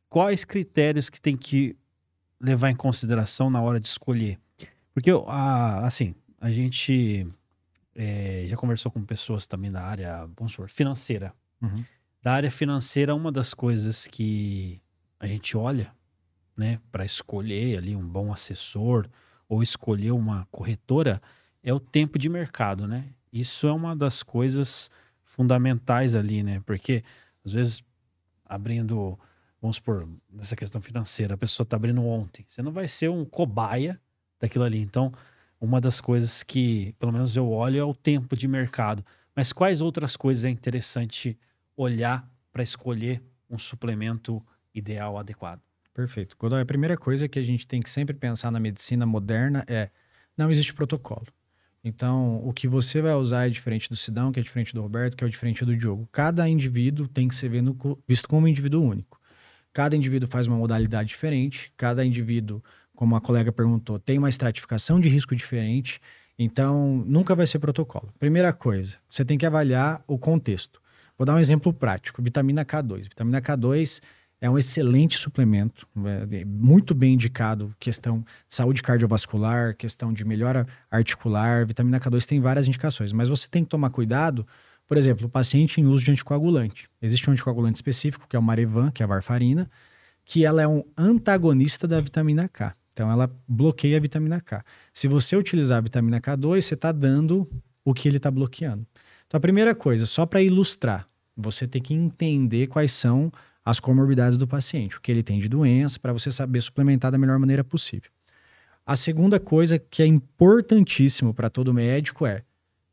Quais 0.09 0.43
critérios 0.43 1.09
que 1.09 1.21
tem 1.21 1.37
que 1.37 1.77
levar 2.39 2.69
em 2.69 2.75
consideração 2.75 3.49
na 3.49 3.61
hora 3.61 3.79
de 3.79 3.87
escolher? 3.87 4.39
Porque, 4.93 5.11
ah, 5.27 5.85
assim, 5.85 6.15
a 6.39 6.49
gente 6.49 7.27
é, 7.95 8.45
já 8.47 8.55
conversou 8.57 8.91
com 8.91 9.03
pessoas 9.03 9.47
também 9.47 9.71
da 9.71 9.83
área, 9.83 10.27
vamos 10.37 10.51
supor, 10.53 10.69
financeira 10.69 11.33
Uhum. 11.61 11.83
da 12.21 12.33
área 12.33 12.51
financeira, 12.51 13.15
uma 13.15 13.31
das 13.31 13.53
coisas 13.53 14.05
que 14.05 14.79
a 15.19 15.25
gente 15.25 15.57
olha, 15.57 15.91
né, 16.55 16.79
para 16.91 17.03
escolher 17.05 17.79
ali 17.79 17.95
um 17.95 18.07
bom 18.07 18.31
assessor 18.31 19.07
ou 19.49 19.63
escolher 19.63 20.11
uma 20.11 20.47
corretora 20.51 21.19
é 21.63 21.73
o 21.73 21.79
tempo 21.79 22.19
de 22.19 22.29
mercado, 22.29 22.87
né? 22.87 23.05
Isso 23.33 23.67
é 23.67 23.71
uma 23.73 23.95
das 23.95 24.21
coisas 24.23 24.89
fundamentais 25.23 26.15
ali, 26.15 26.43
né? 26.43 26.61
Porque 26.65 27.03
às 27.45 27.51
vezes 27.51 27.83
abrindo, 28.45 29.17
vamos 29.61 29.77
supor, 29.77 30.07
nessa 30.31 30.55
questão 30.55 30.81
financeira, 30.81 31.33
a 31.33 31.37
pessoa 31.37 31.63
está 31.63 31.75
abrindo 31.75 32.05
ontem, 32.05 32.45
você 32.47 32.61
não 32.61 32.71
vai 32.71 32.87
ser 32.87 33.09
um 33.09 33.25
cobaia 33.25 33.99
daquilo 34.39 34.63
ali. 34.63 34.79
Então, 34.79 35.11
uma 35.59 35.81
das 35.81 35.99
coisas 35.99 36.43
que, 36.43 36.93
pelo 36.99 37.11
menos 37.11 37.35
eu 37.35 37.49
olho, 37.49 37.79
é 37.79 37.83
o 37.83 37.93
tempo 37.93 38.35
de 38.35 38.47
mercado. 38.47 39.03
Mas 39.35 39.51
quais 39.51 39.81
outras 39.81 40.15
coisas 40.15 40.45
é 40.45 40.49
interessante 40.49 41.37
olhar 41.75 42.29
para 42.51 42.63
escolher 42.63 43.21
um 43.49 43.57
suplemento 43.57 44.43
ideal, 44.73 45.17
adequado? 45.17 45.61
Perfeito. 45.93 46.35
Godoy, 46.37 46.61
a 46.61 46.65
primeira 46.65 46.95
coisa 46.95 47.27
que 47.27 47.39
a 47.39 47.43
gente 47.43 47.67
tem 47.67 47.81
que 47.81 47.89
sempre 47.89 48.15
pensar 48.15 48.51
na 48.51 48.59
medicina 48.59 49.05
moderna 49.05 49.63
é 49.67 49.89
não 50.37 50.51
existe 50.51 50.73
protocolo. 50.73 51.27
Então, 51.83 52.41
o 52.45 52.53
que 52.53 52.67
você 52.67 53.01
vai 53.01 53.13
usar 53.13 53.47
é 53.47 53.49
diferente 53.49 53.89
do 53.89 53.95
Sidão, 53.95 54.31
que 54.31 54.39
é 54.39 54.43
diferente 54.43 54.73
do 54.73 54.81
Roberto, 54.81 55.15
que 55.15 55.23
é 55.23 55.27
diferente 55.27 55.63
do 55.63 55.75
Diogo. 55.75 56.07
Cada 56.11 56.47
indivíduo 56.47 57.07
tem 57.07 57.27
que 57.27 57.35
ser 57.35 57.51
visto 58.07 58.27
como 58.27 58.45
um 58.45 58.47
indivíduo 58.47 58.83
único. 58.83 59.16
Cada 59.77 59.95
indivíduo 59.95 60.27
faz 60.27 60.47
uma 60.47 60.57
modalidade 60.57 61.09
diferente, 61.09 61.71
cada 61.77 62.03
indivíduo, 62.03 62.63
como 62.95 63.15
a 63.15 63.21
colega 63.21 63.51
perguntou, 63.51 63.99
tem 63.99 64.17
uma 64.17 64.27
estratificação 64.27 64.99
de 64.99 65.07
risco 65.07 65.35
diferente. 65.35 66.01
Então, 66.35 67.03
nunca 67.05 67.35
vai 67.35 67.45
ser 67.45 67.59
protocolo. 67.59 68.11
Primeira 68.17 68.51
coisa, 68.51 68.97
você 69.07 69.23
tem 69.23 69.37
que 69.37 69.45
avaliar 69.45 70.03
o 70.07 70.17
contexto. 70.17 70.81
Vou 71.15 71.27
dar 71.27 71.35
um 71.35 71.39
exemplo 71.39 71.71
prático: 71.71 72.23
vitamina 72.23 72.65
K2. 72.65 73.03
Vitamina 73.03 73.39
K2 73.39 74.01
é 74.41 74.49
um 74.49 74.57
excelente 74.57 75.15
suplemento, 75.15 75.87
é 76.31 76.43
muito 76.43 76.95
bem 76.95 77.13
indicado, 77.13 77.71
questão 77.79 78.21
de 78.21 78.55
saúde 78.55 78.81
cardiovascular, 78.81 79.75
questão 79.75 80.11
de 80.11 80.25
melhora 80.25 80.65
articular. 80.89 81.67
Vitamina 81.67 81.99
K2 81.99 82.25
tem 82.25 82.39
várias 82.41 82.67
indicações, 82.67 83.13
mas 83.13 83.29
você 83.29 83.47
tem 83.47 83.63
que 83.63 83.69
tomar 83.69 83.91
cuidado. 83.91 84.43
Por 84.87 84.97
exemplo, 84.97 85.27
o 85.27 85.29
paciente 85.29 85.81
em 85.81 85.85
uso 85.85 86.05
de 86.05 86.11
anticoagulante. 86.11 86.89
Existe 87.01 87.29
um 87.29 87.33
anticoagulante 87.33 87.75
específico, 87.75 88.25
que 88.27 88.35
é 88.35 88.39
o 88.39 88.41
Marevan, 88.41 88.89
que 88.89 89.03
é 89.03 89.05
a 89.05 89.07
varfarina, 89.07 89.69
que 90.23 90.45
ela 90.45 90.61
é 90.61 90.67
um 90.67 90.83
antagonista 90.97 91.87
da 91.87 91.99
vitamina 91.99 92.47
K. 92.47 92.73
Então, 92.93 93.11
ela 93.11 93.29
bloqueia 93.47 93.97
a 93.97 93.99
vitamina 93.99 94.41
K. 94.41 94.63
Se 94.93 95.07
você 95.07 95.35
utilizar 95.35 95.77
a 95.77 95.81
vitamina 95.81 96.19
K2, 96.19 96.61
você 96.61 96.73
está 96.73 96.91
dando 96.91 97.47
o 97.83 97.93
que 97.93 98.07
ele 98.07 98.17
está 98.17 98.31
bloqueando. 98.31 98.87
Então, 99.27 99.37
a 99.37 99.41
primeira 99.41 99.75
coisa, 99.75 100.05
só 100.05 100.25
para 100.25 100.41
ilustrar, 100.41 101.05
você 101.35 101.67
tem 101.67 101.81
que 101.81 101.93
entender 101.93 102.67
quais 102.67 102.91
são 102.91 103.31
as 103.63 103.79
comorbidades 103.79 104.37
do 104.37 104.47
paciente, 104.47 104.97
o 104.97 105.01
que 105.01 105.11
ele 105.11 105.21
tem 105.21 105.39
de 105.39 105.49
doença, 105.49 105.99
para 105.99 106.13
você 106.13 106.31
saber 106.31 106.61
suplementar 106.61 107.11
da 107.11 107.17
melhor 107.17 107.37
maneira 107.37 107.63
possível. 107.63 108.09
A 108.85 108.95
segunda 108.95 109.37
coisa 109.37 109.77
que 109.77 110.01
é 110.01 110.05
importantíssimo 110.05 111.33
para 111.33 111.49
todo 111.49 111.73
médico 111.73 112.25
é 112.25 112.43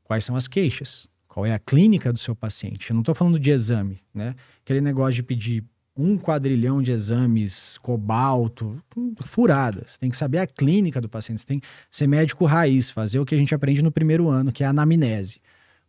quais 0.02 0.24
são 0.24 0.34
as 0.34 0.48
queixas, 0.48 1.08
qual 1.34 1.44
é 1.44 1.52
a 1.52 1.58
clínica 1.58 2.12
do 2.12 2.18
seu 2.20 2.32
paciente. 2.36 2.90
Eu 2.90 2.94
não 2.94 3.00
estou 3.00 3.12
falando 3.12 3.40
de 3.40 3.50
exame, 3.50 3.98
né? 4.14 4.36
Aquele 4.64 4.80
negócio 4.80 5.14
de 5.14 5.22
pedir 5.24 5.64
um 5.96 6.16
quadrilhão 6.16 6.80
de 6.80 6.92
exames, 6.92 7.76
cobalto, 7.82 8.80
furadas. 9.24 9.98
Tem 9.98 10.08
que 10.08 10.16
saber 10.16 10.38
a 10.38 10.46
clínica 10.46 11.00
do 11.00 11.08
paciente. 11.08 11.40
Você 11.40 11.46
tem 11.46 11.58
que 11.58 11.66
ser 11.90 12.06
médico 12.06 12.44
raiz, 12.44 12.88
fazer 12.88 13.18
o 13.18 13.26
que 13.26 13.34
a 13.34 13.38
gente 13.38 13.52
aprende 13.52 13.82
no 13.82 13.90
primeiro 13.90 14.28
ano, 14.28 14.52
que 14.52 14.62
é 14.62 14.66
a 14.68 14.70
anamnese. 14.70 15.40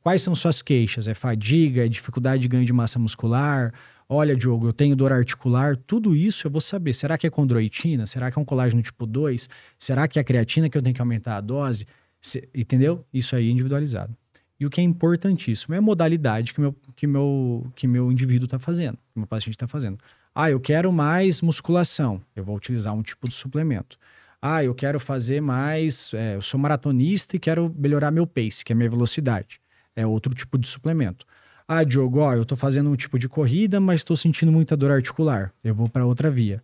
Quais 0.02 0.24
são 0.24 0.34
suas 0.34 0.64
queixas? 0.64 1.08
É 1.08 1.14
fadiga? 1.14 1.86
É 1.86 1.88
dificuldade 1.88 2.42
de 2.42 2.48
ganho 2.48 2.66
de 2.66 2.74
massa 2.74 2.98
muscular? 2.98 3.72
Olha, 4.10 4.36
Diogo, 4.36 4.68
eu 4.70 4.74
tenho 4.74 4.96
dor 4.96 5.12
articular. 5.12 5.78
Tudo 5.78 6.16
isso 6.16 6.48
eu 6.48 6.52
vou 6.52 6.62
saber. 6.62 6.94
Será 6.96 7.20
que 7.20 7.28
é 7.28 7.30
condroitina? 7.30 8.08
Será 8.08 8.32
que 8.32 8.40
é 8.40 8.42
um 8.42 8.46
colágeno 8.46 8.82
tipo 8.82 9.06
2? 9.06 9.48
Será 9.78 10.08
que 10.08 10.18
é 10.18 10.22
a 10.24 10.26
creatina 10.26 10.70
que 10.72 10.78
eu 10.78 10.82
tenho 10.82 10.96
que 10.96 11.02
aumentar 11.02 11.38
a 11.38 11.42
dose? 11.42 11.86
Se- 12.20 12.50
entendeu? 12.54 13.06
Isso 13.14 13.36
aí 13.36 13.48
é 13.48 13.52
individualizado. 13.52 14.16
E 14.60 14.66
o 14.66 14.70
que 14.70 14.80
é 14.80 14.84
importantíssimo 14.84 15.76
é 15.76 15.78
a 15.78 15.82
modalidade 15.82 16.54
que 16.54 16.62
meu, 16.62 16.76
que 16.96 17.06
meu, 17.06 17.68
que 17.76 17.88
meu 17.88 18.12
indivíduo 18.12 18.46
está 18.46 18.58
fazendo, 18.58 18.98
que 19.14 19.20
meu 19.20 19.28
paciente 19.28 19.56
está 19.56 19.68
fazendo. 19.68 19.98
Ah, 20.34 20.50
eu 20.50 20.60
quero 20.60 20.92
mais 20.92 21.42
musculação. 21.42 22.22
Eu 22.36 22.44
vou 22.44 22.56
utilizar 22.56 22.94
um 22.94 23.02
tipo 23.02 23.28
de 23.28 23.34
suplemento. 23.34 23.98
Ah, 24.42 24.64
eu 24.64 24.76
quero 24.76 25.00
fazer 25.00 25.42
mais. 25.42 26.14
é, 26.14 26.36
eu 26.36 26.42
sou 26.42 26.60
maratonista 26.60 27.36
e 27.36 27.40
quero 27.40 27.74
melhorar 27.78 28.12
meu 28.12 28.28
pace, 28.28 28.64
que 28.64 28.72
é 28.72 28.76
minha 28.76 28.90
velocidade. 28.90 29.60
É 29.96 30.06
outro 30.06 30.34
tipo 30.34 30.58
de 30.58 30.68
suplemento. 30.68 31.26
Ah, 31.68 31.84
Diogo, 31.84 32.20
ó, 32.20 32.34
eu 32.34 32.44
estou 32.44 32.58
fazendo 32.58 32.90
um 32.90 32.96
tipo 32.96 33.18
de 33.18 33.28
corrida, 33.28 33.80
mas 33.80 34.02
estou 34.02 34.16
sentindo 34.16 34.52
muita 34.52 34.78
dor 34.78 34.92
articular. 34.92 35.52
Eu 35.64 35.74
vou 35.74 35.90
para 35.90 36.06
outra 36.06 36.30
via. 36.30 36.62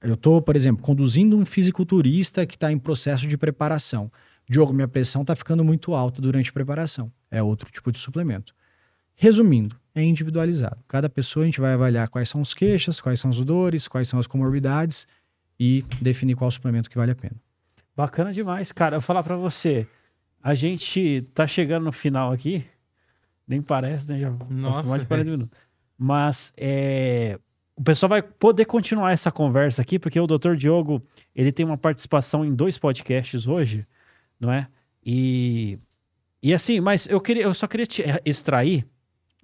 Eu 0.00 0.14
estou, 0.14 0.40
por 0.40 0.56
exemplo, 0.56 0.82
conduzindo 0.82 1.36
um 1.36 1.44
fisiculturista 1.44 2.46
que 2.46 2.56
está 2.56 2.72
em 2.72 2.78
processo 2.78 3.28
de 3.28 3.36
preparação. 3.36 4.10
Diogo, 4.48 4.72
minha 4.72 4.88
pressão 4.88 5.22
está 5.22 5.34
ficando 5.34 5.64
muito 5.64 5.94
alta 5.94 6.20
durante 6.20 6.50
a 6.50 6.52
preparação. 6.52 7.10
É 7.30 7.42
outro 7.42 7.70
tipo 7.70 7.90
de 7.90 7.98
suplemento. 7.98 8.54
Resumindo, 9.14 9.76
é 9.94 10.02
individualizado. 10.02 10.78
Cada 10.88 11.08
pessoa 11.08 11.44
a 11.44 11.46
gente 11.46 11.60
vai 11.60 11.72
avaliar 11.72 12.08
quais 12.08 12.28
são 12.28 12.40
os 12.40 12.54
queixas, 12.54 13.00
quais 13.00 13.20
são 13.20 13.30
as 13.30 13.42
dores, 13.44 13.86
quais 13.86 14.08
são 14.08 14.18
as 14.18 14.26
comorbidades 14.26 15.06
e 15.58 15.84
definir 16.00 16.34
qual 16.34 16.50
suplemento 16.50 16.90
que 16.90 16.96
vale 16.96 17.12
a 17.12 17.14
pena. 17.14 17.36
Bacana 17.96 18.32
demais, 18.32 18.72
cara. 18.72 18.96
Eu 18.96 19.00
vou 19.00 19.06
falar 19.06 19.22
pra 19.22 19.36
você, 19.36 19.86
a 20.42 20.54
gente 20.54 21.22
tá 21.34 21.46
chegando 21.46 21.84
no 21.84 21.92
final 21.92 22.32
aqui, 22.32 22.64
nem 23.46 23.60
parece, 23.60 24.08
né? 24.08 24.18
Já 24.18 24.30
passou 24.30 24.56
Nossa, 24.56 24.88
mais 24.88 25.02
de 25.02 25.06
40 25.08 25.14
velho. 25.24 25.30
minutos. 25.30 25.58
Mas 25.96 26.52
é, 26.56 27.38
o 27.76 27.82
pessoal 27.82 28.08
vai 28.10 28.22
poder 28.22 28.64
continuar 28.64 29.12
essa 29.12 29.30
conversa 29.30 29.82
aqui, 29.82 29.98
porque 29.98 30.18
o 30.18 30.26
Dr. 30.26 30.54
Diogo, 30.56 31.02
ele 31.34 31.52
tem 31.52 31.64
uma 31.64 31.78
participação 31.78 32.44
em 32.44 32.54
dois 32.54 32.76
podcasts 32.78 33.46
hoje, 33.46 33.86
não 34.42 34.52
é? 34.52 34.66
E, 35.06 35.78
e 36.42 36.52
assim, 36.52 36.80
mas 36.80 37.06
eu, 37.06 37.20
queria, 37.20 37.44
eu 37.44 37.54
só 37.54 37.68
queria 37.68 37.86
te 37.86 38.02
eh, 38.02 38.20
extrair, 38.24 38.84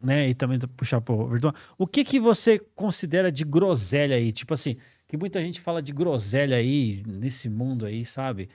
né? 0.02 0.28
E 0.28 0.34
também 0.34 0.58
puxar 0.76 1.00
pro 1.00 1.28
Virtual. 1.28 1.54
O 1.78 1.86
que 1.86 2.04
que 2.04 2.18
você 2.18 2.58
considera 2.74 3.30
de 3.30 3.44
groselha 3.44 4.16
aí? 4.16 4.32
Tipo 4.32 4.54
assim, 4.54 4.76
que 5.06 5.16
muita 5.16 5.40
gente 5.40 5.60
fala 5.60 5.80
de 5.80 5.92
groselha 5.92 6.56
aí, 6.56 7.02
nesse 7.06 7.48
mundo 7.48 7.86
aí, 7.86 8.04
sabe? 8.04 8.48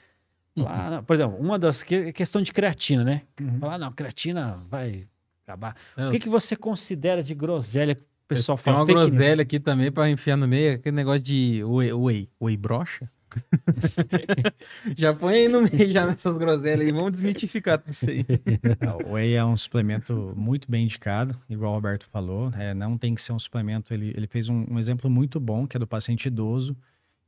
Lá, 0.55 0.91
não, 0.91 1.03
por 1.03 1.15
exemplo, 1.15 1.37
uma 1.39 1.57
das 1.57 1.81
que 1.81 1.95
é 1.95 2.11
questão 2.11 2.41
de 2.41 2.51
creatina, 2.51 3.03
né? 3.03 3.21
Falar, 3.59 3.77
não, 3.79 3.91
creatina 3.91 4.61
vai 4.69 5.07
acabar. 5.43 5.75
Não. 5.97 6.09
O 6.09 6.11
que, 6.11 6.19
que 6.19 6.29
você 6.29 6.55
considera 6.55 7.23
de 7.23 7.33
groselha 7.33 7.97
pessoal 8.27 8.57
Tem 8.57 8.65
fala? 8.65 8.77
uma 8.79 8.85
Fake 8.85 8.99
news. 8.99 9.11
groselha 9.11 9.41
aqui 9.41 9.59
também 9.59 9.91
pra 9.91 10.09
enfiar 10.09 10.37
no 10.37 10.47
meio, 10.47 10.75
aquele 10.75 10.95
negócio 10.95 11.23
de 11.23 11.63
whey, 11.63 11.91
whey, 11.93 12.29
whey 12.39 12.55
brocha. 12.57 13.09
já 14.95 15.13
põe 15.13 15.33
aí 15.33 15.47
no 15.47 15.61
meio, 15.61 15.91
já 15.91 16.05
nessas 16.05 16.37
groselhas 16.37 16.85
aí. 16.85 16.91
Vamos 16.91 17.11
desmitificar 17.11 17.77
tudo 17.79 17.91
isso 17.91 18.09
aí. 18.09 18.25
O 19.05 19.13
whey 19.13 19.35
é 19.35 19.43
um 19.43 19.55
suplemento 19.55 20.33
muito 20.35 20.69
bem 20.69 20.83
indicado, 20.83 21.37
igual 21.49 21.71
o 21.71 21.75
Roberto 21.75 22.07
falou. 22.09 22.51
É, 22.57 22.73
não 22.73 22.97
tem 22.97 23.15
que 23.15 23.21
ser 23.21 23.33
um 23.33 23.39
suplemento. 23.39 23.93
Ele, 23.93 24.13
ele 24.15 24.27
fez 24.27 24.49
um, 24.49 24.65
um, 24.69 24.79
exemplo 24.79 25.09
muito 25.09 25.39
bom, 25.39 25.67
que 25.67 25.77
é 25.77 25.79
do 25.79 25.87
paciente 25.87 26.25
idoso 26.25 26.75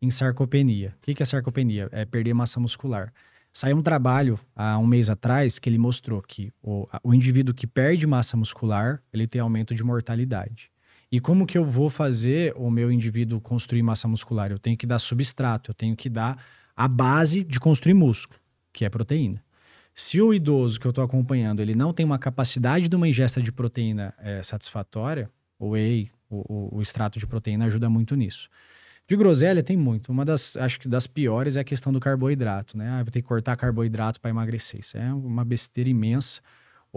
em 0.02 0.12
sarcopenia. 0.12 0.96
O 0.98 1.02
que, 1.02 1.16
que 1.16 1.24
é 1.24 1.26
sarcopenia? 1.26 1.90
É 1.92 2.06
perder 2.06 2.34
massa 2.34 2.60
muscular. 2.60 3.14
Saiu 3.54 3.78
um 3.78 3.82
trabalho 3.82 4.38
há 4.56 4.78
um 4.78 4.86
mês 4.86 5.10
atrás 5.10 5.58
que 5.58 5.70
ele 5.70 5.78
mostrou 5.78 6.22
que 6.22 6.52
o, 6.62 6.88
o 7.02 7.14
indivíduo 7.14 7.54
que 7.56 7.66
perde 7.66 8.06
massa 8.06 8.36
muscular, 8.36 9.02
ele 9.14 9.28
tem 9.28 9.40
aumento 9.40 9.74
de 9.74 9.84
mortalidade. 9.84 10.70
E 11.16 11.20
como 11.22 11.48
que 11.48 11.58
eu 11.58 11.64
vou 11.64 11.90
fazer 11.90 12.54
o 12.58 12.70
meu 12.70 12.92
indivíduo 12.92 13.40
construir 13.40 13.82
massa 13.82 14.06
muscular? 14.06 14.52
Eu 14.52 14.60
tenho 14.60 14.76
que 14.76 14.86
dar 14.86 15.00
substrato, 15.00 15.72
eu 15.72 15.74
tenho 15.74 15.96
que 15.96 16.10
dar 16.10 16.38
a 16.76 16.90
base 16.90 17.42
de 17.42 17.58
construir 17.58 17.94
músculo, 17.94 18.38
que 18.74 18.84
é 18.84 18.90
proteína. 18.90 19.42
Se 19.94 20.22
o 20.22 20.34
idoso 20.34 20.78
que 20.78 20.86
eu 20.86 20.90
estou 20.90 21.02
acompanhando 21.02 21.62
ele 21.62 21.74
não 21.74 21.94
tem 21.94 22.06
uma 22.06 22.20
capacidade 22.20 22.90
de 22.90 22.96
uma 22.98 23.08
ingesta 23.08 23.42
de 23.42 23.50
proteína 23.50 24.14
é, 24.20 24.44
satisfatória, 24.44 25.32
o 25.58 25.70
whey, 25.70 26.12
o, 26.30 26.40
o, 26.54 26.80
o, 26.80 26.82
extrato 26.82 27.18
de 27.18 27.26
proteína 27.26 27.64
ajuda 27.68 27.90
muito 27.90 28.14
nisso. 28.14 28.50
De 29.08 29.16
groselha 29.16 29.64
tem 29.64 29.78
muito. 29.78 30.12
Uma 30.12 30.26
das, 30.26 30.58
acho 30.58 30.82
que 30.82 30.90
das 30.90 31.08
piores 31.08 31.56
é 31.56 31.62
a 31.62 31.64
questão 31.64 31.94
do 31.94 32.00
carboidrato, 32.02 32.78
né? 32.78 32.90
Ah, 32.90 33.02
vou 33.02 33.10
ter 33.10 33.22
que 33.22 33.28
cortar 33.30 33.56
carboidrato 33.56 34.20
para 34.20 34.32
emagrecer. 34.32 34.82
Isso 34.82 34.98
é 34.98 35.14
uma 35.14 35.46
besteira 35.46 35.90
imensa. 35.90 36.42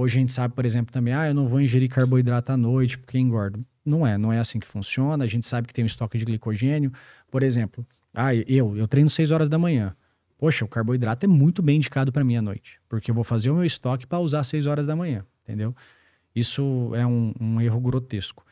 Hoje 0.01 0.17
a 0.17 0.21
gente 0.21 0.33
sabe, 0.33 0.55
por 0.55 0.65
exemplo, 0.65 0.93
também, 0.93 1.13
ah, 1.13 1.27
eu 1.27 1.35
não 1.35 1.49
vou 1.49 1.61
ingerir 1.61 1.91
carboidrato 1.91 2.53
à 2.53 2.57
noite 2.57 2.97
porque 2.97 3.19
engordo. 3.19 3.67
Não 3.85 4.07
é, 4.07 4.17
não 4.17 4.33
é 4.33 4.39
assim 4.39 4.61
que 4.61 4.67
funciona. 4.67 5.25
A 5.25 5.27
gente 5.27 5.45
sabe 5.45 5.67
que 5.67 5.75
tem 5.75 5.83
um 5.83 5.89
estoque 5.89 6.17
de 6.17 6.25
glicogênio. 6.25 6.93
Por 7.29 7.43
exemplo, 7.43 7.85
ah, 8.15 8.33
eu, 8.33 8.77
eu 8.77 8.87
treino 8.87 9.11
6 9.11 9.33
horas 9.33 9.49
da 9.49 9.59
manhã. 9.59 9.97
Poxa, 10.39 10.65
o 10.65 10.69
carboidrato 10.69 11.27
é 11.27 11.29
muito 11.29 11.61
bem 11.61 11.79
indicado 11.79 12.13
para 12.13 12.23
mim 12.23 12.37
à 12.37 12.43
noite, 12.43 12.79
porque 12.89 13.11
eu 13.11 13.15
vou 13.15 13.25
fazer 13.25 13.51
o 13.51 13.57
meu 13.57 13.65
estoque 13.65 14.07
para 14.07 14.21
usar 14.21 14.45
6 14.45 14.67
horas 14.67 14.87
da 14.87 14.95
manhã, 14.95 15.27
entendeu? 15.43 15.75
Isso 16.33 16.93
é 16.95 17.05
um, 17.05 17.35
um 17.41 17.61
erro 17.61 17.81
grotesco. 17.81 18.47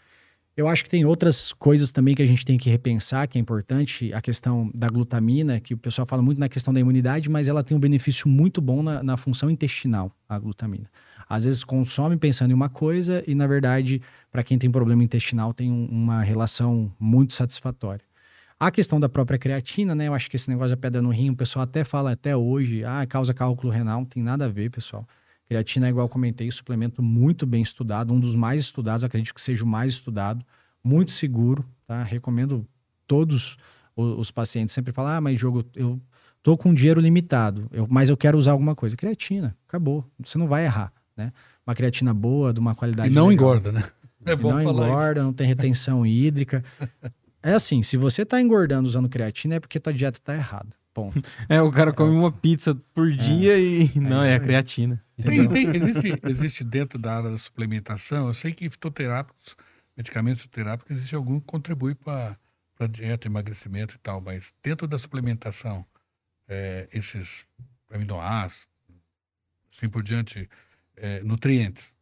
Eu 0.56 0.66
acho 0.66 0.82
que 0.82 0.90
tem 0.90 1.04
outras 1.04 1.52
coisas 1.52 1.92
também 1.92 2.16
que 2.16 2.22
a 2.22 2.26
gente 2.26 2.44
tem 2.44 2.58
que 2.58 2.68
repensar, 2.68 3.28
que 3.28 3.38
é 3.38 3.40
importante, 3.40 4.12
a 4.12 4.20
questão 4.20 4.68
da 4.74 4.88
glutamina, 4.88 5.60
que 5.60 5.74
o 5.74 5.78
pessoal 5.78 6.06
fala 6.06 6.22
muito 6.22 6.40
na 6.40 6.48
questão 6.48 6.74
da 6.74 6.80
imunidade, 6.80 7.30
mas 7.30 7.46
ela 7.46 7.62
tem 7.62 7.76
um 7.76 7.80
benefício 7.80 8.28
muito 8.28 8.60
bom 8.60 8.82
na, 8.82 9.00
na 9.00 9.16
função 9.16 9.48
intestinal, 9.48 10.10
a 10.28 10.36
glutamina. 10.40 10.90
Às 11.28 11.44
vezes 11.44 11.64
consome 11.64 12.16
pensando 12.16 12.50
em 12.50 12.54
uma 12.54 12.68
coisa 12.68 13.22
e, 13.26 13.34
na 13.34 13.46
verdade, 13.46 14.00
para 14.30 14.42
quem 14.42 14.58
tem 14.58 14.70
problema 14.70 15.02
intestinal, 15.02 15.52
tem 15.52 15.70
um, 15.70 15.86
uma 15.86 16.22
relação 16.22 16.92
muito 16.98 17.32
satisfatória. 17.32 18.04
A 18.58 18.70
questão 18.70 18.98
da 18.98 19.08
própria 19.08 19.38
creatina, 19.38 19.94
né? 19.94 20.08
Eu 20.08 20.14
acho 20.14 20.30
que 20.30 20.36
esse 20.36 20.48
negócio 20.48 20.74
da 20.74 20.80
pedra 20.80 21.02
no 21.02 21.10
rim, 21.10 21.30
o 21.30 21.36
pessoal 21.36 21.64
até 21.64 21.84
fala 21.84 22.12
até 22.12 22.34
hoje, 22.34 22.84
ah, 22.84 23.04
causa 23.06 23.34
cálculo 23.34 23.70
renal, 23.70 23.98
não 23.98 24.06
tem 24.06 24.22
nada 24.22 24.46
a 24.46 24.48
ver, 24.48 24.70
pessoal. 24.70 25.06
Creatina 25.46 25.86
é 25.86 25.90
igual 25.90 26.08
comentei, 26.08 26.50
suplemento 26.50 27.02
muito 27.02 27.46
bem 27.46 27.62
estudado, 27.62 28.14
um 28.14 28.18
dos 28.18 28.34
mais 28.34 28.62
estudados, 28.62 29.04
acredito 29.04 29.34
que 29.34 29.42
seja 29.42 29.62
o 29.62 29.66
mais 29.66 29.92
estudado, 29.92 30.44
muito 30.82 31.10
seguro, 31.10 31.64
tá? 31.86 32.02
Recomendo 32.02 32.66
todos 33.06 33.56
os, 33.94 34.18
os 34.18 34.30
pacientes 34.30 34.74
sempre 34.74 34.92
falar, 34.92 35.16
ah, 35.16 35.20
mas 35.20 35.38
jogo, 35.38 35.64
eu 35.74 36.00
tô 36.42 36.56
com 36.56 36.72
dinheiro 36.72 37.00
limitado, 37.00 37.68
eu, 37.70 37.86
mas 37.90 38.08
eu 38.08 38.16
quero 38.16 38.38
usar 38.38 38.52
alguma 38.52 38.74
coisa. 38.74 38.96
Creatina, 38.96 39.56
acabou, 39.68 40.04
você 40.18 40.38
não 40.38 40.48
vai 40.48 40.64
errar, 40.64 40.92
né? 41.16 41.32
Uma 41.66 41.74
creatina 41.74 42.12
boa, 42.12 42.52
de 42.52 42.60
uma 42.60 42.74
qualidade 42.74 43.10
E 43.10 43.12
não 43.12 43.28
legal. 43.28 43.48
engorda, 43.48 43.72
né? 43.72 43.82
É 44.24 44.34
bom 44.34 44.52
não 44.52 44.60
falar 44.60 44.88
engorda, 44.88 45.20
isso. 45.20 45.22
não 45.24 45.32
tem 45.32 45.46
retenção 45.46 46.04
hídrica. 46.04 46.64
É 47.42 47.52
assim, 47.52 47.82
se 47.82 47.96
você 47.96 48.24
tá 48.24 48.40
engordando 48.40 48.88
usando 48.88 49.08
creatina 49.08 49.54
é 49.54 49.60
porque 49.60 49.78
tua 49.78 49.92
dieta 49.92 50.18
tá 50.20 50.34
errada. 50.34 50.70
Ponto. 50.92 51.18
É, 51.48 51.60
o 51.60 51.70
cara 51.70 51.92
come 51.92 52.16
uma 52.16 52.32
pizza 52.32 52.74
por 52.94 53.12
dia 53.12 53.52
é, 53.52 53.60
e 53.60 54.00
não, 54.00 54.22
é, 54.22 54.32
é 54.32 54.34
a 54.34 54.40
creatina. 54.40 55.02
Tem, 55.22 55.46
tem, 55.46 55.68
existe, 55.76 56.20
existe 56.24 56.64
dentro 56.64 56.98
da 56.98 57.18
área 57.18 57.30
da 57.30 57.38
suplementação, 57.38 58.26
eu 58.26 58.34
sei 58.34 58.52
que 58.52 58.68
fitoterápicos, 58.68 59.54
medicamentos 59.96 60.42
fitoterápicos, 60.42 60.96
existe 60.96 61.14
algum 61.14 61.38
que 61.38 61.46
contribui 61.46 61.94
para 61.94 62.38
dieta, 62.90 63.28
emagrecimento 63.28 63.94
e 63.94 63.98
tal, 63.98 64.20
mas 64.20 64.54
dentro 64.62 64.88
da 64.88 64.98
suplementação, 64.98 65.84
é, 66.48 66.88
esses 66.92 67.46
aminoácidos, 67.90 68.66
assim 69.70 69.88
por 69.88 70.02
diante, 70.02 70.48
é, 70.96 71.22
nutrientes, 71.22 71.94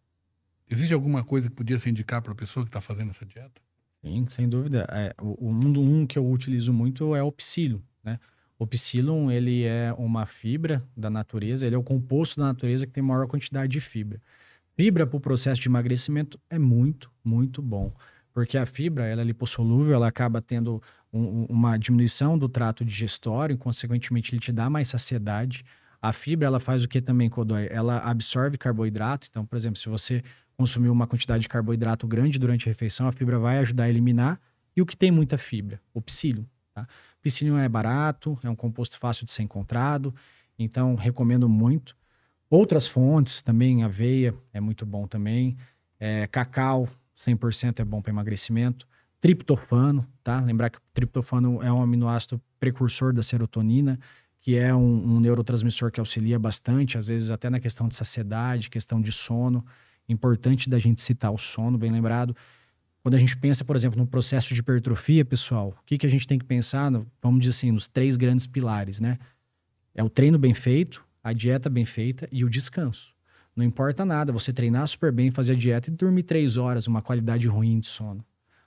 existe 0.71 0.95
alguma 0.95 1.25
coisa 1.25 1.49
que 1.49 1.55
podia 1.55 1.79
se 1.79 1.89
indicar 1.89 2.23
para 2.23 2.33
a 2.33 2.37
pessoa 2.37 2.65
que 2.65 2.69
está 2.69 2.81
fazendo 2.81 3.11
essa 3.11 3.27
dieta? 3.27 3.61
Sim, 4.03 4.27
sem 4.29 4.49
dúvida. 4.49 4.87
É, 4.91 5.15
o, 5.21 5.49
um, 5.51 6.07
que 6.07 6.19
eu 6.19 6.31
utilizo 6.31 6.73
muito 6.73 7.15
é 7.15 7.23
o 7.23 7.33
psilo, 7.33 7.83
né? 8.03 8.19
O 8.57 8.67
psilon, 8.67 9.31
ele 9.31 9.65
é 9.65 9.93
uma 9.99 10.27
fibra 10.27 10.83
da 10.97 11.11
natureza, 11.11 11.67
ele 11.67 11.75
é 11.75 11.79
o 11.79 11.83
composto 11.83 12.39
da 12.39 12.47
natureza 12.47 12.87
que 12.87 12.93
tem 12.93 13.03
maior 13.03 13.27
quantidade 13.27 13.73
de 13.73 13.81
fibra. 13.81 14.23
Fibra 14.77 15.07
para 15.07 15.17
o 15.17 15.21
processo 15.21 15.61
de 15.61 15.69
emagrecimento 15.69 16.39
é 16.49 16.59
muito, 16.59 17.11
muito 17.25 17.61
bom. 17.61 17.93
Porque 18.33 18.57
a 18.57 18.67
fibra, 18.67 19.07
ela 19.07 19.23
é 19.23 19.25
lipossolúvel, 19.25 19.95
ela 19.95 20.09
acaba 20.09 20.41
tendo 20.41 20.83
um, 21.13 21.45
uma 21.45 21.77
diminuição 21.77 22.37
do 22.37 22.49
trato 22.49 22.85
digestório, 22.85 23.55
e, 23.55 23.57
consequentemente 23.57 24.33
ele 24.33 24.41
te 24.41 24.53
dá 24.53 24.69
mais 24.69 24.89
saciedade. 24.89 25.65
A 26.05 26.13
fibra, 26.13 26.47
ela 26.47 26.61
faz 26.61 26.85
o 26.85 26.89
que 26.89 27.01
também, 27.01 27.31
Codói? 27.31 27.67
Ela 27.71 27.97
absorve 28.01 28.59
carboidrato. 28.59 29.27
Então, 29.31 29.47
por 29.47 29.57
exemplo, 29.57 29.79
se 29.79 29.89
você 29.89 30.23
consumir 30.55 30.91
uma 30.91 31.07
quantidade 31.07 31.41
de 31.41 31.49
carboidrato 31.49 32.07
grande 32.07 32.39
durante 32.39 32.69
a 32.69 32.71
refeição, 32.71 33.09
a 33.09 33.13
fibra 33.13 33.39
vai 33.39 33.57
ajudar 33.61 33.85
a 33.85 33.89
eliminar. 33.89 34.39
E 34.77 34.83
o 34.83 34.87
que 34.87 34.95
tem 34.95 35.11
muita 35.11 35.39
fibra? 35.39 35.81
O 35.95 36.03
psílio. 36.03 36.47
Tá? 36.75 36.87
Piscininho 37.23 37.57
é 37.57 37.67
barato, 37.71 38.39
é 38.43 38.51
um 38.51 38.55
composto 38.55 38.99
fácil 38.99 39.25
de 39.25 39.33
ser 39.33 39.45
encontrado, 39.45 40.15
então 40.59 40.95
recomendo 40.95 41.49
muito. 41.49 41.97
Outras 42.51 42.87
fontes 42.87 43.41
também, 43.41 43.83
aveia 43.83 44.35
é 44.53 44.61
muito 44.61 44.85
bom 44.85 45.07
também. 45.07 45.57
É, 45.99 46.27
cacau, 46.27 46.87
100% 47.17 47.81
é 47.81 47.85
bom 47.85 48.03
para 48.03 48.13
emagrecimento. 48.13 48.87
Triptofano, 49.23 50.07
tá? 50.23 50.39
Lembrar 50.41 50.69
que 50.69 50.77
o 50.77 50.83
triptofano 50.93 51.63
é 51.63 51.73
um 51.73 51.81
aminoácido 51.81 52.39
precursor 52.61 53.15
da 53.15 53.23
serotonina, 53.23 53.99
que 54.45 54.59
é 54.59 54.75
um, 54.75 55.15
um 55.17 55.21
neurotransmissor 55.21 55.91
que 55.91 55.99
auxilia 55.99 56.39
bastante, 56.39 56.99
às 56.99 57.09
vezes 57.09 57.31
até 57.31 57.49
na 57.49 57.59
questão 57.59 57.89
de 57.89 57.97
saciedade, 57.97 58.69
questão 58.69 59.01
de 59.01 59.11
sono. 59.11 59.65
Importante 60.07 60.69
da 60.69 60.79
gente 60.79 61.01
citar 61.01 61.33
o 61.33 61.39
sono, 61.39 61.79
bem 61.79 61.91
lembrado. 61.91 62.37
Quando 63.03 63.15
a 63.15 63.19
gente 63.19 63.35
pensa, 63.39 63.65
por 63.65 63.75
exemplo, 63.75 63.99
no 63.99 64.07
processo 64.07 64.53
de 64.53 64.61
hipertrofia, 64.61 65.25
pessoal, 65.25 65.75
o 65.81 65.85
que, 65.87 65.97
que 65.97 66.05
a 66.05 66.11
gente 66.11 66.27
tem 66.27 66.39
que 66.39 66.45
pensar, 66.45 66.91
no, 66.91 67.07
vamos 67.23 67.41
dizer 67.41 67.53
assim, 67.53 67.73
nos 67.73 67.89
três 67.89 68.17
grandes 68.17 68.47
pilares, 68.47 69.01
né? 69.01 69.19
É 69.95 70.05
o 70.05 70.11
treino 70.11 70.39
bem 70.39 70.53
feito, 70.53 71.03
a 71.23 71.33
dieta 71.33 71.71
bem 71.71 71.87
feita 71.87 72.29
e 72.31 72.45
o 72.45 72.51
descanso. 72.51 73.15
Não 73.57 73.65
importa 73.65 74.05
nada 74.05 74.31
você 74.31 74.53
treinar 74.53 74.87
super 74.87 75.11
bem, 75.11 75.31
fazer 75.31 75.53
a 75.53 75.57
dieta 75.57 75.89
e 75.89 75.93
dormir 75.95 76.23
três 76.23 76.59
horas, 76.59 76.87
uma 76.87 77.01
qualidade 77.01 77.49
ruim 77.49 77.81
de 77.81 77.87
sono. 77.87 78.23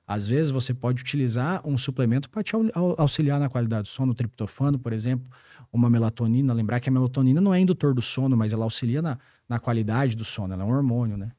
Às 0.08 0.26
vezes 0.26 0.50
você 0.50 0.74
pode 0.74 1.02
utilizar 1.02 1.62
um 1.68 1.78
suplemento 1.78 2.30
para 2.30 2.42
te 2.42 2.54
auxiliar 2.98 3.40
na 3.40 3.50
qualidade 3.50 3.84
do 3.84 3.90
sono, 3.90 4.14
o 4.14 4.16
triptofano, 4.16 4.80
por 4.80 4.94
exemplo, 4.94 5.30
uma 5.78 5.90
melatonina. 5.90 6.54
Lembrar 6.54 6.80
que 6.80 6.90
a 6.90 6.92
melatonina 6.92 7.40
não 7.40 7.54
é 7.54 7.60
indutor 7.60 7.94
do 7.94 8.02
sono, 8.02 8.36
mas 8.36 8.54
ela 8.54 8.64
auxilia 8.64 9.02
na, 9.02 9.18
na 9.48 9.60
qualidade 9.60 10.16
do 10.16 10.26
sono, 10.26 10.54
ela 10.54 10.64
é 10.64 10.66
um 10.66 10.72
hormônio, 10.72 11.18
né? 11.18 11.32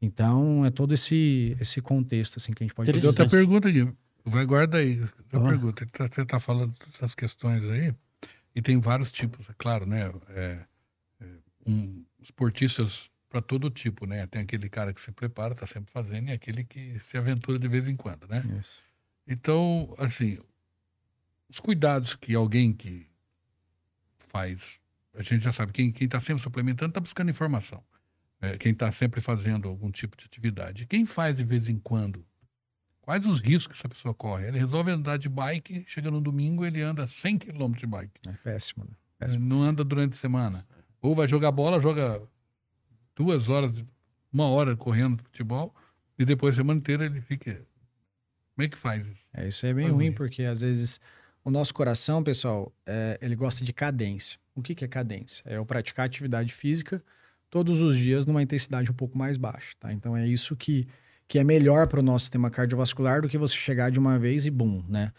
Então, 0.00 0.66
é 0.66 0.70
todo 0.70 0.92
esse, 0.92 1.56
esse 1.60 1.80
contexto 1.80 2.36
assim, 2.38 2.52
que 2.52 2.64
a 2.64 2.66
gente 2.66 2.74
pode 2.74 2.92
fazer. 2.92 3.06
outra 3.06 3.28
pergunta, 3.28 3.70
Gui. 3.70 3.92
Vai, 4.24 4.44
guarda 4.44 4.78
aí. 4.78 5.00
Outra 5.00 5.38
ah. 5.38 5.48
pergunta. 5.48 5.88
Você 5.96 6.04
está 6.04 6.24
tá 6.24 6.38
falando 6.40 6.74
dessas 6.92 7.14
questões 7.14 7.62
aí, 7.64 7.94
e 8.54 8.60
tem 8.60 8.80
vários 8.80 9.12
tipos, 9.12 9.48
é 9.48 9.54
claro, 9.56 9.86
né? 9.86 10.12
É, 10.30 10.58
é, 11.20 11.26
um, 11.66 12.04
esportistas 12.20 13.10
para 13.28 13.40
todo 13.40 13.70
tipo, 13.70 14.04
né? 14.04 14.26
Tem 14.26 14.42
aquele 14.42 14.68
cara 14.68 14.92
que 14.92 15.00
se 15.00 15.10
prepara, 15.12 15.54
está 15.54 15.66
sempre 15.66 15.92
fazendo, 15.92 16.28
e 16.28 16.32
aquele 16.32 16.64
que 16.64 16.98
se 16.98 17.16
aventura 17.16 17.58
de 17.58 17.68
vez 17.68 17.88
em 17.88 17.96
quando, 17.96 18.26
né? 18.28 18.44
Isso. 18.60 18.82
Então, 19.26 19.94
assim, 19.98 20.38
os 21.48 21.60
cuidados 21.60 22.14
que 22.16 22.34
alguém 22.34 22.72
que 22.72 23.06
faz, 24.32 24.80
a 25.14 25.22
gente 25.22 25.44
já 25.44 25.52
sabe, 25.52 25.72
quem 25.72 25.92
está 26.00 26.20
sempre 26.20 26.42
suplementando 26.42 26.90
está 26.90 27.00
buscando 27.00 27.30
informação 27.30 27.82
é, 28.42 28.58
quem 28.58 28.72
está 28.72 28.90
sempre 28.90 29.20
fazendo 29.20 29.68
algum 29.68 29.90
tipo 29.90 30.16
de 30.16 30.26
atividade. 30.26 30.84
Quem 30.84 31.06
faz 31.06 31.36
de 31.36 31.44
vez 31.44 31.68
em 31.68 31.78
quando? 31.78 32.26
Quais 33.00 33.24
os 33.24 33.40
riscos 33.40 33.68
que 33.68 33.72
essa 33.74 33.88
pessoa 33.88 34.12
corre? 34.12 34.48
Ele 34.48 34.58
resolve 34.58 34.90
andar 34.90 35.16
de 35.16 35.28
bike, 35.28 35.84
chega 35.86 36.10
no 36.10 36.20
domingo, 36.20 36.66
ele 36.66 36.82
anda 36.82 37.06
100 37.06 37.38
km 37.38 37.72
de 37.72 37.86
bike. 37.86 38.12
É 38.28 38.32
péssimo, 38.32 38.84
né? 38.84 38.90
Péssimo. 39.18 39.46
Não 39.46 39.62
anda 39.62 39.84
durante 39.84 40.14
a 40.14 40.16
semana. 40.16 40.66
Ou 41.00 41.14
vai 41.14 41.28
jogar 41.28 41.52
bola, 41.52 41.80
joga 41.80 42.20
duas 43.14 43.48
horas, 43.48 43.84
uma 44.32 44.48
hora 44.48 44.76
correndo 44.76 45.22
futebol, 45.22 45.74
e 46.18 46.24
depois 46.24 46.54
a 46.54 46.58
semana 46.58 46.78
inteira 46.78 47.06
ele 47.06 47.20
fica. 47.20 47.64
Como 48.54 48.66
é 48.66 48.68
que 48.68 48.76
faz 48.76 49.06
isso? 49.06 49.28
É, 49.32 49.48
isso 49.48 49.64
é 49.66 49.72
bem 49.72 49.88
ruim, 49.88 50.06
isso. 50.06 50.16
porque 50.16 50.42
às 50.42 50.60
vezes 50.60 51.00
o 51.44 51.50
nosso 51.50 51.74
coração, 51.74 52.22
pessoal, 52.22 52.72
é, 52.86 53.18
ele 53.20 53.34
gosta 53.34 53.64
de 53.64 53.72
cadência. 53.72 54.38
O 54.54 54.62
que, 54.62 54.74
que 54.74 54.84
é 54.84 54.88
cadência? 54.88 55.42
É 55.46 55.56
eu 55.56 55.66
praticar 55.66 56.06
atividade 56.06 56.52
física 56.52 57.02
todos 57.50 57.80
os 57.82 57.96
dias 57.96 58.26
numa 58.26 58.42
intensidade 58.42 58.90
um 58.90 58.94
pouco 58.94 59.16
mais 59.16 59.36
baixa, 59.36 59.74
tá? 59.78 59.92
Então 59.92 60.16
é 60.16 60.26
isso 60.26 60.56
que, 60.56 60.86
que 61.26 61.38
é 61.38 61.44
melhor 61.44 61.86
para 61.86 62.00
o 62.00 62.02
nosso 62.02 62.24
sistema 62.24 62.50
cardiovascular 62.50 63.22
do 63.22 63.28
que 63.28 63.36
você 63.36 63.56
chegar 63.56 63.90
de 63.90 63.98
uma 63.98 64.18
vez 64.18 64.46
e 64.46 64.50
bum, 64.50 64.82
né? 64.88 65.12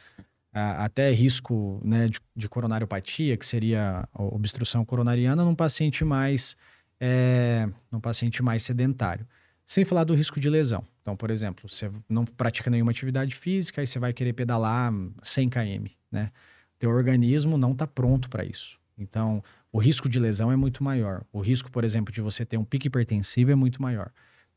até 0.53 1.09
risco 1.09 1.81
né, 1.83 2.07
de, 2.07 2.19
de 2.35 2.47
coronariopatia, 2.47 3.35
que 3.35 3.45
seria 3.45 4.07
obstrução 4.13 4.85
coronariana, 4.85 5.43
num 5.43 5.55
paciente 5.55 6.05
mais 6.05 6.55
é, 6.99 7.67
num 7.91 7.99
paciente 7.99 8.41
mais 8.43 8.63
sedentário. 8.63 9.27
Sem 9.65 9.83
falar 9.83 10.03
do 10.03 10.13
risco 10.13 10.39
de 10.39 10.49
lesão. 10.49 10.85
Então, 11.03 11.17
por 11.17 11.29
exemplo, 11.29 11.67
você 11.67 11.91
não 12.07 12.23
pratica 12.23 12.69
nenhuma 12.69 12.91
atividade 12.91 13.35
física, 13.35 13.81
aí 13.81 13.85
você 13.85 13.99
vai 13.99 14.13
querer 14.13 14.31
pedalar 14.31 14.91
100 15.21 15.49
km, 15.49 15.85
né? 16.09 16.31
Teu 16.79 16.89
organismo 16.89 17.57
não 17.57 17.73
está 17.73 17.85
pronto 17.85 18.29
para 18.29 18.45
isso. 18.45 18.79
Então, 18.97 19.43
o 19.69 19.79
risco 19.79 20.07
de 20.07 20.17
lesão 20.17 20.49
é 20.49 20.55
muito 20.55 20.81
maior. 20.81 21.25
O 21.31 21.41
risco, 21.41 21.69
por 21.69 21.83
exemplo, 21.83 22.13
de 22.13 22.21
você 22.21 22.45
ter 22.45 22.55
um 22.57 22.63
pique 22.63 22.87
hipertensivo 22.87 23.51
é 23.51 23.55
muito 23.55 23.81
maior. 23.81 24.11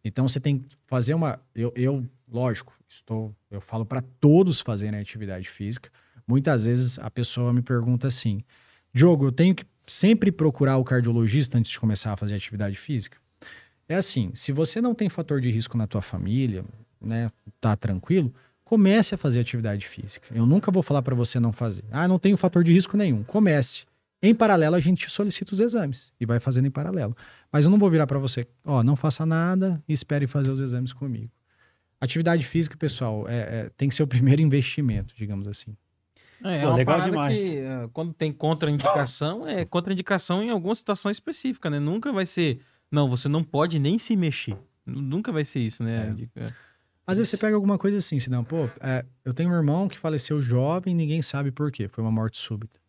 Então, 0.04 0.28
você 0.28 0.38
tem 0.38 0.60
que 0.60 0.76
fazer 0.86 1.14
uma. 1.14 1.40
Eu, 1.52 1.72
eu 1.74 2.06
lógico, 2.30 2.72
estou, 2.88 3.34
eu 3.50 3.60
falo 3.60 3.84
para 3.84 4.00
todos 4.00 4.60
fazerem 4.60 5.00
atividade 5.00 5.48
física. 5.48 5.90
Muitas 6.28 6.66
vezes 6.66 6.96
a 7.00 7.10
pessoa 7.10 7.52
me 7.52 7.60
pergunta 7.60 8.06
assim: 8.06 8.40
Diogo, 8.94 9.26
eu 9.26 9.32
tenho 9.32 9.52
que 9.52 9.64
sempre 9.84 10.30
procurar 10.30 10.76
o 10.76 10.84
cardiologista 10.84 11.58
antes 11.58 11.72
de 11.72 11.80
começar 11.80 12.12
a 12.12 12.16
fazer 12.16 12.36
atividade 12.36 12.76
física? 12.76 13.18
É 13.88 13.94
assim, 13.94 14.30
se 14.34 14.52
você 14.52 14.80
não 14.80 14.94
tem 14.94 15.08
fator 15.08 15.40
de 15.40 15.50
risco 15.50 15.76
na 15.76 15.86
tua 15.86 16.02
família, 16.02 16.64
né, 17.00 17.30
tá 17.60 17.76
tranquilo, 17.76 18.32
comece 18.64 19.14
a 19.14 19.18
fazer 19.18 19.40
atividade 19.40 19.86
física. 19.86 20.26
Eu 20.34 20.44
nunca 20.44 20.70
vou 20.72 20.82
falar 20.82 21.02
para 21.02 21.14
você 21.14 21.38
não 21.38 21.52
fazer. 21.52 21.84
Ah, 21.90 22.08
não 22.08 22.18
tenho 22.18 22.36
fator 22.36 22.64
de 22.64 22.72
risco 22.72 22.96
nenhum. 22.96 23.22
Comece. 23.22 23.86
Em 24.20 24.34
paralelo, 24.34 24.74
a 24.74 24.80
gente 24.80 25.08
solicita 25.08 25.52
os 25.52 25.60
exames 25.60 26.12
e 26.18 26.26
vai 26.26 26.40
fazendo 26.40 26.66
em 26.66 26.70
paralelo. 26.70 27.16
Mas 27.52 27.64
eu 27.64 27.70
não 27.70 27.78
vou 27.78 27.88
virar 27.90 28.06
para 28.06 28.18
você, 28.18 28.46
ó, 28.64 28.82
não 28.82 28.96
faça 28.96 29.24
nada 29.24 29.82
e 29.88 29.92
espere 29.92 30.26
fazer 30.26 30.50
os 30.50 30.60
exames 30.60 30.92
comigo. 30.92 31.30
Atividade 32.00 32.44
física, 32.44 32.76
pessoal, 32.76 33.26
é, 33.28 33.36
é, 33.36 33.70
tem 33.76 33.88
que 33.88 33.94
ser 33.94 34.02
o 34.02 34.06
primeiro 34.08 34.42
investimento, 34.42 35.14
digamos 35.16 35.46
assim. 35.46 35.76
É, 36.44 36.60
Pô, 36.60 36.68
uma 36.68 36.76
legal 36.76 37.00
demais. 37.00 37.38
que, 37.38 37.56
eh, 37.56 37.88
quando 37.92 38.12
tem 38.12 38.30
contraindicação, 38.30 39.48
é 39.48 39.64
contraindicação 39.64 40.42
em 40.42 40.50
alguma 40.50 40.74
situação 40.74 41.10
específica, 41.10 41.70
né? 41.70 41.80
Nunca 41.80 42.12
vai 42.12 42.26
ser, 42.26 42.60
não, 42.90 43.08
você 43.08 43.28
não 43.28 43.42
pode 43.42 43.78
nem 43.78 43.98
se 43.98 44.16
mexer. 44.16 44.56
Nunca 44.84 45.32
vai 45.32 45.44
ser 45.44 45.60
isso, 45.60 45.82
né? 45.82 46.10
De- 46.14 46.30
é. 46.36 46.52
Às 47.06 47.18
vezes 47.18 47.30
você 47.30 47.36
pega 47.36 47.54
alguma 47.54 47.78
coisa 47.78 47.98
assim, 47.98 48.18
se 48.18 48.28
não, 48.28 48.42
pô, 48.42 48.68
é, 48.80 49.04
eu 49.24 49.32
tenho 49.32 49.50
um 49.50 49.54
irmão 49.54 49.88
que 49.88 49.96
faleceu 49.98 50.40
jovem 50.40 50.92
e 50.92 50.96
ninguém 50.96 51.22
sabe 51.22 51.52
por 51.52 51.70
quê. 51.70 51.88
Foi 51.88 52.02
uma 52.02 52.10
morte 52.10 52.36
súbita. 52.38 52.80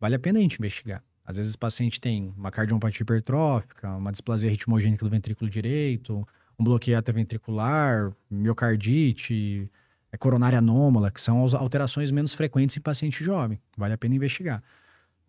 Vale 0.00 0.14
a 0.14 0.18
pena 0.18 0.38
a 0.38 0.42
gente 0.42 0.56
investigar. 0.58 1.02
Às 1.24 1.36
vezes 1.36 1.54
o 1.54 1.58
paciente 1.58 2.00
tem 2.00 2.32
uma 2.36 2.50
cardiopatia 2.50 3.02
hipertrófica, 3.02 3.90
uma 3.96 4.12
displasia 4.12 4.48
ritmogênica 4.50 5.04
do 5.04 5.10
ventrículo 5.10 5.50
direito, 5.50 6.26
um 6.58 6.64
bloqueio 6.64 6.96
atrioventricular, 6.96 8.12
miocardite, 8.30 9.70
é, 10.12 10.16
coronária 10.16 10.58
anômala, 10.58 11.10
que 11.10 11.20
são 11.20 11.44
as 11.44 11.52
alterações 11.54 12.10
menos 12.10 12.32
frequentes 12.32 12.76
em 12.76 12.80
paciente 12.80 13.22
jovem. 13.22 13.60
Vale 13.76 13.94
a 13.94 13.98
pena 13.98 14.14
investigar. 14.14 14.62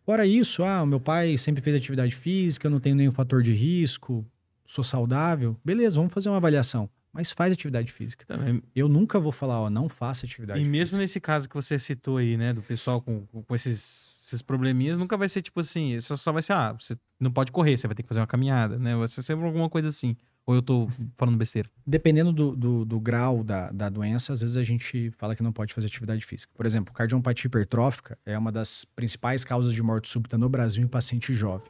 Fora 0.08 0.26
isso, 0.26 0.64
ah, 0.64 0.84
o 0.84 0.86
meu 0.86 1.02
pai 1.02 1.38
sempre 1.38 1.62
fez 1.62 1.76
atividade 1.76 2.16
física, 2.16 2.66
eu 2.68 2.72
não 2.72 2.80
tenho 2.80 2.96
nenhum 2.96 3.12
fator 3.12 3.44
de 3.44 3.52
risco, 3.52 4.26
sou 4.66 4.82
saudável. 4.82 5.58
Beleza, 5.66 5.98
vamos 5.98 6.14
fazer 6.14 6.30
uma 6.30 6.38
avaliação. 6.38 6.90
Mas 7.12 7.30
faz 7.32 7.52
atividade 7.52 7.92
física. 7.92 8.26
Também- 8.26 8.64
Eu 8.74 8.88
nunca 8.88 9.20
vou 9.20 9.34
falar, 9.34 9.60
ó, 9.60 9.70
não 9.70 9.90
faça 9.90 10.26
atividade 10.26 10.62
E 10.62 10.64
mesmo 10.64 10.76
física. 10.92 10.98
nesse 11.00 11.20
caso 11.20 11.50
que 11.50 11.56
você 11.56 11.78
citou 11.78 12.16
aí, 12.16 12.38
né, 12.38 12.54
do 12.54 12.62
pessoal 12.62 13.02
com, 13.02 13.26
com- 13.26 13.44
com 13.44 13.54
esses, 13.54 14.22
esses 14.26 14.42
probleminhas, 14.42 14.98
nunca 14.98 15.18
vai 15.18 15.28
ser 15.28 15.42
tipo 15.42 15.60
assim, 15.60 16.00
só, 16.00 16.16
só 16.16 16.32
vai 16.32 16.42
ser, 16.42 16.54
ah, 16.54 16.72
você 16.72 16.96
não 17.20 17.30
pode 17.30 17.52
correr, 17.52 17.78
você 17.78 17.86
vai 17.86 17.94
ter 17.96 18.04
que 18.04 18.08
fazer 18.08 18.22
uma 18.22 18.28
caminhada, 18.28 18.80
né? 18.80 18.96
Vai 18.96 19.10
ser 19.10 19.22
sempre 19.24 19.46
alguma 19.46 19.70
coisa 19.70 19.90
assim. 19.90 20.16
Ou 20.48 20.56
eu 20.56 20.62
tô 20.62 20.88
falando 21.18 21.38
besteira. 21.38 21.70
Dependendo 21.86 22.32
do, 22.32 22.56
do, 22.56 22.86
do 22.86 23.00
grau 23.02 23.44
da, 23.44 23.70
da 23.70 23.90
doença, 23.90 24.32
às 24.32 24.40
vezes 24.40 24.56
a 24.56 24.64
gente 24.64 25.12
fala 25.18 25.36
que 25.36 25.44
não 25.44 25.52
pode 25.52 25.74
fazer 25.74 25.88
atividade 25.88 26.26
física. 26.26 26.54
Por 26.56 26.66
exemplo, 26.66 26.94
cardiopatia 26.94 27.50
hipertrófica 27.50 28.18
é 28.26 28.38
uma 28.38 28.50
das 28.50 28.86
principais 28.96 29.44
causas 29.44 29.74
de 29.74 29.84
morte 29.84 30.08
súbita 30.08 30.38
no 30.38 30.48
Brasil 30.48 30.82
em 30.82 30.88
paciente 30.88 31.34
jovem. 31.34 31.70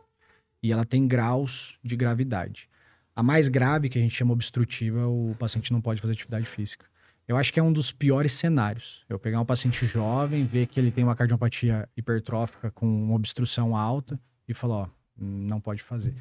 E 0.61 0.71
ela 0.71 0.85
tem 0.85 1.07
graus 1.07 1.79
de 1.83 1.95
gravidade. 1.95 2.69
A 3.15 3.23
mais 3.23 3.47
grave, 3.47 3.89
que 3.89 3.97
a 3.97 4.01
gente 4.01 4.13
chama 4.13 4.31
obstrutiva, 4.33 5.07
o 5.07 5.35
paciente 5.39 5.73
não 5.73 5.81
pode 5.81 5.99
fazer 5.99 6.13
atividade 6.13 6.45
física. 6.45 6.85
Eu 7.27 7.35
acho 7.35 7.51
que 7.51 7.59
é 7.59 7.63
um 7.63 7.73
dos 7.73 7.91
piores 7.91 8.33
cenários. 8.33 9.03
Eu 9.09 9.17
pegar 9.17 9.41
um 9.41 9.45
paciente 9.45 9.87
jovem, 9.87 10.45
ver 10.45 10.67
que 10.67 10.79
ele 10.79 10.91
tem 10.91 11.03
uma 11.03 11.15
cardiopatia 11.15 11.89
hipertrófica 11.97 12.69
com 12.69 13.11
obstrução 13.11 13.75
alta 13.75 14.19
e 14.47 14.53
falar, 14.53 14.75
ó, 14.75 14.87
não 15.17 15.59
pode 15.59 15.81
fazer. 15.81 16.13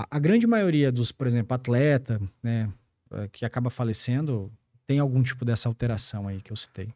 A, 0.00 0.16
a 0.16 0.18
grande 0.18 0.46
maioria 0.46 0.90
dos, 0.90 1.12
por 1.12 1.26
exemplo, 1.26 1.54
atleta, 1.54 2.20
né, 2.42 2.70
eh, 3.12 3.28
que 3.30 3.44
acaba 3.44 3.68
falecendo, 3.68 4.50
tem 4.86 4.98
algum 4.98 5.22
tipo 5.22 5.44
dessa 5.44 5.68
alteração 5.68 6.26
aí 6.26 6.40
que 6.40 6.50
eu 6.50 6.56
citei. 6.56 6.88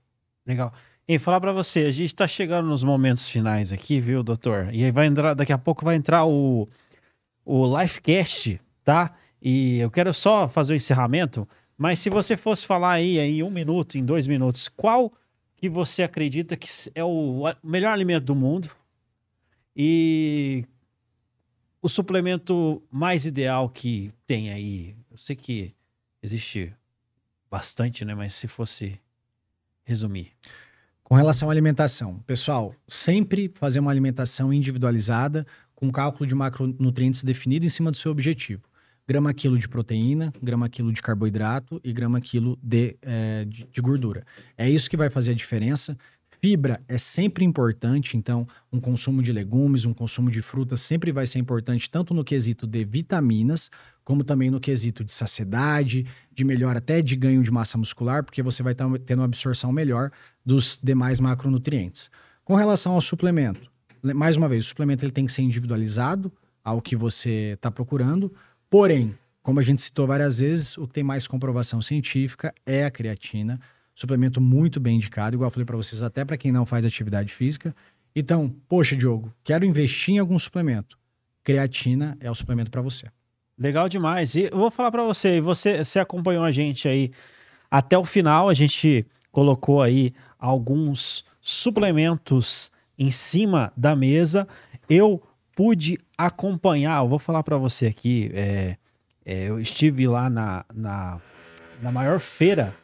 Legal. 0.47 0.73
E 1.07 1.19
falar 1.19 1.41
pra 1.41 1.53
você, 1.53 1.81
a 1.81 1.91
gente 1.91 2.15
tá 2.15 2.27
chegando 2.27 2.67
nos 2.67 2.83
momentos 2.83 3.29
finais 3.29 3.73
aqui, 3.73 4.01
viu, 4.01 4.23
doutor? 4.23 4.71
E 4.73 4.85
aí 4.85 4.91
vai 4.91 5.07
entrar, 5.07 5.35
daqui 5.35 5.53
a 5.53 5.59
pouco 5.59 5.85
vai 5.85 5.97
entrar 5.97 6.25
o, 6.25 6.67
o 7.45 7.79
Lifecast, 7.79 8.59
tá? 8.83 9.15
E 9.41 9.79
eu 9.81 9.91
quero 9.91 10.15
só 10.15 10.49
fazer 10.49 10.73
o 10.73 10.77
encerramento, 10.77 11.47
mas 11.77 11.99
se 11.99 12.09
você 12.09 12.39
fosse 12.39 12.67
falar 12.67 12.93
aí 12.93 13.19
em 13.19 13.43
um 13.43 13.51
minuto, 13.51 13.99
em 13.99 14.05
dois 14.05 14.27
minutos, 14.27 14.69
qual 14.69 15.13
que 15.57 15.69
você 15.69 16.03
acredita 16.03 16.57
que 16.57 16.69
é 16.95 17.05
o 17.05 17.53
melhor 17.63 17.93
alimento 17.93 18.25
do 18.25 18.35
mundo 18.35 18.71
e 19.77 20.65
o 21.85 21.89
suplemento 21.91 22.83
mais 22.91 23.27
ideal 23.27 23.69
que 23.69 24.11
tem 24.27 24.51
aí? 24.51 24.97
Eu 25.11 25.19
sei 25.19 25.37
que 25.37 25.75
existe 26.23 26.73
bastante, 27.51 28.07
né? 28.07 28.15
Mas 28.15 28.33
se 28.33 28.49
fosse 28.49 28.99
resumir. 29.85 30.33
Com 31.03 31.15
relação 31.15 31.51
à 31.51 31.53
alimentação, 31.53 32.21
pessoal, 32.21 32.75
sempre 32.89 33.53
fazer 33.55 33.81
uma 33.81 33.91
alimentação 33.91 34.51
individualizada 34.51 35.47
com 35.75 35.93
cálculo 35.93 36.27
de 36.27 36.35
macronutrientes 36.35 37.23
definido 37.23 37.67
em 37.67 37.69
cima 37.69 37.91
do 37.91 37.99
seu 37.99 38.11
objetivo. 38.11 38.63
Grama 39.07 39.35
quilo 39.35 39.59
de 39.59 39.69
proteína, 39.69 40.33
grama 40.43 40.71
quilo 40.71 40.91
de 40.91 41.03
carboidrato 41.03 41.79
e 41.85 41.93
grama 41.93 42.19
quilo 42.19 42.59
de, 42.63 42.97
eh, 43.03 43.45
de, 43.47 43.69
de 43.71 43.81
gordura. 43.83 44.25
É 44.57 44.71
isso 44.71 44.89
que 44.89 44.97
vai 44.97 45.11
fazer 45.11 45.33
a 45.33 45.35
diferença. 45.35 45.99
Fibra 46.45 46.79
é 46.87 46.99
sempre 46.99 47.43
importante, 47.43 48.19
então 48.19 48.47
um 48.71 48.79
consumo 48.79 49.23
de 49.23 49.33
legumes, 49.33 49.87
um 49.87 49.95
consumo 49.95 50.31
de 50.31 50.43
frutas 50.43 50.83
sempre 50.83 51.11
vai 51.11 51.25
ser 51.25 51.39
importante, 51.39 51.89
tanto 51.89 52.13
no 52.13 52.23
quesito 52.23 52.67
de 52.67 52.85
vitaminas, 52.85 53.71
como 54.05 54.23
também 54.23 54.51
no 54.51 54.61
quesito 54.61 55.03
de 55.03 55.11
saciedade, 55.11 56.05
de 56.31 56.45
melhor 56.45 56.77
até 56.77 57.01
de 57.01 57.17
ganho 57.17 57.43
de 57.43 57.51
massa 57.51 57.79
muscular, 57.79 58.23
porque 58.23 58.43
você 58.43 58.63
vai 58.63 58.73
estar 58.73 58.87
tendo 59.07 59.21
uma 59.21 59.25
absorção 59.25 59.73
melhor 59.73 60.11
dos 60.45 60.79
demais 60.83 61.19
macronutrientes. 61.19 62.11
Com 62.45 62.55
relação 62.57 62.93
ao 62.93 63.01
suplemento, 63.01 63.73
le- 64.03 64.13
mais 64.13 64.37
uma 64.37 64.47
vez, 64.47 64.67
o 64.67 64.69
suplemento 64.69 65.03
ele 65.03 65.13
tem 65.13 65.25
que 65.25 65.33
ser 65.33 65.41
individualizado 65.41 66.31
ao 66.63 66.83
que 66.83 66.95
você 66.95 67.53
está 67.55 67.71
procurando, 67.71 68.31
porém, 68.69 69.15
como 69.43 69.61
a 69.61 69.63
gente 69.63 69.81
citou 69.81 70.07
várias 70.07 70.41
vezes, 70.41 70.77
o 70.77 70.87
que 70.87 70.93
tem 70.93 71.05
mais 71.05 71.27
comprovação 71.27 71.81
científica 71.81 72.53
é 72.67 72.85
a 72.85 72.91
creatina, 72.91 73.59
suplemento 73.95 74.41
muito 74.41 74.81
bem 74.81 74.97
indicado, 74.97 75.37
igual 75.37 75.49
eu 75.49 75.53
falei 75.53 75.65
para 75.65 75.77
vocês, 75.77 76.03
até 76.03 76.25
para 76.25 76.37
quem 76.37 76.51
não 76.51 76.67
faz 76.67 76.85
atividade 76.85 77.33
física. 77.33 77.75
Então, 78.15 78.55
poxa, 78.69 78.97
Diogo, 78.97 79.33
quero 79.43 79.65
investir 79.65 80.15
em 80.15 80.19
algum 80.19 80.39
suplemento. 80.39 80.99
Creatina 81.43 82.17
é 82.21 82.31
o 82.31 82.35
suplemento 82.35 82.71
para 82.71 82.81
você. 82.81 83.07
Legal 83.57 83.89
demais. 83.89 84.35
E 84.35 84.45
eu 84.45 84.59
vou 84.59 84.71
falar 84.71 84.91
pra 84.91 85.05
você, 85.05 85.41
você, 85.41 85.85
você 85.85 86.01
acompanhou 86.01 86.45
a 86.45 86.51
gente 86.51 86.89
aí 86.89 87.13
até 87.71 87.97
o 87.97 88.05
final, 88.05 88.49
a 88.49 88.55
gente 88.55 89.07
colocou 89.31 89.83
aí 89.83 90.13
alguns 90.39 91.25
suplementos 91.41 92.73
em 92.99 93.11
cima 93.11 93.73
da 93.77 93.95
mesa. 93.95 94.47
Eu 94.89 95.23
pude 95.55 95.99
acompanhar, 96.17 97.03
eu 97.03 97.09
vou 97.09 97.19
falar 97.19 97.43
pra 97.43 97.57
você 97.57 97.87
aqui, 97.87 98.31
é, 98.35 98.77
é, 99.25 99.49
eu 99.49 99.61
estive 99.61 100.07
lá 100.07 100.29
na, 100.29 100.65
na, 100.73 101.21
na 101.81 101.93
maior 101.93 102.19
feira 102.19 102.75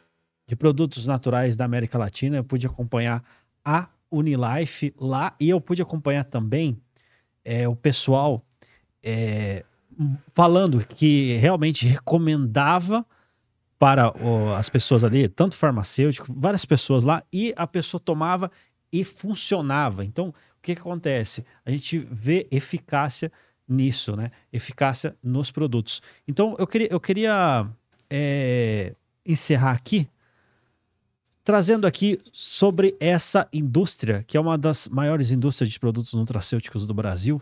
de 0.51 0.55
produtos 0.57 1.07
naturais 1.07 1.55
da 1.55 1.63
América 1.63 1.97
Latina, 1.97 2.35
eu 2.35 2.43
pude 2.43 2.67
acompanhar 2.67 3.23
a 3.63 3.87
Unilife 4.11 4.93
lá 4.99 5.33
e 5.39 5.49
eu 5.49 5.61
pude 5.61 5.81
acompanhar 5.81 6.25
também 6.25 6.77
é, 7.45 7.69
o 7.69 7.73
pessoal 7.73 8.45
é, 9.01 9.63
falando 10.33 10.85
que 10.85 11.37
realmente 11.37 11.87
recomendava 11.87 13.05
para 13.79 14.13
as 14.57 14.67
pessoas 14.67 15.05
ali, 15.05 15.29
tanto 15.29 15.55
farmacêutico, 15.55 16.27
várias 16.37 16.65
pessoas 16.65 17.05
lá, 17.05 17.23
e 17.31 17.53
a 17.55 17.65
pessoa 17.65 18.01
tomava 18.01 18.51
e 18.91 19.05
funcionava. 19.05 20.03
Então, 20.03 20.27
o 20.27 20.61
que, 20.61 20.75
que 20.75 20.81
acontece? 20.81 21.45
A 21.65 21.71
gente 21.71 21.97
vê 22.11 22.45
eficácia 22.51 23.31
nisso, 23.65 24.17
né? 24.17 24.31
Eficácia 24.51 25.15
nos 25.23 25.49
produtos. 25.49 26.01
Então, 26.27 26.57
eu 26.59 26.67
queria, 26.67 26.89
eu 26.91 26.99
queria 26.99 27.65
é, 28.09 28.93
encerrar 29.25 29.71
aqui 29.71 30.09
trazendo 31.43 31.87
aqui 31.87 32.19
sobre 32.31 32.95
essa 32.99 33.47
indústria, 33.51 34.23
que 34.27 34.37
é 34.37 34.39
uma 34.39 34.57
das 34.57 34.87
maiores 34.87 35.31
indústrias 35.31 35.69
de 35.71 35.79
produtos 35.79 36.13
nutracêuticos 36.13 36.85
do 36.85 36.93
Brasil, 36.93 37.41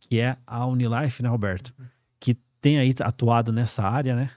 que 0.00 0.20
é 0.20 0.36
a 0.46 0.66
Unilife, 0.66 1.22
né, 1.22 1.28
Roberto? 1.28 1.74
Que 2.20 2.34
tem 2.60 2.78
aí 2.78 2.94
atuado 3.00 3.52
nessa 3.52 3.82
área, 3.84 4.14
né? 4.14 4.30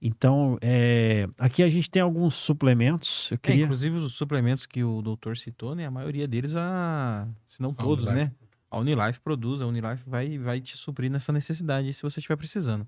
Então, 0.00 0.56
é, 0.60 1.26
aqui 1.38 1.60
a 1.62 1.68
gente 1.68 1.90
tem 1.90 2.00
alguns 2.00 2.34
suplementos. 2.36 3.30
Eu 3.32 3.34
É, 3.34 3.38
queria. 3.38 3.64
inclusive 3.64 3.96
os 3.96 4.12
suplementos 4.14 4.64
que 4.64 4.84
o 4.84 5.02
doutor 5.02 5.36
citou, 5.36 5.74
né? 5.74 5.86
A 5.86 5.90
maioria 5.90 6.28
deles, 6.28 6.54
a... 6.54 7.26
se 7.46 7.60
não 7.60 7.70
A 7.70 7.74
todos, 7.74 8.06
Unilife. 8.06 8.28
né? 8.30 8.34
A 8.70 8.78
Unilife 8.78 9.18
produz, 9.20 9.60
a 9.60 9.66
Unilife 9.66 10.04
vai, 10.06 10.38
vai 10.38 10.60
te 10.60 10.76
suprir 10.76 11.10
nessa 11.10 11.32
necessidade 11.32 11.92
se 11.92 12.02
você 12.02 12.20
estiver 12.20 12.36
precisando. 12.36 12.86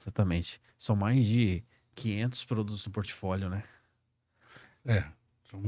Exatamente. 0.00 0.60
São 0.76 0.96
mais 0.96 1.24
de 1.24 1.62
500 1.94 2.44
produtos 2.44 2.84
no 2.86 2.90
portfólio, 2.90 3.48
né? 3.48 3.62
É, 4.84 5.04
são 5.50 5.60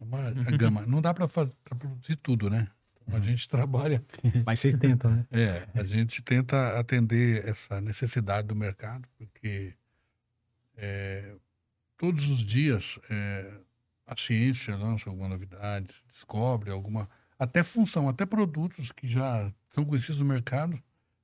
uma 0.00 0.28
a 0.28 0.56
gama. 0.56 0.86
Não 0.86 1.00
dá 1.00 1.12
para 1.12 1.28
produzir 1.28 2.16
tudo, 2.16 2.48
né? 2.48 2.68
A 3.10 3.20
gente 3.20 3.48
trabalha, 3.48 4.04
Mas 4.44 4.60
vocês 4.60 4.76
tentam, 4.76 5.10
né? 5.10 5.26
é, 5.30 5.66
a 5.74 5.82
gente 5.82 6.20
tenta 6.20 6.78
atender 6.78 7.46
essa 7.48 7.80
necessidade 7.80 8.48
do 8.48 8.54
mercado, 8.54 9.08
porque 9.16 9.74
é, 10.76 11.34
todos 11.96 12.28
os 12.28 12.40
dias 12.40 12.98
é, 13.10 13.50
a 14.06 14.14
ciência 14.14 14.76
lança 14.76 15.08
alguma 15.08 15.28
novidade, 15.28 16.02
descobre 16.12 16.70
alguma, 16.70 17.08
até 17.38 17.62
função, 17.62 18.10
até 18.10 18.26
produtos 18.26 18.92
que 18.92 19.08
já 19.08 19.50
são 19.70 19.86
conhecidos 19.86 20.20
no 20.20 20.26
mercado, 20.26 20.78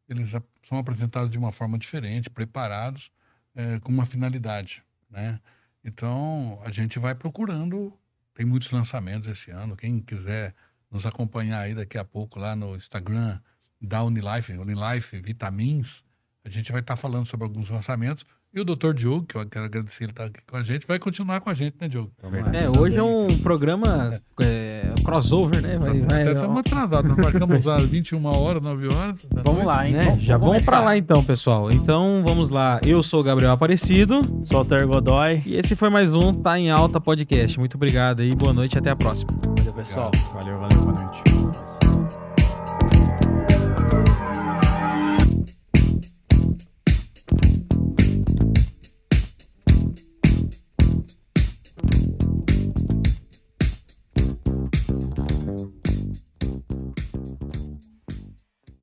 eles 0.09 0.30
são 0.62 0.78
apresentados 0.78 1.30
de 1.30 1.39
uma 1.39 1.53
forma 1.53 1.78
diferente, 1.78 2.30
preparados 2.30 3.11
é, 3.55 3.78
com 3.80 3.93
uma 3.93 4.07
finalidade, 4.07 4.82
né? 5.11 5.39
Então 5.85 6.61
a 6.64 6.72
gente 6.72 6.99
vai 6.99 7.14
procurando. 7.14 7.93
Tem 8.35 8.45
muitos 8.45 8.70
lançamentos 8.70 9.28
esse 9.28 9.51
ano. 9.51 9.76
Quem 9.76 10.01
quiser 10.01 10.55
nos 10.91 11.05
acompanhar 11.07 11.61
aí 11.61 11.74
daqui 11.74 11.99
a 11.99 12.05
pouco 12.05 12.39
lá 12.39 12.57
no 12.57 12.74
Instagram 12.74 13.39
da 13.80 14.03
Unilife, 14.03 14.53
Unilife 14.53 15.20
Vitamins, 15.20 16.05
a 16.45 16.49
gente 16.49 16.72
vai 16.72 16.80
estar 16.80 16.97
falando 16.97 17.26
sobre 17.26 17.45
alguns 17.45 17.70
lançamentos. 17.70 18.24
E 18.57 18.61
o 18.61 18.64
Dr. 18.64 18.92
Diogo, 18.94 19.26
que 19.26 19.34
eu 19.36 19.44
quero 19.46 19.64
agradecer 19.64 20.05
ele 20.05 20.12
estar 20.12 20.26
aqui 20.26 20.38
com 20.48 20.57
a 20.57 20.62
gente, 20.62 20.86
vai 20.86 20.96
continuar 20.96 21.40
com 21.40 21.50
a 21.50 21.55
gente, 21.55 21.74
né, 21.80 21.88
Diogo? 21.88 22.12
É, 22.52 22.70
hoje 22.78 22.96
é 22.96 23.02
um 23.02 23.26
programa 23.38 24.20
é, 24.40 24.94
crossover, 25.05 25.61
né? 25.61 25.76
Vai, 25.76 25.98
vai- 26.02 26.22
Até 26.22 26.32
estamos 26.34 26.59
atrasados, 26.61 27.11
nós 27.11 27.18
marcamos 27.18 27.66
às 27.66 27.84
21 27.88 28.24
horas, 28.26 28.62
9 28.62 28.86
horas. 28.94 29.24
da 29.24 29.42
Vamos 29.42 29.64
noite. 29.64 29.66
lá, 29.66 29.88
hein? 29.88 29.94
né? 29.94 30.18
Já 30.20 30.36
vamos 30.38 30.64
pra 30.64 30.74
começar. 30.76 30.80
lá 30.84 30.96
então, 30.96 31.24
pessoal. 31.24 31.68
Então 31.72 32.22
vamos 32.24 32.48
lá. 32.48 32.80
Eu 32.86 33.02
sou 33.02 33.20
o 33.20 33.24
Gabriel 33.24 33.50
Aparecido 33.50 34.22
Sou 34.44 34.61
o 34.61 34.64
Ter 34.64 34.86
Godoy. 34.86 35.42
e 35.44 35.57
esse 35.57 35.74
foi 35.74 35.90
mais 35.90 36.12
um 36.12 36.32
Tá 36.32 36.57
em 36.57 36.70
Alta 36.70 37.00
Podcast. 37.00 37.59
Muito 37.59 37.74
obrigado 37.74 38.20
aí, 38.20 38.36
boa 38.36 38.52
noite 38.52 38.74
e 38.74 38.78
até 38.78 38.90
a 38.90 38.94
próxima. 38.96 39.32
Valeu, 39.59 39.72
pessoal. 39.72 40.12
Valeu, 40.32 40.59
valeu, 40.61 40.80
boa 40.80 40.92
noite. 40.92 41.34